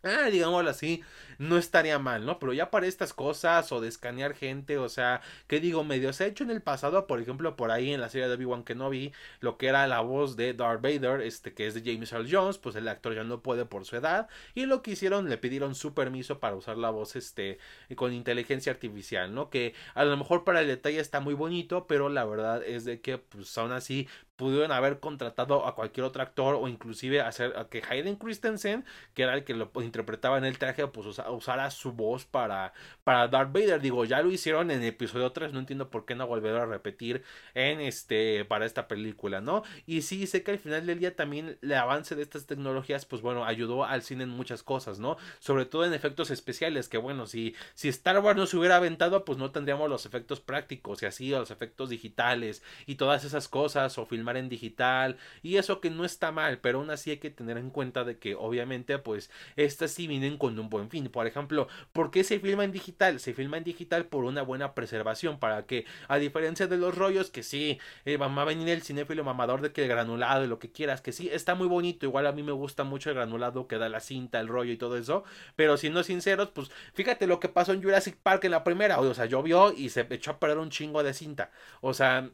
ah, 0.05 0.29
digámoslo 0.31 0.69
así, 0.69 1.03
no 1.39 1.57
estaría 1.57 1.99
mal, 1.99 2.25
¿no? 2.25 2.39
Pero 2.39 2.53
ya 2.53 2.71
para 2.71 2.87
estas 2.87 3.13
cosas 3.13 3.71
o 3.71 3.81
de 3.81 3.87
escanear 3.87 4.35
gente, 4.35 4.77
o 4.77 4.89
sea, 4.89 5.21
¿qué 5.47 5.59
digo? 5.59 5.83
Medio 5.83 6.13
se 6.13 6.23
ha 6.25 6.27
hecho 6.27 6.43
en 6.43 6.51
el 6.51 6.61
pasado, 6.61 7.07
por 7.07 7.19
ejemplo, 7.19 7.55
por 7.55 7.71
ahí 7.71 7.91
en 7.91 8.01
la 8.01 8.09
serie 8.09 8.27
de 8.27 8.35
Obi-Wan 8.35 8.63
Kenobi, 8.63 9.13
lo 9.39 9.57
que 9.57 9.67
era 9.67 9.87
la 9.87 10.01
voz 10.01 10.35
de 10.35 10.53
Darth 10.53 10.81
Vader, 10.81 11.21
este 11.21 11.53
que 11.53 11.67
es 11.67 11.73
de 11.73 11.81
James 11.83 12.11
Earl 12.11 12.27
Jones, 12.31 12.57
pues 12.57 12.75
el 12.75 12.87
actor 12.87 13.15
ya 13.15 13.23
no 13.23 13.41
puede 13.41 13.65
por 13.65 13.85
su 13.85 13.95
edad, 13.95 14.29
y 14.53 14.65
lo 14.65 14.81
que 14.81 14.91
hicieron, 14.91 15.29
le 15.29 15.37
pidieron 15.37 15.75
su 15.75 15.93
permiso 15.93 16.39
para 16.39 16.55
usar 16.55 16.77
la 16.77 16.89
voz, 16.89 17.15
este, 17.15 17.57
con 17.95 18.13
inteligencia 18.13 18.71
artificial, 18.71 19.33
¿no? 19.33 19.49
Que 19.49 19.73
a 19.95 20.05
lo 20.05 20.15
mejor 20.17 20.43
para 20.43 20.61
el 20.61 20.67
detalle 20.67 20.99
está 20.99 21.19
muy 21.19 21.33
bonito, 21.33 21.87
pero 21.87 22.09
la 22.09 22.25
verdad 22.25 22.63
es 22.63 22.85
de 22.85 23.01
que, 23.01 23.17
pues 23.17 23.57
aún 23.57 23.71
así, 23.71 24.07
pudieron 24.35 24.71
haber 24.71 24.99
contratado 24.99 25.65
a 25.65 25.75
cualquier 25.75 26.05
otro 26.05 26.21
actor 26.21 26.55
o 26.55 26.67
inclusive 26.67 27.21
hacer 27.21 27.57
a 27.57 27.67
que 27.69 27.81
Hayden 27.87 28.15
Christensen, 28.15 28.85
que 29.13 29.23
era 29.23 29.33
el 29.33 29.43
que 29.43 29.53
lo 29.53 29.71
interpretaba 29.81 30.37
en 30.37 30.45
el 30.45 30.57
traje, 30.57 30.85
pues 30.87 31.07
usara 31.07 31.71
su 31.71 31.93
voz 31.93 32.25
para, 32.25 32.73
para 33.03 33.27
Darth 33.27 33.53
Vader. 33.53 33.81
Digo, 33.81 34.05
ya 34.05 34.21
lo 34.21 34.31
hicieron 34.31 34.71
en 34.71 34.81
el 34.81 34.87
episodio 34.87 35.31
3, 35.31 35.53
no 35.53 35.59
entiendo 35.59 35.89
por 35.89 36.05
qué 36.05 36.15
no 36.15 36.27
volver 36.27 36.55
a 36.55 36.65
repetir 36.65 37.23
en 37.53 37.79
este 37.79 38.45
para 38.45 38.65
esta 38.65 38.87
película, 38.87 39.41
¿no? 39.41 39.63
Y 39.85 40.01
sí, 40.01 40.27
sé 40.27 40.43
que 40.43 40.51
al 40.51 40.59
final 40.59 40.85
del 40.85 40.99
día 40.99 41.15
también 41.15 41.57
el 41.61 41.73
avance 41.73 42.15
de 42.15 42.21
estas 42.21 42.45
tecnologías, 42.45 43.05
pues 43.05 43.21
bueno, 43.21 43.45
ayudó 43.45 43.85
al 43.85 44.01
cine 44.01 44.23
en 44.23 44.29
muchas 44.29 44.63
cosas, 44.63 44.99
¿no? 44.99 45.17
Sobre 45.39 45.65
todo 45.65 45.85
en 45.85 45.93
efectos 45.93 46.31
especiales, 46.31 46.89
que 46.89 46.97
bueno, 46.97 47.27
si, 47.27 47.55
si 47.73 47.87
Star 47.89 48.19
Wars 48.19 48.37
no 48.37 48.45
se 48.45 48.57
hubiera 48.57 48.77
aventado, 48.77 49.25
pues 49.25 49.37
no 49.37 49.51
tendríamos 49.51 49.89
los 49.89 50.05
efectos 50.05 50.41
prácticos 50.41 51.01
y 51.03 51.05
así, 51.05 51.29
los 51.29 51.51
efectos 51.51 51.89
digitales 51.89 52.63
y 52.85 52.95
todas 52.95 53.23
esas 53.23 53.47
cosas, 53.47 53.97
o 53.97 54.05
filmar 54.25 54.37
en 54.37 54.49
digital, 54.49 55.17
y 55.43 55.57
eso 55.57 55.79
que 55.79 55.89
no 55.91 56.03
está 56.03 56.31
mal, 56.31 56.57
pero 56.59 56.79
aún 56.79 56.89
así 56.89 57.11
hay 57.11 57.17
que 57.17 57.29
tener 57.29 57.57
en 57.57 57.69
cuenta 57.69 58.03
de 58.03 58.17
que 58.17 58.35
obviamente, 58.35 58.97
pues, 58.97 59.29
estas 59.55 59.91
sí 59.91 60.07
vienen 60.07 60.37
con 60.37 60.57
un 60.57 60.69
buen 60.69 60.89
fin. 60.89 61.09
Por 61.09 61.27
ejemplo, 61.27 61.67
¿por 61.93 62.09
qué 62.09 62.23
se 62.23 62.39
filma 62.39 62.63
en 62.63 62.71
digital? 62.71 63.19
Se 63.19 63.33
filma 63.33 63.57
en 63.57 63.63
digital 63.63 64.05
por 64.05 64.23
una 64.23 64.41
buena 64.41 64.73
preservación, 64.73 65.39
para 65.39 65.65
que, 65.67 65.85
a 66.07 66.17
diferencia 66.17 66.67
de 66.67 66.77
los 66.77 66.95
rollos, 66.95 67.29
que 67.29 67.43
sí, 67.43 67.77
eh, 68.05 68.17
va 68.17 68.25
a 68.25 68.45
venir 68.45 68.69
el 68.69 68.81
cinéfilo 68.81 69.23
mamador 69.23 69.61
de 69.61 69.71
que 69.71 69.83
el 69.83 69.89
granulado 69.89 70.43
y 70.43 70.47
lo 70.47 70.57
que 70.59 70.71
quieras, 70.71 71.01
que 71.01 71.11
sí, 71.11 71.29
está 71.31 71.53
muy 71.55 71.67
bonito, 71.67 72.05
igual 72.05 72.25
a 72.25 72.31
mí 72.31 72.41
me 72.41 72.51
gusta 72.51 72.83
mucho 72.83 73.09
el 73.09 73.15
granulado 73.15 73.67
que 73.67 73.77
da 73.77 73.89
la 73.89 73.99
cinta, 73.99 74.39
el 74.39 74.47
rollo 74.47 74.71
y 74.71 74.77
todo 74.77 74.97
eso, 74.97 75.23
pero 75.55 75.77
siendo 75.77 76.03
sinceros, 76.03 76.49
pues, 76.49 76.71
fíjate 76.93 77.27
lo 77.27 77.39
que 77.39 77.49
pasó 77.49 77.73
en 77.73 77.83
Jurassic 77.83 78.17
Park 78.17 78.45
en 78.45 78.51
la 78.51 78.63
primera, 78.63 78.99
o 78.99 79.13
sea, 79.13 79.25
llovió 79.25 79.71
y 79.73 79.89
se 79.89 80.07
echó 80.09 80.31
a 80.31 80.39
perder 80.39 80.57
un 80.57 80.69
chingo 80.69 81.03
de 81.03 81.13
cinta, 81.13 81.51
o 81.81 81.93
sea, 81.93 82.29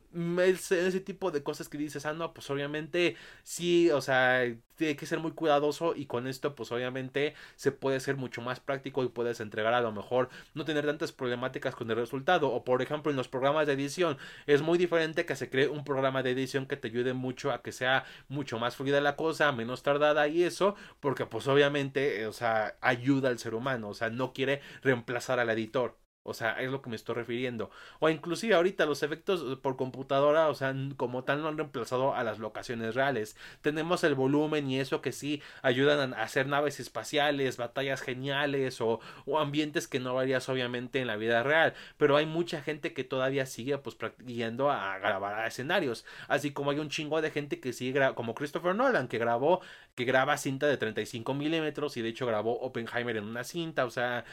ese, 0.46 0.88
ese 0.88 1.00
tipo 1.02 1.32
de 1.32 1.44
cosas 1.44 1.68
que 1.70 1.78
dices, 1.82 2.06
ah, 2.06 2.14
no, 2.14 2.34
pues 2.34 2.50
obviamente 2.50 3.16
sí, 3.44 3.90
o 3.92 4.02
sea, 4.02 4.46
tiene 4.82 4.96
que 4.96 5.06
ser 5.06 5.20
muy 5.20 5.34
cuidadoso 5.34 5.94
y 5.96 6.08
con 6.08 6.28
esto 6.28 6.56
pues 6.56 6.72
obviamente 6.72 7.36
se 7.56 7.72
puede 7.72 8.00
ser 8.00 8.16
mucho 8.18 8.42
más 8.42 8.60
práctico 8.60 9.04
y 9.04 9.10
puedes 9.10 9.40
entregar 9.40 9.76
a 9.76 9.82
lo 9.82 9.92
mejor 9.92 10.30
no 10.56 10.66
tener 10.66 10.88
tantas 10.88 11.12
problemáticas 11.12 11.76
con 11.76 11.90
el 11.92 11.98
resultado 11.98 12.52
o 12.52 12.64
por 12.64 12.82
ejemplo 12.82 13.12
en 13.12 13.18
los 13.18 13.28
programas 13.28 13.68
de 13.68 13.74
edición 13.74 14.18
es 14.48 14.64
muy 14.64 14.80
diferente 14.80 15.26
que 15.28 15.36
se 15.36 15.52
cree 15.52 15.68
un 15.68 15.84
programa 15.84 16.24
de 16.24 16.32
edición 16.32 16.66
que 16.66 16.78
te 16.78 16.88
ayude 16.88 17.14
mucho 17.14 17.52
a 17.52 17.62
que 17.62 17.72
sea 17.72 18.06
mucho 18.28 18.58
más 18.58 18.76
fluida 18.76 19.02
la 19.02 19.16
cosa, 19.16 19.52
menos 19.52 19.84
tardada 19.84 20.28
y 20.28 20.44
eso 20.44 20.76
porque 21.00 21.28
pues 21.28 21.48
obviamente 21.48 22.26
o 22.26 22.34
sea 22.34 22.76
ayuda 22.82 23.30
al 23.30 23.38
ser 23.38 23.54
humano, 23.54 23.90
o 23.90 23.94
sea 23.94 24.10
no 24.10 24.34
quiere 24.34 24.62
reemplazar 24.82 25.40
al 25.40 25.50
editor. 25.52 25.96
O 26.24 26.36
sea, 26.36 26.62
es 26.62 26.70
lo 26.70 26.84
que 26.84 26.90
me 26.92 26.96
estoy 26.96 27.16
refiriendo. 27.16 27.72
O 28.00 28.08
inclusive 28.08 28.54
ahorita 28.54 28.86
los 28.86 29.02
efectos 29.02 29.58
por 29.60 29.76
computadora, 29.76 30.50
o 30.50 30.56
sea, 30.56 30.76
como 30.96 31.24
tal 31.24 31.42
no 31.42 31.48
han 31.48 31.58
reemplazado 31.58 32.14
a 32.14 32.24
las 32.24 32.38
locaciones 32.38 32.94
reales. 32.94 33.36
Tenemos 33.62 34.04
el 34.04 34.14
volumen 34.14 34.70
y 34.70 34.80
eso 34.80 35.02
que 35.02 35.14
sí 35.14 35.42
ayudan 35.64 36.14
a 36.14 36.22
hacer 36.22 36.46
naves 36.46 36.80
espaciales, 36.80 37.58
batallas 37.58 38.02
geniales 38.02 38.82
o, 38.82 39.00
ambientes 39.40 39.88
que 39.88 40.00
no 40.00 40.14
varías 40.14 40.48
obviamente 40.50 41.00
en 41.00 41.08
la 41.08 41.16
vida 41.16 41.42
real. 41.42 41.74
Pero 41.98 42.18
hay 42.18 42.28
mucha 42.28 42.62
gente 42.62 42.94
que 42.94 43.04
todavía 43.04 43.48
sigue 43.48 43.78
pues 43.80 43.96
practicando 43.96 44.70
a 44.70 45.00
grabar 45.00 45.48
escenarios. 45.48 46.06
Así 46.28 46.52
como 46.52 46.70
hay 46.70 46.78
un 46.80 46.90
chingo 46.90 47.20
de 47.22 47.32
gente 47.32 47.60
que 47.60 47.74
sigue 47.74 48.14
como 48.16 48.36
Christopher 48.36 48.76
Nolan 48.76 49.08
que 49.08 49.18
grabó, 49.18 49.62
que 49.96 50.06
graba 50.06 50.38
cinta 50.38 50.68
de 50.68 50.78
35 50.78 51.34
milímetros 51.34 51.98
y 51.98 52.02
de 52.04 52.10
hecho 52.10 52.28
grabó 52.28 52.60
Oppenheimer 52.62 53.18
en 53.18 53.24
una 53.26 53.44
cinta. 53.44 53.86
O 53.86 53.90
sea, 53.90 54.24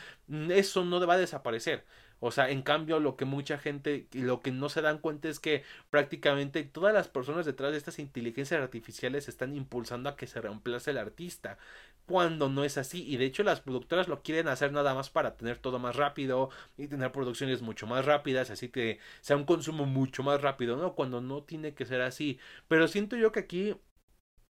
eso 0.50 0.84
no 0.84 1.04
va 1.06 1.14
a 1.14 1.18
desaparecer. 1.18 1.77
O 2.20 2.30
sea, 2.30 2.50
en 2.50 2.62
cambio, 2.62 3.00
lo 3.00 3.16
que 3.16 3.24
mucha 3.24 3.58
gente 3.58 4.08
y 4.12 4.20
lo 4.20 4.40
que 4.40 4.50
no 4.50 4.68
se 4.68 4.82
dan 4.82 4.98
cuenta 4.98 5.28
es 5.28 5.40
que 5.40 5.62
prácticamente 5.90 6.64
todas 6.64 6.92
las 6.92 7.08
personas 7.08 7.46
detrás 7.46 7.72
de 7.72 7.78
estas 7.78 7.98
inteligencias 7.98 8.60
artificiales 8.60 9.28
están 9.28 9.54
impulsando 9.54 10.08
a 10.08 10.16
que 10.16 10.26
se 10.26 10.40
reemplace 10.40 10.90
el 10.90 10.98
artista, 10.98 11.58
cuando 12.06 12.48
no 12.48 12.64
es 12.64 12.78
así. 12.78 13.04
Y 13.06 13.16
de 13.18 13.26
hecho, 13.26 13.42
las 13.42 13.60
productoras 13.60 14.08
lo 14.08 14.22
quieren 14.22 14.48
hacer 14.48 14.72
nada 14.72 14.94
más 14.94 15.10
para 15.10 15.36
tener 15.36 15.58
todo 15.58 15.78
más 15.78 15.96
rápido 15.96 16.50
y 16.76 16.88
tener 16.88 17.12
producciones 17.12 17.62
mucho 17.62 17.86
más 17.86 18.04
rápidas, 18.04 18.50
así 18.50 18.68
que 18.70 18.98
sea 19.20 19.36
un 19.36 19.44
consumo 19.44 19.86
mucho 19.86 20.22
más 20.22 20.40
rápido, 20.40 20.76
¿no? 20.76 20.94
Cuando 20.94 21.20
no 21.20 21.42
tiene 21.42 21.74
que 21.74 21.86
ser 21.86 22.00
así. 22.00 22.38
Pero 22.66 22.88
siento 22.88 23.16
yo 23.16 23.30
que 23.32 23.40
aquí 23.40 23.76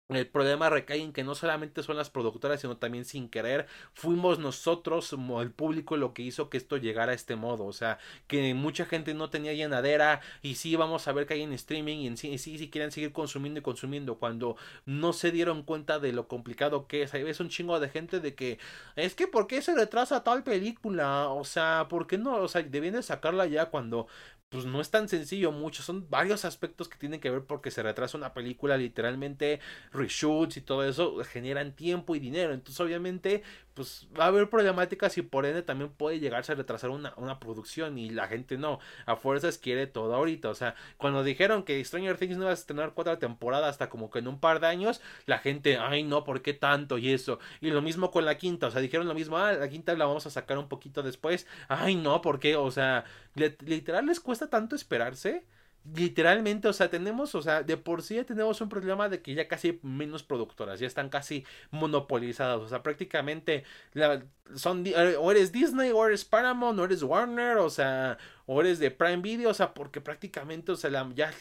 el 0.09 0.29
problema 0.29 0.71
recae 0.71 1.01
en 1.03 1.13
que 1.13 1.25
no 1.25 1.35
solamente 1.35 1.83
son 1.83 1.97
las 1.97 2.11
productoras, 2.11 2.61
sino 2.61 2.77
también 2.77 3.05
sin 3.05 3.29
querer 3.29 3.67
fuimos 3.93 4.39
nosotros, 4.39 5.13
el 5.41 5.51
público, 5.51 5.97
lo 5.97 6.15
que 6.15 6.23
hizo 6.23 6.49
que 6.49 6.59
esto 6.59 6.77
llegara 6.77 7.11
a 7.13 7.15
este 7.15 7.35
modo. 7.35 7.65
O 7.65 7.73
sea, 7.73 7.99
que 8.29 8.55
mucha 8.55 8.87
gente 8.87 9.15
no 9.15 9.31
tenía 9.31 9.53
llenadera 9.53 10.21
y 10.43 10.55
sí 10.57 10.77
vamos 10.77 11.09
a 11.09 11.13
ver 11.13 11.27
que 11.27 11.35
hay 11.35 11.43
en 11.43 11.53
streaming 11.53 11.99
y 11.99 12.17
sí, 12.17 12.39
sí, 12.39 12.57
sí 12.59 12.71
quieren 12.71 12.93
seguir 12.93 13.13
consumiendo 13.13 13.59
y 13.61 13.63
consumiendo 13.65 14.19
cuando 14.19 14.57
no 14.85 15.13
se 15.13 15.33
dieron 15.33 15.65
cuenta 15.65 15.99
de 15.99 16.13
lo 16.13 16.29
complicado 16.29 16.87
que 16.87 17.03
es. 17.03 17.13
Hay 17.15 17.25
veces 17.25 17.41
un 17.41 17.49
chingo 17.49 17.81
de 17.81 17.89
gente 17.89 18.21
de 18.21 18.35
que 18.37 18.59
es 18.95 19.15
que 19.17 19.27
¿por 19.27 19.49
qué 19.49 19.61
se 19.61 19.75
retrasa 19.75 20.23
tal 20.23 20.45
película? 20.45 21.29
O 21.31 21.45
sea, 21.45 21.87
¿por 21.89 22.07
qué 22.07 22.17
no? 22.19 22.37
O 22.37 22.49
sea, 22.49 22.63
debían 22.63 22.95
de 22.95 23.03
sacarla 23.03 23.47
ya 23.47 23.67
cuando 23.71 24.07
pues 24.49 24.65
no 24.65 24.81
es 24.81 24.91
tan 24.91 25.09
sencillo 25.09 25.51
mucho, 25.51 25.83
son 25.83 26.09
varios 26.09 26.45
aspectos 26.45 26.89
que 26.89 26.99
tienen 26.99 27.21
que 27.21 27.31
ver 27.31 27.45
porque 27.45 27.73
se 27.73 27.83
retrasa 27.83 28.17
una 28.17 28.33
película, 28.33 28.77
literalmente 28.77 29.61
reshoots 29.93 30.57
y 30.57 30.61
todo 30.61 30.85
eso 30.85 31.17
generan 31.25 31.75
tiempo 31.75 32.15
y 32.15 32.21
dinero, 32.21 32.55
entonces 32.55 32.81
obviamente 32.81 33.43
pues 33.75 34.09
va 34.19 34.25
a 34.25 34.29
haber 34.29 34.49
problemáticas 34.49 35.19
y 35.19 35.23
por 35.23 35.47
ende 35.47 35.63
también 35.63 35.91
puede 35.91 36.21
llegarse 36.21 36.53
a 36.53 36.55
retrasar 36.55 36.91
una, 36.91 37.13
una 37.17 37.41
producción 37.41 37.99
y 37.99 38.09
la 38.11 38.29
gente 38.29 38.57
no, 38.57 38.79
a 39.05 39.17
fuerzas 39.17 39.59
quiere 39.59 39.89
todo 39.89 40.15
ahorita, 40.15 40.49
o 40.49 40.55
sea, 40.55 40.77
cuando 40.97 41.25
dijeron 41.25 41.65
que 41.65 41.85
Stranger 41.85 42.17
Things 42.17 42.37
no 42.37 42.45
iba 42.45 42.53
a 42.53 42.57
tener 42.57 42.93
cuatro 42.93 43.19
temporadas 43.19 43.71
hasta 43.71 43.91
como 43.91 44.11
que 44.11 44.21
en 44.21 44.29
un 44.29 44.39
par 44.39 44.61
de 44.61 44.69
años, 44.69 45.01
la 45.27 45.39
gente, 45.39 45.77
ay 45.77 46.05
no, 46.05 46.23
¿por 46.25 46.41
qué 46.43 46.55
tanto? 46.55 46.99
Y 46.99 47.11
eso, 47.11 47.41
y 47.61 47.71
lo 47.71 47.83
mismo 47.83 48.13
con 48.13 48.25
la 48.25 48.39
quinta, 48.39 48.69
o 48.69 48.71
sea, 48.71 48.81
dijeron 48.81 49.09
lo 49.09 49.15
mismo, 49.15 49.39
ah, 49.39 49.53
la 49.53 49.69
quinta 49.69 49.93
la 49.95 50.07
vamos 50.07 50.25
a 50.27 50.31
sacar 50.31 50.57
un 50.57 50.69
poquito 50.69 51.03
después, 51.03 51.47
ay 51.69 51.97
no, 51.97 52.23
¿por 52.23 52.39
qué? 52.39 52.57
O 52.57 52.71
sea, 52.71 53.05
literal 53.35 54.07
les 54.07 54.21
cuesta 54.21 54.36
tanto 54.39 54.77
esperarse 54.77 55.45
literalmente, 55.95 56.69
o 56.69 56.73
sea, 56.73 56.91
tenemos, 56.91 57.35
o 57.35 57.43
sea, 57.43 57.63
de 57.63 57.77
por 57.77 58.03
sí 58.03 58.23
tenemos 58.25 58.61
un 58.61 58.69
problema 58.69 59.09
de 59.09 59.23
que 59.23 59.35
ya 59.35 59.47
casi 59.49 59.79
menos 59.83 60.23
productoras, 60.23 60.81
ya 60.81 60.87
están 60.87 61.09
casi 61.09 61.45
monopolizadas, 61.71 62.61
o 62.61 62.69
sea, 62.69 62.83
prácticamente 62.83 63.65
son, 64.55 64.85
o 65.19 65.31
eres 65.31 65.53
Disney, 65.53 65.93
o 65.93 66.07
eres 66.07 66.25
Paramount, 66.25 66.79
o 66.79 66.85
eres 66.85 67.03
Warner, 67.03 67.59
o 67.59 67.71
sea, 67.71 68.19
o 68.47 68.61
eres 68.61 68.79
de 68.79 68.91
Prime 68.91 69.19
Video, 69.19 69.51
o 69.51 69.55
sea, 69.55 69.75
porque 69.75 70.01
prácticamente, 70.01 70.73
o 70.73 70.77
sea, 70.77 70.91
ya 71.15 71.33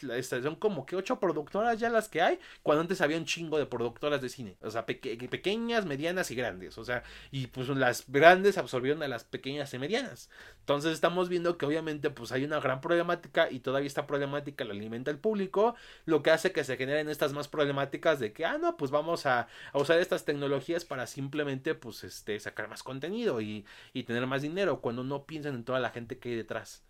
son 0.42 0.56
como 0.56 0.86
que 0.86 0.96
ocho 0.96 1.20
productoras 1.20 1.78
ya 1.78 1.88
las 1.88 2.08
que 2.08 2.20
hay, 2.20 2.38
cuando 2.62 2.82
antes 2.82 3.00
había 3.00 3.16
un 3.16 3.24
chingo 3.24 3.58
de 3.58 3.66
productoras 3.66 4.20
de 4.20 4.28
cine, 4.28 4.56
o 4.60 4.70
sea, 4.70 4.86
pequeñas, 4.86 5.86
medianas 5.86 6.30
y 6.30 6.34
grandes, 6.34 6.78
o 6.78 6.84
sea, 6.84 7.04
y 7.30 7.46
pues 7.46 7.68
las 7.68 8.04
grandes 8.08 8.58
absorbieron 8.58 9.02
a 9.02 9.08
las 9.08 9.24
pequeñas 9.24 9.72
y 9.72 9.78
medianas. 9.78 10.30
Entonces 10.60 10.92
estamos 10.92 11.28
viendo 11.28 11.56
que 11.58 11.66
obviamente 11.66 12.10
pues 12.10 12.32
hay 12.32 12.44
una 12.44 12.58
gran 12.58 12.80
problemática 12.80 13.50
y 13.50 13.60
todavía 13.60 13.86
esta 13.86 14.06
problemática 14.06 14.64
la 14.64 14.72
alimenta 14.72 15.12
el 15.12 15.18
público, 15.18 15.76
lo 16.06 16.22
que 16.22 16.32
hace 16.32 16.50
que 16.50 16.64
se 16.64 16.76
generen 16.76 17.08
estas 17.08 17.32
más 17.32 17.46
problemáticas 17.46 18.18
de 18.18 18.32
que, 18.32 18.44
ah, 18.44 18.58
no, 18.58 18.76
pues 18.76 18.90
vamos 18.90 19.26
a, 19.26 19.46
a 19.72 19.78
usar 19.78 20.00
estas 20.00 20.24
tecnologías 20.24 20.84
para 20.84 21.06
simplemente 21.06 21.74
pues 21.76 22.02
este 22.02 22.40
sacar 22.40 22.68
más 22.68 22.82
contenido 22.82 23.40
y, 23.40 23.64
y 23.92 24.02
tener 24.02 24.26
más 24.26 24.42
dinero 24.42 24.80
cuando 24.80 25.04
no 25.04 25.24
piensan 25.24 25.54
en 25.54 25.64
toda 25.64 25.78
la 25.78 25.90
gente 25.90 26.18
que 26.18 26.30
hay 26.30 26.36
detrás 26.36 26.82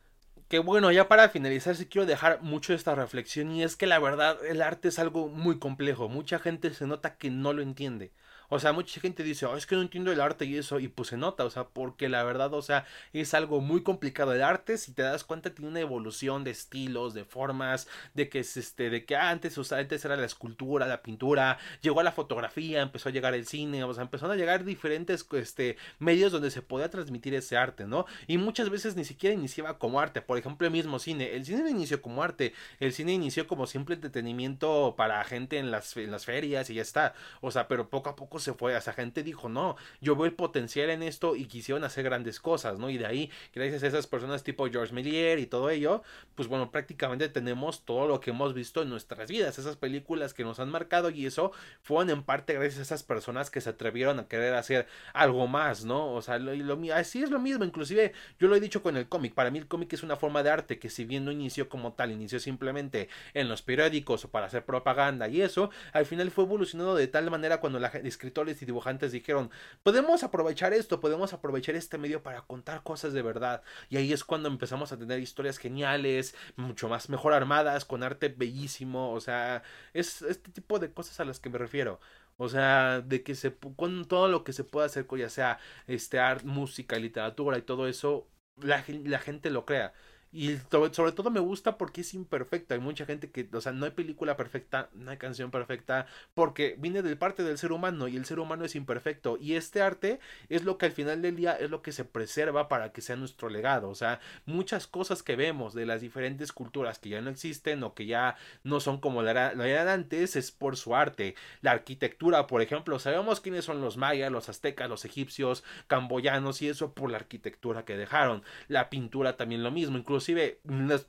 que 0.49 0.59
bueno, 0.61 0.93
ya 0.93 1.09
para 1.09 1.29
finalizar, 1.29 1.77
sí 1.77 1.87
quiero 1.87 2.07
dejar 2.07 2.43
mucho 2.43 2.73
esta 2.75 2.95
reflexión 2.95 3.51
y 3.53 3.63
es 3.65 3.77
que 3.77 3.87
la 3.87 3.99
verdad 3.99 4.39
el 4.45 4.63
arte 4.63 4.89
es 4.89 4.99
algo 4.99 5.29
muy 5.29 5.59
complejo, 5.59 6.09
mucha 6.09 6.39
gente 6.39 6.73
se 6.73 6.87
nota 6.87 7.17
que 7.17 7.31
no 7.31 7.53
lo 7.53 7.63
entiende. 7.63 8.13
O 8.49 8.59
sea, 8.59 8.73
mucha 8.73 9.01
gente 9.01 9.23
dice, 9.23 9.47
oh, 9.47 9.57
es 9.57 9.67
que 9.67 9.75
no 9.77 9.83
entiendo 9.83 10.13
el 10.13 10.21
arte 10.21 10.45
y 10.45 10.57
eso, 10.57 10.79
y 10.79 10.89
pues 10.89 11.09
se 11.09 11.17
nota, 11.17 11.45
o 11.45 11.51
sea, 11.51 11.65
porque 11.65 12.09
la 12.09 12.23
verdad, 12.25 12.53
o 12.55 12.63
sea, 12.63 12.87
es 13.13 13.35
algo 13.35 13.61
muy 13.61 13.83
complicado. 13.83 14.33
El 14.33 14.43
arte, 14.43 14.79
si 14.79 14.93
te 14.93 15.03
das 15.03 15.25
cuenta, 15.25 15.51
tiene 15.51 15.71
una 15.71 15.81
evolución 15.81 16.45
de 16.45 16.51
estilos, 16.51 17.15
de 17.15 17.25
formas, 17.25 17.89
de 18.15 18.29
que 18.29 18.41
es 18.41 18.57
este, 18.57 18.91
de 18.91 19.05
que 19.05 19.17
antes, 19.17 19.57
o 19.59 19.65
sea, 19.65 19.79
antes 19.79 20.05
era 20.05 20.17
la 20.17 20.27
escultura, 20.27 20.87
la 20.87 21.03
pintura, 21.03 21.59
llegó 21.81 22.01
a 22.01 22.05
la 22.05 22.13
fotografía, 22.13 22.83
empezó 22.83 23.09
a 23.09 23.13
llegar 23.13 23.35
el 23.35 23.47
cine, 23.47 23.85
o 23.85 23.93
sea, 23.95 24.03
empezaron 24.03 24.33
a 24.35 24.39
llegar 24.39 24.65
diferentes 24.65 25.27
este, 25.33 25.77
medios 25.99 26.33
donde 26.33 26.51
se 26.51 26.63
podía 26.63 26.91
transmitir 26.91 27.35
ese 27.35 27.57
arte, 27.57 27.87
¿no? 27.87 28.07
Y 28.27 28.39
muchas 28.39 28.71
veces 28.71 28.97
ni 28.97 29.05
siquiera 29.05 29.35
iniciaba 29.35 29.79
como 29.79 30.01
arte, 30.01 30.23
por 30.23 30.39
ejemplo, 30.39 30.67
el 30.67 30.73
mismo 30.73 30.99
cine, 30.99 31.35
el 31.35 31.45
cine 31.45 31.63
no 31.63 31.69
inició 31.69 32.03
como 32.03 32.23
arte, 32.23 32.55
el 32.81 32.93
cine 32.93 33.13
inició 33.13 33.47
como 33.47 33.67
simple 33.67 33.95
entretenimiento 33.95 34.95
para 34.97 35.23
gente 35.25 35.59
en 35.59 35.71
las, 35.71 35.97
en 35.97 36.11
las 36.11 36.25
ferias 36.25 36.71
y 36.71 36.75
ya 36.75 36.83
está, 36.83 37.15
o 37.41 37.51
sea, 37.51 37.69
pero 37.69 37.89
poco 37.89 38.11
a 38.11 38.17
poco 38.17 38.36
se 38.39 38.55
fue, 38.55 38.77
o 38.77 38.81
sea, 38.81 38.93
gente 38.93 39.23
dijo, 39.23 39.49
no, 39.49 39.77
yo 40.01 40.17
veo 40.17 40.27
el 40.27 40.33
potencial 40.33 40.91
en 40.91 41.03
esto 41.03 41.37
y 41.37 41.47
quisieron 41.47 41.85
hacer 41.85 42.05
grandes 42.05 42.41
cosas, 42.41 42.79
¿no? 42.79 42.91
Y 42.91 42.99
de 42.99 43.07
ahí, 43.07 43.31
gracias 43.55 43.83
a 43.83 43.87
esas 43.89 44.07
personas 44.07 44.43
tipo 44.43 44.69
George 44.69 44.93
Méliès 44.93 45.41
y 45.41 45.47
todo 45.47 45.71
ello, 45.71 46.03
pues 46.35 46.49
bueno, 46.49 46.71
prácticamente 46.71 47.29
tenemos 47.29 47.85
todo 47.85 48.07
lo 48.07 48.21
que 48.21 48.31
hemos 48.31 48.55
visto 48.55 48.83
en 48.83 48.91
nuestras 48.91 49.31
vidas, 49.31 49.59
esas 49.59 49.77
películas 49.77 50.35
que 50.35 50.45
nos 50.45 50.61
han 50.61 50.71
marcado 50.71 51.11
y 51.11 51.27
eso 51.27 51.53
fueron 51.83 52.11
en 52.11 52.23
parte 52.23 52.55
gracias 52.55 52.79
a 52.79 52.83
esas 52.83 53.03
personas 53.03 53.51
que 53.51 53.61
se 53.61 53.71
atrevieron 53.71 54.19
a 54.19 54.29
querer 54.29 54.55
hacer 54.55 54.87
algo 55.13 55.47
más, 55.47 55.85
¿no? 55.85 56.13
O 56.13 56.23
sea, 56.23 56.39
lo, 56.39 56.55
lo, 56.55 56.95
así 56.95 57.23
es 57.23 57.31
lo 57.31 57.39
mismo, 57.39 57.65
inclusive 57.65 58.13
yo 58.39 58.49
lo 58.49 58.57
he 58.57 58.61
dicho 58.61 58.83
con 58.83 58.97
el 58.97 59.09
cómic, 59.09 59.35
para 59.35 59.51
mí 59.51 59.59
el 59.59 59.67
cómic 59.67 59.93
es 59.93 60.03
una 60.03 60.17
forma 60.17 60.43
de 60.43 60.51
arte 60.51 60.79
que 60.79 60.91
si 60.91 61.05
bien 61.05 61.25
no 61.25 61.33
inició 61.33 61.69
como 61.69 61.93
tal, 61.93 62.13
inició 62.13 62.41
simplemente 62.41 63.09
en 63.35 63.49
los 63.49 63.63
periódicos 63.63 64.25
o 64.25 64.31
para 64.31 64.47
hacer 64.47 64.65
propaganda 64.65 65.29
y 65.29 65.43
eso, 65.43 65.71
al 65.93 66.07
final 66.07 66.31
fue 66.31 66.45
evolucionando 66.45 66.95
de 66.95 67.09
tal 67.09 67.31
manera 67.31 67.61
cuando 67.61 67.79
los 67.79 67.91
escritores 68.27 68.61
y 68.63 68.67
dibujantes 68.67 69.13
dijeron, 69.13 69.51
podemos 69.83 70.23
aprovechar 70.25 70.73
esto, 70.73 71.01
podemos 71.01 71.33
aprovechar 71.33 71.77
este 71.77 71.97
medio 71.99 72.23
para 72.23 72.43
contar 72.43 72.83
cosas 72.83 73.13
de 73.13 73.23
verdad. 73.23 73.63
Y 73.89 73.97
ahí 73.99 74.13
es 74.13 74.25
cuando 74.25 74.49
empezamos 74.49 74.93
a 74.93 74.99
tener 74.99 75.21
historias 75.21 75.59
geniales, 75.59 76.35
mucho 76.57 76.89
más 76.89 77.09
mejor 77.09 77.33
armadas, 77.33 77.85
con 77.85 78.03
arte 78.03 78.29
bellísimo, 78.29 79.13
o 79.13 79.21
sea, 79.21 79.63
es 79.95 80.23
este 80.23 80.51
tipo 80.51 80.79
de 80.79 80.93
cosas 80.93 81.21
a 81.21 81.25
las 81.25 81.39
que 81.41 81.51
me 81.51 81.59
refiero. 81.59 82.01
O 82.39 82.49
sea, 82.49 83.01
de 83.01 83.23
que 83.23 83.35
se 83.35 83.55
con 83.77 84.07
todo 84.07 84.29
lo 84.29 84.45
que 84.45 84.53
se 84.53 84.65
puede 84.65 84.87
hacer, 84.87 85.07
ya 85.17 85.31
sea 85.31 85.59
este 85.87 86.19
arte, 86.19 86.47
música, 86.47 86.99
literatura 86.99 87.59
y 87.59 87.63
todo 87.63 87.89
eso, 87.89 88.29
la, 88.57 88.85
la 89.05 89.19
gente 89.21 89.51
lo 89.51 89.65
crea. 89.65 89.95
Y 90.37 90.59
sobre 90.69 91.13
todo 91.13 91.31
me 91.31 91.41
gusta 91.41 91.79
porque 91.79 92.03
es 92.03 92.13
imperfecta. 92.13 92.75
Hay 92.75 92.81
mucha 92.81 93.07
gente 93.07 93.31
que, 93.31 93.49
o 93.55 93.61
sea, 93.63 93.73
no 93.73 93.87
hay 93.87 93.93
película 93.93 94.37
perfecta, 94.37 94.91
no 94.93 95.11
hay 95.11 95.17
canción 95.17 95.51
perfecta, 95.51 96.07
porque 96.35 96.77
viene 96.79 97.01
de 97.01 97.17
parte 97.17 97.43
del 97.43 97.57
ser 97.57 97.73
humano 97.73 98.07
y 98.07 98.17
el 98.19 98.27
ser 98.27 98.39
humano 98.39 98.67
es 98.67 98.77
imperfecto. 98.77 99.39
Y 99.41 99.55
este 99.55 99.81
arte 99.81 100.21
es 100.51 100.63
lo 100.65 100.77
que 100.77 100.85
al 100.85 100.93
final 100.93 101.23
del 101.23 101.37
día 101.37 101.55
es 101.55 101.71
lo 101.71 101.81
que 101.81 101.91
se 101.91 102.05
preserva 102.05 102.69
para 102.69 102.93
que 102.93 103.01
sea 103.01 103.17
nuestro 103.17 103.49
legado. 103.49 103.89
O 103.89 103.95
sea, 103.95 104.21
muchas 104.45 104.87
cosas 104.87 105.23
que 105.23 105.37
vemos 105.37 105.73
de 105.73 105.87
las 105.87 106.03
diferentes 106.03 106.53
culturas 106.53 106.99
que 106.99 107.09
ya 107.09 107.23
no 107.23 107.31
existen 107.31 107.83
o 107.83 107.95
que 107.95 108.05
ya 108.05 108.37
no 108.63 108.81
son 108.81 109.01
como 109.01 109.23
lo 109.23 109.31
eran 109.31 109.89
antes 109.89 110.37
es 110.37 110.53
por 110.53 110.77
su 110.77 110.95
arte. 110.95 111.35
La 111.63 111.71
arquitectura, 111.71 112.47
por 112.47 112.61
ejemplo, 112.61 112.99
sabemos 112.99 113.41
quiénes 113.41 113.65
son 113.65 113.81
los 113.81 113.97
mayas, 113.97 114.31
los 114.31 114.51
aztecas, 114.51 114.91
los 114.91 115.07
egipcios, 115.07 115.65
camboyanos 115.87 116.61
y 116.61 116.69
eso 116.69 116.93
por 116.93 117.11
la 117.11 117.17
arquitectura 117.17 117.87
que 117.87 117.97
dejaron. 117.97 118.43
La 118.69 118.91
pintura 118.91 119.39
también 119.39 119.63
lo 119.63 119.71
mismo, 119.71 119.97
incluso 119.97 120.26
inclusive 120.29 120.61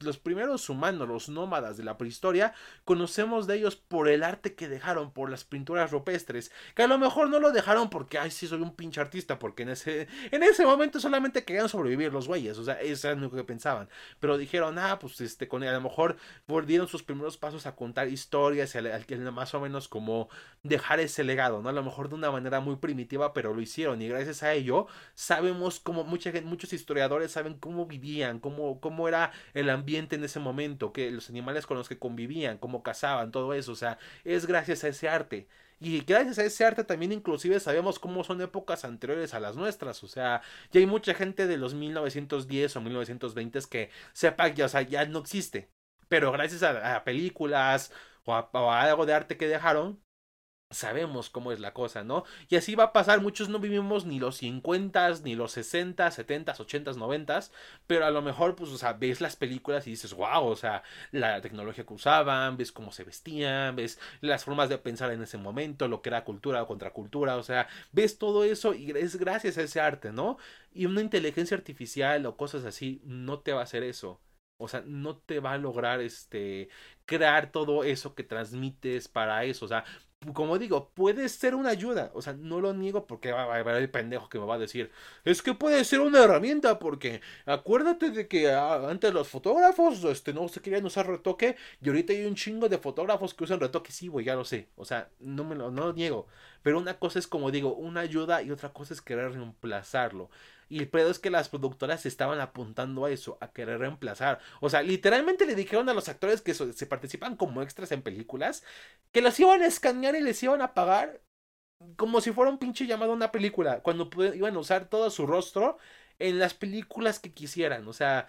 los, 0.02 0.18
primeros 0.18 0.70
humanos, 0.70 1.08
los 1.08 1.30
nómadas 1.30 1.78
de 1.78 1.84
la 1.84 1.98
prehistoria, 1.98 2.54
conocemos 2.86 3.48
de 3.48 3.56
ellos 3.56 3.76
por 3.76 4.10
el 4.10 4.24
arte 4.24 4.56
que 4.56 4.68
dejaron, 4.68 5.12
por 5.12 5.30
las 5.30 5.44
pinturas 5.44 5.92
rupestres, 5.92 6.52
que 6.76 6.84
a 6.84 6.88
lo 6.88 6.98
mejor 6.98 7.30
no 7.30 7.40
lo 7.40 7.52
dejaron 7.52 7.90
porque, 7.90 8.18
ay, 8.18 8.32
sí, 8.32 8.48
soy 8.48 8.62
un 8.62 8.76
pinche 8.76 9.02
artista, 9.02 9.40
porque 9.40 9.64
en 9.64 9.70
ese, 9.70 10.08
en 10.32 10.44
ese 10.44 10.66
momento 10.66 11.00
solamente 11.00 11.44
querían 11.44 11.70
sobrevivir 11.70 12.14
los 12.14 12.28
güeyes, 12.28 12.58
o 12.58 12.64
sea, 12.64 12.80
eso 12.82 13.10
es 13.12 13.18
lo 13.18 13.32
que 13.32 13.44
pensaban, 13.44 13.90
pero 14.20 14.38
dijeron, 14.38 14.78
ah, 14.80 15.00
pues 15.00 15.20
este, 15.22 15.48
con 15.48 15.64
a 15.64 15.72
lo 15.72 15.82
mejor 15.82 16.18
dieron 16.66 16.88
sus 16.88 17.04
primeros 17.04 17.38
pasos 17.38 17.66
a 17.66 17.76
contar 17.76 18.08
historias 18.08 18.76
y 18.76 18.78
al, 18.78 19.32
más 19.32 19.54
o 19.54 19.60
menos 19.60 19.88
como 19.88 20.30
dejar 20.64 21.00
ese 21.00 21.24
legado, 21.24 21.62
¿no? 21.62 21.70
A 21.70 21.74
lo 21.74 21.84
mejor 21.84 22.10
de 22.10 22.16
una 22.16 22.32
manera 22.32 22.60
muy 22.60 22.78
primitiva, 22.78 23.34
pero 23.34 23.54
lo 23.54 23.62
hicieron 23.62 24.02
y 24.02 24.08
gracias 24.08 24.44
a 24.44 24.54
ello 24.54 24.88
sabemos 25.14 25.80
como 25.80 26.04
mucha 26.04 26.32
muchos 26.44 26.74
historiadores 26.74 27.32
saben 27.32 27.56
cómo 27.56 27.86
vivían, 27.86 28.40
cómo, 28.40 28.80
cómo 28.80 29.07
era 29.08 29.32
el 29.54 29.70
ambiente 29.70 30.16
en 30.16 30.24
ese 30.24 30.40
momento, 30.40 30.94
que 30.94 31.12
los 31.12 31.30
animales 31.30 31.66
con 31.66 31.78
los 31.78 31.90
que 31.90 32.00
convivían, 32.00 32.58
cómo 32.58 32.84
cazaban, 32.84 33.32
todo 33.32 33.54
eso, 33.54 33.72
o 33.72 33.76
sea, 33.76 33.98
es 34.24 34.46
gracias 34.46 34.84
a 34.84 34.90
ese 34.90 35.10
arte. 35.10 35.48
Y 35.80 36.02
gracias 36.02 36.40
a 36.40 36.44
ese 36.44 36.66
arte 36.66 36.84
también 36.84 37.12
inclusive 37.12 37.60
sabemos 37.60 38.00
cómo 38.00 38.24
son 38.24 38.42
épocas 38.42 38.84
anteriores 38.84 39.34
a 39.34 39.40
las 39.40 39.56
nuestras. 39.56 40.04
O 40.04 40.08
sea, 40.08 40.42
ya 40.72 40.80
hay 40.80 40.88
mucha 40.88 41.14
gente 41.14 41.46
de 41.48 41.58
los 41.58 41.74
1910 41.76 42.76
o 42.76 42.82
1920 42.82 43.60
que 43.70 43.90
sepa 44.14 44.54
que 44.54 44.64
o 44.64 44.70
sea, 44.70 44.82
ya 44.82 45.06
no 45.06 45.20
existe. 45.20 45.70
Pero 46.08 46.32
gracias 46.32 46.64
a, 46.64 47.04
películas 47.04 47.92
o 48.26 48.34
a, 48.34 48.82
algo 48.82 49.06
de 49.06 49.14
arte 49.14 49.38
que 49.38 49.48
dejaron, 49.48 50.02
sabemos 50.70 51.30
cómo 51.30 51.52
es 51.52 51.60
la 51.60 51.74
cosa, 51.74 52.04
¿no? 52.04 52.26
Y 52.50 52.56
así 52.58 52.76
va 52.76 52.86
a 52.86 52.94
pasar, 52.94 53.22
muchos 53.22 53.48
no 53.50 53.60
vivimos 53.60 54.06
ni 54.06 54.20
los 54.20 54.38
50, 54.38 55.10
ni 55.24 55.36
los 55.36 55.54
60, 55.54 56.12
70, 56.12 56.56
80, 56.58 56.94
90, 56.94 57.40
pero 57.88 58.06
a 58.06 58.12
lo 58.12 58.22
mejor, 58.22 58.56
pues, 58.56 58.72
o 58.72 58.78
sea, 58.78 58.94
ves 58.94 59.22
las 59.22 59.36
películas 59.36 59.88
y 59.88 59.92
dices, 59.92 60.14
wow, 60.14 60.46
o 60.46 60.56
sea, 60.56 60.84
la 61.12 61.42
tecnología 61.42 61.86
que 61.86 61.94
usaban, 61.94 62.58
ves 62.58 62.72
cómo 62.72 62.92
se 62.92 63.04
vestían, 63.04 63.76
ves 63.76 64.00
las 64.22 64.44
formas 64.44 64.70
de 64.70 64.78
pensar 64.78 65.12
en 65.12 65.22
ese 65.22 65.38
momento, 65.38 65.88
lo 65.88 66.02
que 66.02 66.10
era 66.10 66.24
cultura 66.26 66.64
o 66.64 66.68
contracultura, 66.68 67.38
o 67.38 67.44
sea, 67.44 67.68
ves 67.92 68.18
todo 68.18 68.44
eso 68.44 68.74
y 68.74 68.92
es 68.92 69.16
gracias 69.18 69.58
a 69.58 69.64
ese 69.64 69.80
arte, 69.80 70.12
¿no? 70.12 70.38
Y 70.74 70.86
una 70.86 71.02
inteligencia 71.02 71.56
artificial 71.58 72.26
o 72.26 72.38
cosas 72.38 72.66
así 72.66 73.02
no 73.06 73.40
te 73.40 73.54
va 73.54 73.62
a 73.62 73.64
hacer 73.64 73.84
eso. 73.84 74.22
O 74.60 74.68
sea, 74.68 74.82
no 74.86 75.18
te 75.18 75.40
va 75.40 75.54
a 75.54 75.58
lograr 75.60 76.02
este 76.02 76.70
crear 77.06 77.52
todo 77.52 77.84
eso 77.84 78.16
que 78.16 78.24
transmites 78.24 79.08
para 79.08 79.44
eso. 79.46 79.66
O 79.66 79.68
sea, 79.68 79.86
como 80.34 80.58
digo, 80.58 80.90
puede 80.94 81.30
ser 81.30 81.56
una 81.56 81.70
ayuda. 81.70 82.12
O 82.14 82.22
sea, 82.22 82.34
no 82.34 82.60
lo 82.60 82.74
niego 82.74 83.06
porque 83.08 83.32
va 83.32 83.44
a 83.44 83.56
haber 83.60 83.76
el 83.76 83.90
pendejo 83.90 84.30
que 84.30 84.40
me 84.40 84.46
va 84.46 84.56
a 84.56 84.60
decir. 84.60 84.92
Es 85.24 85.42
que 85.42 85.54
puede 85.54 85.84
ser 85.86 86.00
una 86.02 86.24
herramienta 86.24 86.80
porque 86.80 87.22
acuérdate 87.46 88.10
de 88.10 88.28
que 88.28 88.52
ah, 88.52 88.90
antes 88.90 89.14
los 89.14 89.28
fotógrafos 89.28 90.04
este, 90.06 90.34
no 90.34 90.48
se 90.48 90.62
querían 90.62 90.86
usar 90.86 91.08
retoque 91.08 91.56
y 91.82 91.88
ahorita 91.88 92.14
hay 92.14 92.26
un 92.26 92.36
chingo 92.36 92.68
de 92.68 92.78
fotógrafos 92.78 93.34
que 93.34 93.44
usan 93.44 93.60
retoque. 93.60 93.92
Sí, 93.92 94.08
güey, 94.08 94.26
ya 94.26 94.36
lo 94.36 94.44
sé. 94.44 94.70
O 94.76 94.86
sea, 94.86 95.10
no, 95.20 95.44
me 95.44 95.56
lo, 95.56 95.72
no 95.72 95.88
lo 95.88 95.94
niego. 95.94 96.28
Pero 96.68 96.80
una 96.80 97.00
cosa 97.00 97.18
es 97.18 97.28
como 97.28 97.50
digo, 97.50 97.74
una 97.76 98.02
ayuda 98.02 98.42
y 98.42 98.52
otra 98.52 98.74
cosa 98.74 98.94
es 98.94 99.02
querer 99.02 99.32
reemplazarlo. 99.32 100.30
Y 100.68 100.80
el 100.80 100.90
pedo 100.90 101.10
es 101.10 101.18
que 101.18 101.30
las 101.30 101.48
productoras 101.48 102.06
estaban 102.06 102.42
apuntando 102.42 103.06
a 103.06 103.10
eso, 103.10 103.38
a 103.40 103.54
querer 103.54 103.80
reemplazar. 103.80 104.42
O 104.60 104.70
sea, 104.70 104.82
literalmente 104.84 105.46
le 105.46 105.56
dijeron 105.56 105.88
a 105.88 105.94
los 105.94 106.10
actores 106.10 106.42
que 106.42 106.54
se 106.54 106.86
participan 106.86 107.38
como 107.38 107.62
extras 107.62 107.94
en 107.94 108.02
películas 108.02 108.66
que 109.14 109.22
los 109.22 109.40
iban 109.40 109.62
a 109.62 109.68
escanear 109.68 110.16
y 110.18 110.22
les 110.22 110.44
iban 110.44 110.62
a 110.62 110.74
pagar 110.74 111.22
como 111.96 112.20
si 112.20 112.34
fuera 112.34 112.52
un 112.52 112.58
pinche 112.60 112.86
llamado 112.86 113.14
a 113.14 113.16
una 113.16 113.32
película. 113.32 113.82
Cuando 113.82 114.10
iban 114.36 114.56
a 114.58 114.60
usar 114.60 114.90
todo 114.90 115.10
su 115.10 115.26
rostro 115.26 115.78
en 116.20 116.38
las 116.38 116.54
películas 116.54 117.20
que 117.20 117.34
quisieran. 117.34 117.88
O 117.88 117.94
sea, 117.94 118.28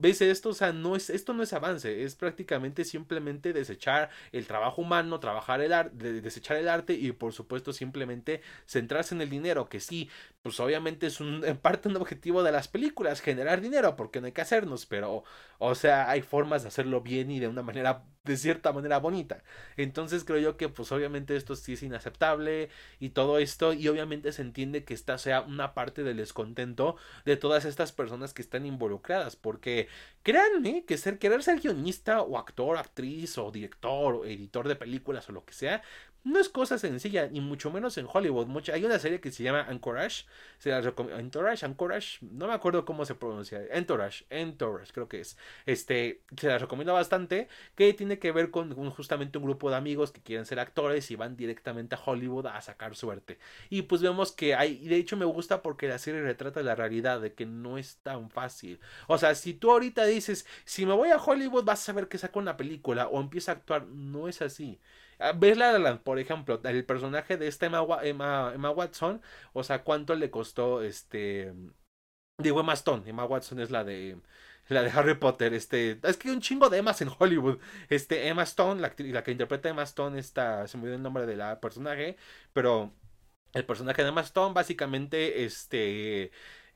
¿Ves 0.00 0.20
esto? 0.22 0.50
O 0.50 0.54
sea, 0.54 0.72
no 0.72 0.94
es, 0.94 1.10
esto 1.10 1.34
no 1.34 1.42
es 1.42 1.52
avance, 1.52 2.04
es 2.04 2.14
prácticamente 2.14 2.84
simplemente 2.84 3.52
desechar 3.52 4.10
el 4.30 4.46
trabajo 4.46 4.80
humano, 4.82 5.18
trabajar 5.18 5.60
el 5.60 5.72
arte, 5.72 6.20
desechar 6.20 6.56
el 6.56 6.68
arte 6.68 6.92
y 6.94 7.10
por 7.10 7.32
supuesto 7.32 7.72
simplemente 7.72 8.40
centrarse 8.64 9.16
en 9.16 9.22
el 9.22 9.30
dinero, 9.30 9.68
que 9.68 9.80
sí, 9.80 10.08
pues 10.48 10.60
obviamente 10.60 11.06
es 11.06 11.20
un, 11.20 11.42
parte 11.60 11.90
un 11.90 11.96
objetivo 11.96 12.42
de 12.42 12.52
las 12.52 12.68
películas, 12.68 13.20
generar 13.20 13.60
dinero, 13.60 13.96
porque 13.96 14.18
no 14.18 14.28
hay 14.28 14.32
que 14.32 14.40
hacernos, 14.40 14.86
pero, 14.86 15.22
o 15.58 15.74
sea, 15.74 16.08
hay 16.08 16.22
formas 16.22 16.62
de 16.62 16.68
hacerlo 16.68 17.02
bien 17.02 17.30
y 17.30 17.38
de 17.38 17.48
una 17.48 17.60
manera, 17.62 18.06
de 18.24 18.34
cierta 18.38 18.72
manera 18.72 18.96
bonita. 18.98 19.42
Entonces 19.76 20.24
creo 20.24 20.38
yo 20.38 20.56
que 20.56 20.70
pues 20.70 20.90
obviamente 20.90 21.36
esto 21.36 21.54
sí 21.54 21.74
es 21.74 21.82
inaceptable 21.82 22.70
y 22.98 23.10
todo 23.10 23.38
esto, 23.38 23.74
y 23.74 23.88
obviamente 23.88 24.32
se 24.32 24.40
entiende 24.40 24.84
que 24.84 24.94
esta 24.94 25.18
sea 25.18 25.42
una 25.42 25.74
parte 25.74 26.02
del 26.02 26.16
descontento 26.16 26.96
de 27.26 27.36
todas 27.36 27.66
estas 27.66 27.92
personas 27.92 28.32
que 28.32 28.40
están 28.40 28.64
involucradas, 28.64 29.36
porque 29.36 29.88
créanme 30.22 30.86
que 30.86 30.96
ser, 30.96 31.18
querer 31.18 31.42
ser 31.42 31.60
guionista 31.60 32.22
o 32.22 32.38
actor, 32.38 32.78
actriz 32.78 33.36
o 33.36 33.50
director 33.50 34.14
o 34.14 34.24
editor 34.24 34.66
de 34.66 34.76
películas 34.76 35.28
o 35.28 35.32
lo 35.32 35.44
que 35.44 35.52
sea, 35.52 35.82
no 36.28 36.38
es 36.38 36.50
cosa 36.50 36.76
sencilla, 36.76 37.26
ni 37.28 37.40
mucho 37.40 37.70
menos 37.70 37.96
en 37.96 38.06
Hollywood. 38.12 38.46
hay 38.70 38.84
una 38.84 38.98
serie 38.98 39.18
que 39.18 39.32
se 39.32 39.42
llama 39.42 39.62
Anchorage. 39.62 40.26
Se 40.58 40.68
la 40.68 40.78
Entourage, 41.18 41.64
Anchorage. 41.64 42.18
No 42.20 42.48
me 42.48 42.52
acuerdo 42.52 42.84
cómo 42.84 43.06
se 43.06 43.14
pronuncia. 43.14 43.62
Entourage, 43.70 44.26
Entourage, 44.28 44.92
creo 44.92 45.08
que 45.08 45.20
es. 45.20 45.38
Este, 45.64 46.20
se 46.36 46.48
la 46.48 46.58
recomiendo 46.58 46.92
bastante. 46.92 47.48
Que 47.74 47.94
tiene 47.94 48.18
que 48.18 48.30
ver 48.30 48.50
con 48.50 48.74
justamente 48.90 49.38
un 49.38 49.44
grupo 49.44 49.70
de 49.70 49.76
amigos 49.76 50.12
que 50.12 50.20
quieren 50.20 50.44
ser 50.44 50.60
actores 50.60 51.10
y 51.10 51.16
van 51.16 51.34
directamente 51.34 51.94
a 51.94 52.00
Hollywood 52.04 52.46
a 52.46 52.60
sacar 52.60 52.94
suerte. 52.94 53.38
Y 53.70 53.82
pues 53.82 54.02
vemos 54.02 54.30
que 54.30 54.54
hay. 54.54 54.86
De 54.86 54.96
hecho, 54.96 55.16
me 55.16 55.24
gusta 55.24 55.62
porque 55.62 55.88
la 55.88 55.98
serie 55.98 56.20
retrata 56.20 56.62
la 56.62 56.74
realidad 56.74 57.22
de 57.22 57.32
que 57.32 57.46
no 57.46 57.78
es 57.78 57.96
tan 58.02 58.28
fácil. 58.28 58.80
O 59.06 59.16
sea, 59.16 59.34
si 59.34 59.54
tú 59.54 59.70
ahorita 59.70 60.04
dices, 60.04 60.46
si 60.66 60.84
me 60.84 60.92
voy 60.92 61.08
a 61.08 61.16
Hollywood, 61.16 61.64
vas 61.64 61.80
a 61.80 61.84
saber 61.86 62.08
que 62.08 62.18
saco 62.18 62.38
una 62.38 62.58
película 62.58 63.08
o 63.08 63.18
empieza 63.18 63.52
a 63.52 63.54
actuar. 63.54 63.86
No 63.86 64.28
es 64.28 64.42
así 64.42 64.78
ves 65.36 65.56
la, 65.56 66.00
por 66.02 66.18
ejemplo, 66.18 66.60
el 66.64 66.84
personaje 66.84 67.36
de 67.36 67.48
esta 67.48 67.66
Emma, 67.66 67.84
Emma, 68.02 68.52
Emma 68.54 68.70
Watson, 68.70 69.20
o 69.52 69.62
sea, 69.64 69.82
cuánto 69.84 70.14
le 70.14 70.30
costó 70.30 70.82
este 70.82 71.52
digo 72.38 72.60
Emma 72.60 72.74
Stone, 72.74 73.08
Emma 73.08 73.24
Watson 73.24 73.60
es 73.60 73.70
la 73.70 73.84
de 73.84 74.18
la 74.68 74.82
de 74.82 74.90
Harry 74.90 75.14
Potter, 75.14 75.54
este, 75.54 75.98
es 76.02 76.16
que 76.18 76.28
hay 76.28 76.34
un 76.34 76.40
chingo 76.42 76.68
de 76.68 76.78
Emmas 76.78 77.00
en 77.00 77.10
Hollywood. 77.18 77.58
Este, 77.88 78.28
Emma 78.28 78.42
Stone, 78.42 78.80
la, 78.80 78.94
la 78.98 79.24
que 79.24 79.32
interpreta 79.32 79.70
Emma 79.70 79.82
Stone, 79.84 80.18
está, 80.18 80.66
se 80.68 80.76
me 80.76 80.84
olvidó 80.84 80.96
el 80.96 81.02
nombre 81.02 81.26
de 81.26 81.36
la 81.36 81.60
personaje, 81.60 82.16
pero 82.52 82.92
el 83.54 83.64
personaje 83.64 84.02
de 84.02 84.08
Emma 84.10 84.20
Stone 84.22 84.54
básicamente, 84.54 85.44
este, 85.44 86.30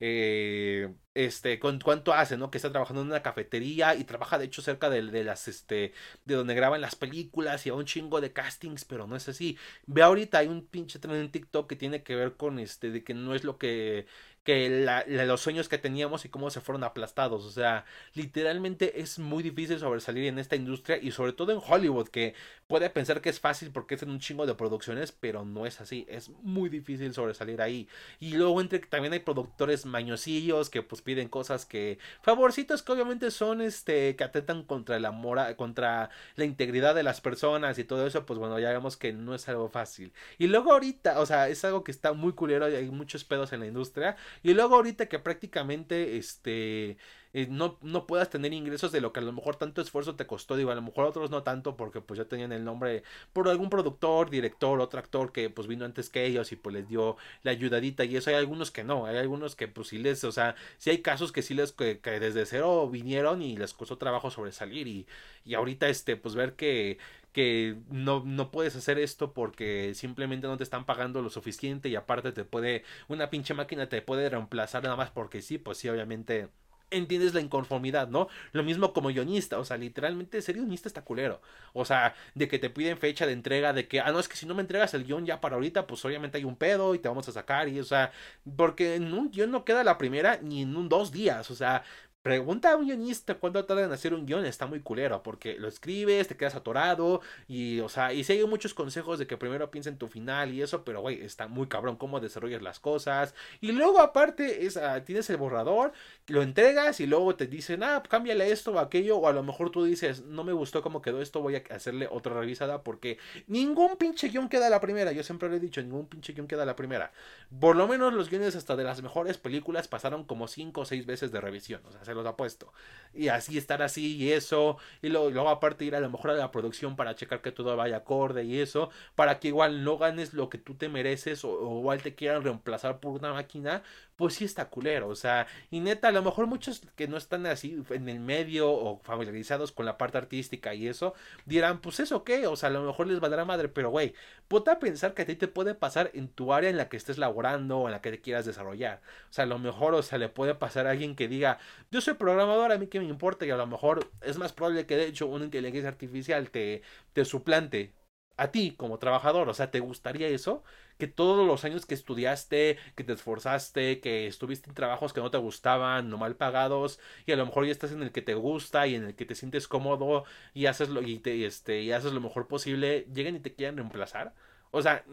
eh, 0.05 0.93
este, 1.15 1.61
con 1.61 1.79
cuánto 1.79 2.13
hace, 2.13 2.37
¿no? 2.37 2.51
Que 2.51 2.59
está 2.59 2.73
trabajando 2.73 3.03
en 3.03 3.07
una 3.09 3.23
cafetería 3.23 3.95
y 3.95 4.03
trabaja 4.03 4.37
de 4.37 4.47
hecho 4.47 4.61
cerca 4.61 4.91
de, 4.91 5.01
de, 5.03 5.23
las, 5.23 5.47
este, 5.47 5.93
de 6.25 6.35
donde 6.35 6.55
graban 6.55 6.81
las 6.81 6.97
películas 6.97 7.65
y 7.67 7.71
a 7.71 7.75
un 7.75 7.85
chingo 7.85 8.21
de 8.21 8.33
castings, 8.33 8.85
pero 8.85 9.07
no 9.07 9.15
es 9.15 9.29
así. 9.29 9.57
Ve 9.87 10.03
ahorita 10.03 10.39
hay 10.39 10.49
un 10.49 10.67
pinche 10.67 10.99
tren 10.99 11.15
en 11.15 11.31
TikTok 11.31 11.69
que 11.69 11.77
tiene 11.77 12.03
que 12.03 12.17
ver 12.17 12.37
con 12.37 12.59
este, 12.59 12.91
de 12.91 13.05
que 13.05 13.15
no 13.15 13.33
es 13.33 13.45
lo 13.45 13.59
que 13.59 14.07
que 14.45 14.69
los 15.07 15.41
sueños 15.41 15.69
que 15.69 15.79
teníamos 15.79 16.25
y 16.25 16.29
cómo 16.29 16.51
se 16.51 16.61
fueron 16.61 16.85
aplastados. 16.85 17.45
O 17.45 17.51
sea, 17.51 17.85
literalmente 18.15 19.01
es 19.01 19.19
muy 19.19 19.43
difícil 19.43 19.79
sobresalir 19.79 20.27
en 20.27 20.39
esta 20.39 20.57
industria 20.57 20.99
y 21.01 21.13
sobre 21.13 21.33
todo 21.33 21.53
en 21.53 21.61
Hollywood, 21.65 22.09
que 22.09 22.35
puede 22.73 22.89
pensar 22.89 23.21
que 23.21 23.29
es 23.29 23.39
fácil 23.39 23.71
porque 23.71 23.97
es 23.97 24.03
en 24.03 24.09
un 24.09 24.19
chingo 24.19 24.47
de 24.47 24.55
producciones, 24.55 25.13
pero 25.13 25.45
no 25.45 25.67
es 25.67 25.83
así. 25.83 26.07
Es 26.09 26.31
muy 26.43 26.71
difícil 26.71 27.13
sobresalir 27.13 27.61
ahí. 27.61 27.87
Y 28.19 28.33
luego 28.33 28.63
entre 28.63 28.79
también 28.79 29.13
hay 29.13 29.19
productores 29.19 29.85
mañosillos 29.85 30.71
que 30.71 30.81
pues 30.81 31.03
piden 31.03 31.29
cosas 31.29 31.67
que... 31.67 31.99
Favorcitos 32.23 32.83
que 32.83 32.93
obviamente 32.93 33.31
son 33.31 33.61
este 33.61 34.17
que 34.17 34.25
atentan 34.25 34.63
contra 34.63 34.99
la 35.01 35.11
mora, 35.11 35.55
contra 35.55 36.09
la 36.35 36.47
integridad 36.47 36.95
de 36.95 37.03
las 37.03 37.21
personas 37.21 37.79
y 37.79 37.85
todo 37.85 38.07
eso, 38.07 38.25
pues 38.25 38.39
bueno, 38.39 38.59
ya 38.59 38.71
vemos 38.71 38.97
que 38.97 39.13
no 39.13 39.35
es 39.35 39.47
algo 39.51 39.69
fácil. 39.69 40.15
Y 40.39 40.47
luego 40.47 40.73
ahorita, 40.73 41.21
o 41.21 41.27
sea, 41.27 41.51
es 41.51 41.63
algo 41.67 41.85
que 41.85 41.91
está 41.91 42.15
muy 42.15 42.33
culero 42.33 42.71
y 42.71 42.75
hay 42.75 42.89
muchos 42.89 43.23
pedos 43.25 43.53
en 43.53 43.61
la 43.61 43.67
industria. 43.67 44.17
Y 44.43 44.55
luego 44.55 44.77
ahorita 44.77 45.11
que 45.11 45.19
prácticamente 45.19 46.17
este 46.17 46.97
eh, 47.35 47.47
no, 47.51 47.79
no 47.83 48.07
puedas 48.07 48.29
tener 48.31 48.53
ingresos 48.53 48.93
de 48.93 49.01
lo 49.01 49.13
que 49.13 49.21
a 49.21 49.23
lo 49.23 49.33
mejor 49.33 49.57
tanto 49.57 49.81
esfuerzo 49.81 50.17
te 50.17 50.27
costó, 50.27 50.57
digo, 50.57 50.71
a 50.71 50.75
lo 50.75 50.83
mejor 50.83 51.07
otros 51.07 51.31
no 51.31 51.43
tanto 51.43 51.77
porque 51.77 52.01
pues 52.01 52.19
ya 52.19 52.27
tenían 52.27 52.53
el 52.53 52.65
nombre 52.65 53.03
por 53.33 53.49
algún 53.49 53.71
productor, 53.71 54.31
director, 54.31 54.81
otro 54.81 54.99
actor 55.01 55.33
que 55.33 55.49
pues 55.51 55.67
vino 55.67 55.85
antes 55.85 56.11
que 56.11 56.27
ellos 56.27 56.53
y 56.53 56.57
pues 56.57 56.75
les 56.75 56.89
dio 56.89 57.17
la 57.43 57.53
ayudadita 57.53 58.05
y 58.05 58.17
eso 58.17 58.31
hay 58.31 58.37
algunos 58.37 58.71
que 58.71 58.85
no, 58.85 59.07
hay 59.07 59.17
algunos 59.17 59.57
que 59.57 59.69
pues 59.69 59.89
sí 59.89 59.99
les, 59.99 60.25
o 60.25 60.33
sea, 60.33 60.55
sí 60.79 60.91
hay 60.91 60.99
casos 60.99 61.33
que 61.33 61.43
sí 61.43 61.55
les 61.55 61.73
que, 61.73 62.01
que 62.01 62.21
desde 62.21 62.47
cero 62.47 62.89
vinieron 62.91 63.43
y 63.43 63.57
les 63.57 63.73
costó 63.75 63.97
trabajo 63.99 64.31
sobresalir 64.31 64.87
y, 64.87 65.07
y 65.45 65.55
ahorita 65.55 65.89
este 65.89 66.17
pues 66.17 66.35
ver 66.35 66.55
que 66.55 66.99
que 67.33 67.77
no, 67.91 68.23
no 68.27 68.51
puedes 68.51 68.77
hacer 68.77 68.99
esto 68.99 69.33
porque 69.33 69.95
simplemente 69.95 70.47
no 70.47 70.57
te 70.59 70.65
están 70.65 70.85
pagando 70.85 71.23
lo 71.23 71.31
suficiente 71.31 71.89
y 71.89 71.97
aparte 71.97 72.33
te 72.33 72.45
puede, 72.45 72.85
una 73.09 73.31
pinche 73.31 73.55
máquina 73.55 73.89
te 73.89 74.03
puede 74.03 74.29
reemplazar 74.29 74.83
nada 74.83 74.97
más 74.97 75.11
porque 75.11 75.41
sí, 75.43 75.59
pues 75.59 75.79
sí, 75.79 75.89
obviamente 75.89 76.49
entiendes 76.93 77.35
la 77.35 77.41
inconformidad, 77.41 78.09
¿no? 78.09 78.29
Lo 78.53 78.63
mismo 78.63 78.93
como 78.93 79.09
guionista, 79.09 79.59
o 79.59 79.65
sea, 79.65 79.77
literalmente 79.77 80.41
ser 80.43 80.57
guionista 80.57 80.89
está 80.89 81.03
culero. 81.05 81.41
O 81.73 81.85
sea, 81.85 82.15
de 82.35 82.49
que 82.49 82.59
te 82.59 82.71
piden 82.71 82.99
fecha 82.99 83.27
de 83.27 83.33
entrega, 83.33 83.73
de 83.73 83.89
que, 83.89 84.01
ah, 84.01 84.13
no, 84.13 84.21
es 84.21 84.29
que 84.29 84.37
si 84.37 84.47
no 84.47 84.55
me 84.55 84.63
entregas 84.63 84.95
el 84.95 85.05
guion 85.05 85.27
ya 85.27 85.41
para 85.41 85.57
ahorita, 85.57 85.87
pues 85.87 86.05
obviamente 86.05 86.39
hay 86.39 86.45
un 86.45 86.57
pedo 86.57 86.95
y 86.95 86.99
te 86.99 87.09
vamos 87.09 87.29
a 87.29 87.33
sacar, 87.33 87.69
y, 87.69 87.81
o 87.81 87.85
sea, 87.85 88.13
porque 88.57 88.95
en 88.97 89.13
un 89.13 89.31
guion 89.31 89.51
no 89.51 89.65
queda 89.65 89.85
la 89.85 89.99
primera 89.99 90.39
ni 90.43 90.63
en 90.63 90.77
un 90.77 90.89
dos 90.89 91.13
días, 91.13 91.51
o 91.51 91.55
sea, 91.55 91.85
Pregunta 92.23 92.71
a 92.71 92.77
un 92.77 92.87
guionista 92.87 93.35
cuándo 93.35 93.65
tarda 93.65 93.83
en 93.85 93.91
hacer 93.91 94.15
un 94.15 94.27
guion, 94.27 94.47
está 94.47 94.67
muy 94.67 94.79
culero, 94.79 95.25
porque 95.25 95.59
lo 95.59 95.67
escribes, 95.67 96.29
te 96.29 96.37
quedas 96.37 96.55
atorado, 96.55 97.21
y, 97.49 97.81
o 97.81 97.89
sea, 97.89 98.13
y 98.13 98.23
si 98.23 98.35
hay 98.35 98.47
muchos 98.47 98.75
consejos 98.75 99.19
de 99.19 99.27
que 99.27 99.37
primero 99.37 99.73
piensa 99.73 99.91
en 99.91 99.99
tu 99.99 100.07
final 100.07 100.53
y 100.55 100.63
eso, 100.63 100.85
pero, 100.85 101.01
güey, 101.01 101.21
está 101.21 101.49
muy 101.49 101.67
cabrón 101.67 101.97
cómo 101.97 102.21
desarrollas 102.21 102.63
las 102.63 102.79
cosas, 102.79 103.35
y 103.61 103.73
luego 103.73 104.01
aparte, 104.01 104.67
es, 104.67 104.77
ah, 104.77 105.05
tienes 105.05 105.29
el 105.31 105.37
borrador, 105.37 105.93
lo 106.29 106.43
entregas 106.43 107.01
y 107.01 107.09
luego 107.09 107.35
te 107.35 107.49
dicen, 107.49 107.83
ah, 107.83 108.01
cámbiale 108.09 108.53
esto 108.53 108.71
o 108.71 108.79
aquello, 108.79 109.17
o 109.17 109.27
a 109.27 109.33
lo 109.33 109.43
mejor 109.43 109.71
tú 109.71 109.83
dices, 109.83 110.23
no 110.23 110.45
me 110.45 110.53
gustó 110.53 110.81
cómo 110.81 111.03
quedó 111.03 111.21
esto, 111.21 111.41
voy 111.41 111.57
a 111.57 111.65
hacerle 111.75 112.07
otra 112.09 112.35
revisada, 112.35 112.85
porque 112.85 113.19
ningún 113.49 113.97
pinche 113.97 114.29
guion 114.29 114.49
queda 114.49 114.69
a 114.69 114.71
la 114.71 114.81
primera, 114.81 115.11
yo 115.11 115.25
siempre 115.25 115.49
lo 115.49 115.57
he 115.57 115.61
dicho, 115.61 115.83
ningún 115.83 116.07
pinche 116.07 116.35
guion 116.35 116.47
queda 116.47 116.63
a 116.63 116.67
la 116.67 116.77
primera. 116.77 117.11
Por 117.59 117.75
lo 117.75 117.89
menos 117.89 118.13
los 118.13 118.31
guiones 118.31 118.55
hasta 118.55 118.77
de 118.77 118.85
las 118.85 119.03
mejores 119.03 119.39
películas 119.39 119.89
pasaron 119.89 120.23
como 120.23 120.47
5 120.47 120.83
o 120.83 120.85
6 120.85 121.05
veces 121.05 121.33
de 121.33 121.41
revisión, 121.41 121.83
o 121.85 121.91
sea, 121.91 122.12
los 122.15 122.27
ha 122.27 122.37
puesto. 122.37 122.73
Y 123.15 123.29
así 123.29 123.59
estar 123.59 123.83
así 123.83 124.17
y 124.17 124.33
eso. 124.33 124.79
Y 125.03 125.09
luego, 125.09 125.49
aparte 125.49 125.85
ir 125.85 125.95
a 125.95 126.01
lo 126.01 126.11
mejor 126.11 126.31
a 126.31 126.35
la 126.35 126.51
producción 126.51 126.97
para 126.97 127.15
checar 127.15 127.43
que 127.43 127.53
todo 127.53 127.77
vaya 127.77 127.99
acorde 127.99 128.45
y 128.45 128.61
eso. 128.61 128.91
Para 129.15 129.39
que 129.39 129.49
igual 129.49 129.85
no 129.85 129.99
ganes 129.99 130.35
lo 130.35 130.49
que 130.49 130.59
tú 130.59 130.75
te 130.75 130.89
mereces 130.89 131.45
o, 131.45 131.79
igual 131.79 132.03
te 132.03 132.15
quieran 132.15 132.43
reemplazar 132.45 133.01
por 133.01 133.13
una 133.13 133.33
máquina. 133.33 133.83
Pues 134.23 134.35
sí 134.35 134.45
está 134.45 134.69
culero. 134.69 135.09
O 135.09 135.17
sea, 135.17 135.49
y 135.69 135.81
neta, 135.81 136.07
a 136.07 136.13
lo 136.13 136.23
mejor 136.23 136.47
muchos 136.47 136.83
que 136.95 137.09
no 137.09 137.17
están 137.17 137.45
así 137.47 137.83
en 137.91 138.09
el 138.09 138.21
medio 138.21 138.71
o 138.71 139.01
familiarizados 139.01 139.73
con 139.73 139.85
la 139.85 139.99
parte 139.99 140.17
artística 140.17 140.75
y 140.75 140.87
eso, 140.87 141.15
dirán, 141.45 141.81
pues 141.81 141.99
eso 141.99 142.23
qué. 142.23 142.47
O 142.47 142.55
sea, 142.55 142.69
a 142.69 142.73
lo 142.73 142.85
mejor 142.85 143.09
les 143.09 143.19
valdrá 143.19 143.45
madre. 143.45 143.69
Pero 143.69 143.91
güey, 143.91 144.15
puta 144.47 144.79
pensar 144.79 145.15
que 145.15 145.23
a 145.23 145.27
ti 145.27 145.35
te 145.35 145.49
puede 145.49 145.75
pasar 145.75 146.13
en 146.15 146.29
tu 146.29 146.53
área 146.53 146.71
en 146.71 146.77
la 146.77 146.89
que 146.89 146.97
estés 146.97 147.19
laborando 147.19 147.79
o 147.81 147.89
en 147.89 147.93
la 147.95 148.01
que 148.01 148.13
te 148.13 148.21
quieras 148.21 148.47
desarrollar. 148.47 149.01
O 149.29 149.33
sea, 149.33 149.43
a 149.43 149.49
lo 149.49 149.59
mejor, 149.59 149.95
o 149.95 150.03
sea, 150.05 150.19
le 150.19 150.29
puede 150.29 150.55
pasar 150.55 150.87
a 150.87 150.91
alguien 150.91 151.17
que 151.17 151.27
diga, 151.27 151.59
yo 151.91 152.01
soy 152.01 152.15
programador 152.15 152.71
a 152.71 152.79
mí 152.79 152.87
que 152.87 153.01
me 153.01 153.07
importa 153.07 153.45
y 153.45 153.51
a 153.51 153.57
lo 153.57 153.67
mejor 153.67 154.09
es 154.21 154.39
más 154.39 154.53
probable 154.53 154.87
que 154.87 154.97
de 154.97 155.07
hecho 155.07 155.27
una 155.27 155.47
inteligencia 155.47 155.89
artificial 155.89 156.49
te, 156.51 156.83
te 157.13 157.25
suplante 157.25 157.93
a 158.37 158.51
ti 158.51 158.75
como 158.77 158.99
trabajador, 158.99 159.49
o 159.49 159.55
sea, 159.55 159.71
¿te 159.71 159.81
gustaría 159.81 160.29
eso? 160.29 160.63
Que 160.99 161.07
todos 161.09 161.47
los 161.47 161.65
años 161.65 161.87
que 161.87 161.95
estudiaste, 161.95 162.79
que 162.95 163.05
te 163.05 163.13
esforzaste, 163.13 164.01
que 164.01 164.27
estuviste 164.27 164.69
en 164.69 164.75
trabajos 164.75 165.13
que 165.13 165.21
no 165.21 165.31
te 165.31 165.39
gustaban, 165.39 166.09
no 166.11 166.19
mal 166.19 166.37
pagados, 166.37 166.99
y 167.27 167.33
a 167.33 167.37
lo 167.37 167.47
mejor 167.47 167.67
ya 167.67 167.73
estás 167.73 167.93
en 167.93 168.03
el 168.03 168.13
que 168.13 168.23
te 168.23 168.35
gusta 168.35 168.87
y 168.87 168.95
en 168.95 169.05
el 169.05 169.15
que 169.17 169.25
te 169.27 169.35
sientes 169.35 169.69
cómodo 169.69 170.25
y 170.55 170.67
haces 170.67 170.89
lo, 170.89 171.03
y 171.03 171.19
te, 171.19 171.47
este, 171.47 171.83
y 171.83 171.93
haces 171.93 172.13
lo 172.13 172.21
mejor 172.21 172.49
posible, 172.49 173.07
lleguen 173.13 173.37
y 173.37 173.41
te 173.41 173.55
quieran 173.55 173.77
reemplazar. 173.77 174.35
O 174.71 174.83
sea, 174.83 175.05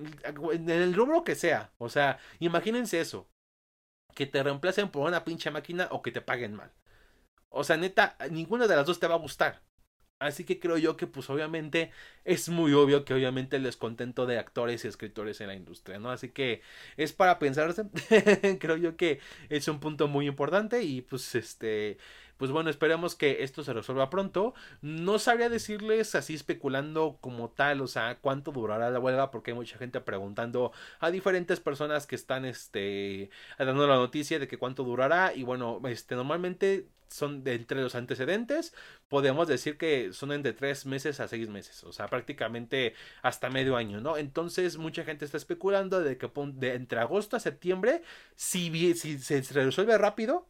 en 0.54 0.70
el 0.70 0.94
rubro 0.96 1.24
que 1.24 1.36
sea. 1.36 1.72
O 1.78 1.90
sea, 1.90 2.20
imagínense 2.40 3.00
eso. 3.02 3.30
Que 4.16 4.26
te 4.28 4.44
reemplacen 4.44 4.90
por 4.92 5.08
una 5.08 5.24
pinche 5.26 5.52
máquina 5.52 5.88
o 5.92 6.02
que 6.02 6.12
te 6.12 6.22
paguen 6.22 6.56
mal. 6.56 6.72
O 7.50 7.64
sea, 7.64 7.78
neta, 7.78 8.18
ninguna 8.32 8.68
de 8.68 8.76
las 8.76 8.86
dos 8.86 9.00
te 9.00 9.08
va 9.08 9.16
a 9.16 9.20
gustar. 9.20 9.62
Así 10.20 10.44
que 10.44 10.60
creo 10.60 10.78
yo 10.78 10.98
que 10.98 11.08
pues 11.08 11.30
obviamente 11.30 11.92
es 12.26 12.50
muy 12.50 12.74
obvio 12.74 13.06
que 13.06 13.14
obviamente 13.14 13.56
el 13.56 13.64
descontento 13.64 14.26
de 14.26 14.38
actores 14.38 14.84
y 14.84 14.90
escritores 14.90 15.40
en 15.40 15.48
la 15.48 15.56
industria, 15.56 15.98
¿no? 15.98 16.12
Así 16.12 16.30
que 16.30 16.62
es 16.98 17.14
para 17.14 17.40
pensarse, 17.40 17.86
creo 18.60 18.76
yo 18.76 18.98
que 18.98 19.20
es 19.48 19.68
un 19.70 19.80
punto 19.80 20.10
muy 20.10 20.28
importante 20.28 20.84
y 20.84 21.02
pues 21.02 21.36
este 21.36 21.98
pues 22.40 22.52
bueno, 22.52 22.70
esperemos 22.70 23.16
que 23.16 23.44
esto 23.44 23.64
se 23.64 23.74
resuelva 23.74 24.10
pronto. 24.10 24.54
No 24.82 25.20
sabría 25.20 25.50
decirles 25.50 26.16
así 26.16 26.36
especulando 26.36 27.18
como 27.22 27.50
tal, 27.50 27.82
o 27.82 27.88
sea, 27.88 28.18
cuánto 28.22 28.52
durará 28.54 28.90
la 28.90 29.00
huelga, 29.00 29.30
porque 29.30 29.52
hay 29.52 29.56
mucha 29.56 29.78
gente 29.78 30.00
preguntando 30.02 30.72
a 31.02 31.12
diferentes 31.12 31.60
personas 31.60 32.08
que 32.08 32.16
están 32.16 32.46
este 32.46 33.30
dando 33.58 33.86
la 33.88 33.98
noticia 33.98 34.40
de 34.40 34.48
que 34.48 34.58
cuánto 34.58 34.84
durará 34.86 35.34
y 35.36 35.44
bueno, 35.44 35.82
este 35.86 36.16
normalmente 36.16 36.88
son 37.10 37.44
de 37.44 37.56
entre 37.56 37.82
los 37.82 37.96
antecedentes, 37.96 38.74
podemos 39.10 39.48
decir 39.48 39.78
que 39.78 40.14
son 40.14 40.32
entre 40.32 40.54
tres 40.54 40.86
meses 40.86 41.20
a 41.20 41.28
seis 41.28 41.50
meses, 41.50 41.84
o 41.84 41.92
sea, 41.92 42.08
prácticamente 42.08 42.94
hasta 43.22 43.50
medio 43.50 43.76
año, 43.76 44.00
¿no? 44.00 44.18
Entonces, 44.18 44.78
mucha 44.78 45.04
gente 45.04 45.26
está 45.26 45.38
especulando 45.38 46.02
de 46.02 46.18
que 46.18 46.30
entre 46.62 47.00
agosto 47.00 47.36
a 47.36 47.40
septiembre, 47.40 48.02
si, 48.36 48.94
si 48.96 49.20
se 49.20 49.42
resuelve 49.42 49.98
rápido, 49.98 50.48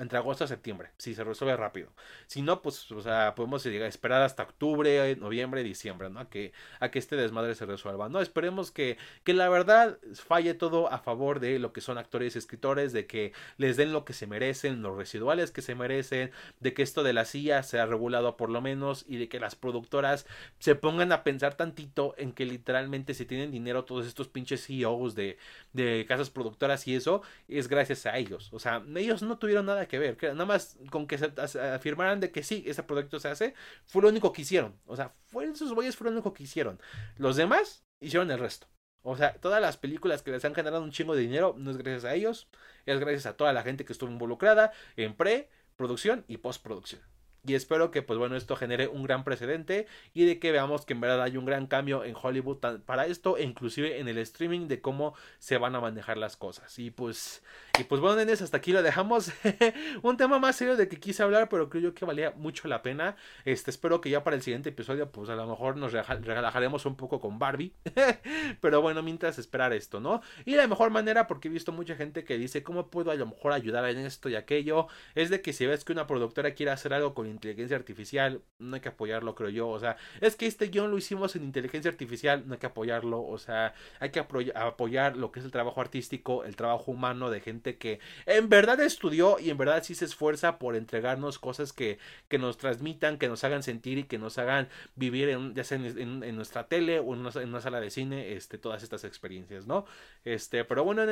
entre 0.00 0.16
agosto 0.16 0.44
a 0.44 0.48
septiembre, 0.48 0.90
si 0.96 1.14
se 1.14 1.22
resuelve 1.22 1.56
rápido. 1.56 1.90
Si 2.26 2.40
no, 2.40 2.62
pues, 2.62 2.90
o 2.90 3.02
sea, 3.02 3.34
podemos 3.34 3.64
esperar 3.66 4.22
hasta 4.22 4.44
octubre, 4.44 5.14
noviembre, 5.16 5.62
diciembre, 5.62 6.08
¿no? 6.08 6.20
A 6.20 6.30
que, 6.30 6.52
a 6.80 6.90
que 6.90 6.98
este 6.98 7.16
desmadre 7.16 7.54
se 7.54 7.66
resuelva, 7.66 8.08
¿no? 8.08 8.22
Esperemos 8.22 8.70
que, 8.70 8.96
que 9.24 9.34
la 9.34 9.48
verdad 9.50 9.98
falle 10.14 10.54
todo 10.54 10.90
a 10.90 10.98
favor 10.98 11.38
de 11.38 11.58
lo 11.58 11.74
que 11.74 11.82
son 11.82 11.98
actores 11.98 12.34
y 12.34 12.38
escritores, 12.38 12.94
de 12.94 13.06
que 13.06 13.32
les 13.58 13.76
den 13.76 13.92
lo 13.92 14.06
que 14.06 14.14
se 14.14 14.26
merecen, 14.26 14.80
los 14.82 14.96
residuales 14.96 15.50
que 15.50 15.60
se 15.60 15.74
merecen, 15.74 16.30
de 16.60 16.72
que 16.72 16.82
esto 16.82 17.02
de 17.02 17.12
la 17.12 17.26
CIA 17.26 17.62
sea 17.62 17.84
regulado 17.84 18.38
por 18.38 18.48
lo 18.48 18.62
menos 18.62 19.04
y 19.06 19.18
de 19.18 19.28
que 19.28 19.38
las 19.38 19.54
productoras 19.54 20.26
se 20.60 20.74
pongan 20.76 21.12
a 21.12 21.24
pensar 21.24 21.54
tantito 21.56 22.14
en 22.16 22.32
que 22.32 22.46
literalmente 22.46 23.12
si 23.12 23.26
tienen 23.26 23.50
dinero 23.50 23.84
todos 23.84 24.06
estos 24.06 24.28
pinches 24.28 24.66
CEOs 24.66 25.14
de, 25.14 25.36
de 25.74 26.06
casas 26.08 26.30
productoras 26.30 26.88
y 26.88 26.94
eso, 26.94 27.20
es 27.48 27.68
gracias 27.68 28.06
a 28.06 28.16
ellos. 28.16 28.48
O 28.52 28.58
sea, 28.58 28.82
ellos 28.96 29.22
no 29.22 29.36
tuvieron 29.36 29.66
nada 29.66 29.89
que 29.90 29.98
ver. 29.98 30.16
Nada 30.22 30.46
más 30.46 30.78
con 30.90 31.06
que 31.06 31.18
se 31.18 31.32
afirmaran 31.60 32.20
de 32.20 32.30
que 32.30 32.42
sí, 32.42 32.62
ese 32.66 32.82
proyecto 32.84 33.18
se 33.18 33.28
hace, 33.28 33.54
fue 33.86 34.02
lo 34.02 34.08
único 34.08 34.32
que 34.32 34.42
hicieron. 34.42 34.78
O 34.86 34.96
sea, 34.96 35.12
fue, 35.26 35.46
esos 35.46 35.74
güeyes 35.74 35.96
fueron 35.96 36.14
lo 36.14 36.20
único 36.20 36.32
que 36.32 36.44
hicieron. 36.44 36.80
Los 37.16 37.36
demás 37.36 37.84
hicieron 38.00 38.30
el 38.30 38.38
resto. 38.38 38.68
O 39.02 39.16
sea, 39.16 39.34
todas 39.34 39.60
las 39.60 39.76
películas 39.76 40.22
que 40.22 40.30
les 40.30 40.44
han 40.44 40.54
generado 40.54 40.82
un 40.82 40.92
chingo 40.92 41.14
de 41.14 41.22
dinero 41.22 41.54
no 41.58 41.70
es 41.70 41.76
gracias 41.76 42.04
a 42.04 42.14
ellos, 42.14 42.48
es 42.86 43.00
gracias 43.00 43.26
a 43.26 43.36
toda 43.36 43.52
la 43.52 43.62
gente 43.62 43.84
que 43.84 43.92
estuvo 43.92 44.10
involucrada 44.10 44.72
en 44.96 45.14
pre, 45.16 45.48
producción 45.76 46.24
y 46.28 46.36
postproducción. 46.36 47.02
Y 47.46 47.54
espero 47.54 47.90
que 47.90 48.02
pues 48.02 48.18
bueno 48.18 48.36
esto 48.36 48.56
genere 48.56 48.88
un 48.88 49.02
gran 49.02 49.24
precedente 49.24 49.86
y 50.12 50.24
de 50.24 50.38
que 50.38 50.52
veamos 50.52 50.84
que 50.84 50.92
en 50.92 51.00
verdad 51.00 51.22
hay 51.22 51.36
un 51.36 51.46
gran 51.46 51.66
cambio 51.66 52.04
en 52.04 52.14
Hollywood 52.20 52.58
para 52.84 53.06
esto 53.06 53.36
e 53.38 53.44
inclusive 53.44 53.98
en 53.98 54.08
el 54.08 54.18
streaming 54.18 54.68
de 54.68 54.80
cómo 54.80 55.14
se 55.38 55.56
van 55.56 55.74
a 55.74 55.80
manejar 55.80 56.18
las 56.18 56.36
cosas. 56.36 56.78
Y 56.78 56.90
pues 56.90 57.42
y 57.78 57.84
pues 57.84 58.00
bueno 58.00 58.16
nenes 58.16 58.42
hasta 58.42 58.58
aquí 58.58 58.72
lo 58.72 58.82
dejamos. 58.82 59.32
Un 60.02 60.16
tema 60.16 60.38
más 60.38 60.56
serio 60.56 60.76
de 60.76 60.88
que 60.88 61.00
quise 61.00 61.22
hablar 61.22 61.48
pero 61.48 61.70
creo 61.70 61.82
yo 61.82 61.94
que 61.94 62.04
valía 62.04 62.32
mucho 62.36 62.68
la 62.68 62.82
pena. 62.82 63.16
Este 63.44 63.70
espero 63.70 64.00
que 64.00 64.10
ya 64.10 64.22
para 64.22 64.36
el 64.36 64.42
siguiente 64.42 64.68
episodio 64.68 65.10
pues 65.10 65.30
a 65.30 65.34
lo 65.34 65.46
mejor 65.46 65.76
nos 65.76 65.92
relajaremos 65.92 66.84
un 66.84 66.96
poco 66.96 67.20
con 67.20 67.38
Barbie. 67.38 67.72
Pero 68.60 68.82
bueno 68.82 69.02
mientras 69.02 69.38
esperar 69.38 69.72
esto 69.72 70.00
no 70.00 70.20
y 70.44 70.56
la 70.56 70.66
mejor 70.66 70.90
manera 70.90 71.26
porque 71.26 71.48
he 71.48 71.50
visto 71.50 71.72
mucha 71.72 71.96
gente 71.96 72.24
que 72.24 72.36
dice 72.36 72.62
cómo 72.62 72.88
puedo 72.88 73.10
a 73.10 73.14
lo 73.14 73.26
mejor 73.26 73.52
ayudar 73.52 73.84
en 73.88 73.98
esto 73.98 74.28
y 74.28 74.34
aquello 74.34 74.88
es 75.14 75.30
de 75.30 75.40
que 75.40 75.52
si 75.52 75.66
ves 75.66 75.84
que 75.84 75.92
una 75.92 76.06
productora 76.06 76.54
quiere 76.54 76.72
hacer 76.72 76.92
algo 76.92 77.14
con 77.14 77.29
inteligencia 77.30 77.76
artificial, 77.76 78.42
no 78.58 78.74
hay 78.74 78.80
que 78.80 78.88
apoyarlo, 78.90 79.34
creo 79.34 79.50
yo. 79.50 79.68
O 79.68 79.78
sea, 79.78 79.96
es 80.20 80.36
que 80.36 80.46
este 80.46 80.68
guion 80.68 80.90
lo 80.90 80.98
hicimos 80.98 81.36
en 81.36 81.44
inteligencia 81.44 81.90
artificial, 81.90 82.44
no 82.46 82.54
hay 82.54 82.60
que 82.60 82.66
apoyarlo. 82.66 83.22
O 83.22 83.38
sea, 83.38 83.74
hay 83.98 84.10
que 84.10 84.20
apoyar 84.20 85.16
lo 85.16 85.32
que 85.32 85.40
es 85.40 85.44
el 85.44 85.52
trabajo 85.52 85.80
artístico, 85.80 86.44
el 86.44 86.56
trabajo 86.56 86.90
humano 86.90 87.30
de 87.30 87.40
gente 87.40 87.76
que 87.76 88.00
en 88.26 88.48
verdad 88.48 88.80
estudió 88.80 89.38
y 89.38 89.50
en 89.50 89.58
verdad 89.58 89.82
sí 89.82 89.94
se 89.94 90.04
esfuerza 90.04 90.58
por 90.58 90.76
entregarnos 90.76 91.38
cosas 91.38 91.72
que, 91.72 91.98
que 92.28 92.38
nos 92.38 92.58
transmitan, 92.58 93.18
que 93.18 93.28
nos 93.28 93.44
hagan 93.44 93.62
sentir 93.62 93.98
y 93.98 94.04
que 94.04 94.18
nos 94.18 94.38
hagan 94.38 94.68
vivir, 94.96 95.28
en, 95.28 95.54
ya 95.54 95.64
sea 95.64 95.78
en, 95.78 96.36
nuestra 96.36 96.68
tele 96.68 96.98
o 96.98 97.14
en 97.14 97.20
una, 97.20 97.60
sala 97.60 97.80
de 97.80 97.90
cine, 97.90 98.32
este, 98.34 98.58
todas 98.58 98.82
estas 98.82 99.04
experiencias, 99.04 99.66
¿no? 99.66 99.84
Este, 100.24 100.64
pero 100.64 100.84
bueno, 100.84 101.02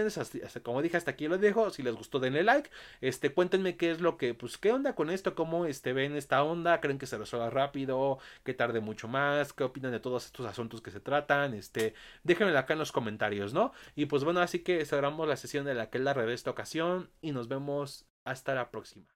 como 0.63 0.83
dije, 0.83 0.97
hasta 0.97 1.13
aquí 1.13 1.29
lo 1.29 1.39
dejo. 1.39 1.71
Si 1.71 1.83
les 1.83 1.95
gustó, 1.95 2.19
denle 2.19 2.43
like. 2.43 2.71
Este, 3.01 3.31
cuéntenme 3.31 3.77
qué 3.77 3.91
es 3.91 4.01
lo 4.01 4.17
que, 4.17 4.35
pues, 4.35 4.59
qué 4.59 4.73
onda 4.73 4.95
con 4.95 5.11
esto, 5.11 5.35
cómo 5.35 5.67
este, 5.67 5.93
ven 5.93 6.08
esta 6.17 6.43
onda, 6.43 6.81
creen 6.81 6.99
que 6.99 7.07
se 7.07 7.19
resuelva 7.19 7.51
rápido, 7.51 8.19
que 8.45 8.55
tarde 8.55 8.81
mucho 8.81 9.09
más, 9.09 9.53
qué 9.53 9.65
opinan 9.65 9.93
de 9.93 10.01
todos 10.01 10.27
estos 10.27 10.47
asuntos 10.47 10.81
que 10.83 10.91
se 10.91 11.01
tratan, 11.01 11.55
este, 11.55 11.95
déjenmelo 12.25 12.59
acá 12.59 12.75
en 12.75 12.79
los 12.81 12.93
comentarios, 12.93 13.53
¿no? 13.55 13.73
Y 13.95 14.07
pues 14.07 14.25
bueno, 14.25 14.41
así 14.41 14.61
que 14.61 14.85
cerramos 14.85 15.29
la 15.29 15.37
sesión 15.37 15.65
de 15.65 15.75
la 15.75 15.91
que 15.91 15.99
la 15.99 16.15
red 16.15 16.27
de 16.27 16.35
esta 16.35 16.51
ocasión 16.51 17.11
y 17.21 17.33
nos 17.33 17.49
vemos 17.49 18.07
hasta 18.25 18.55
la 18.55 18.71
próxima. 18.71 19.07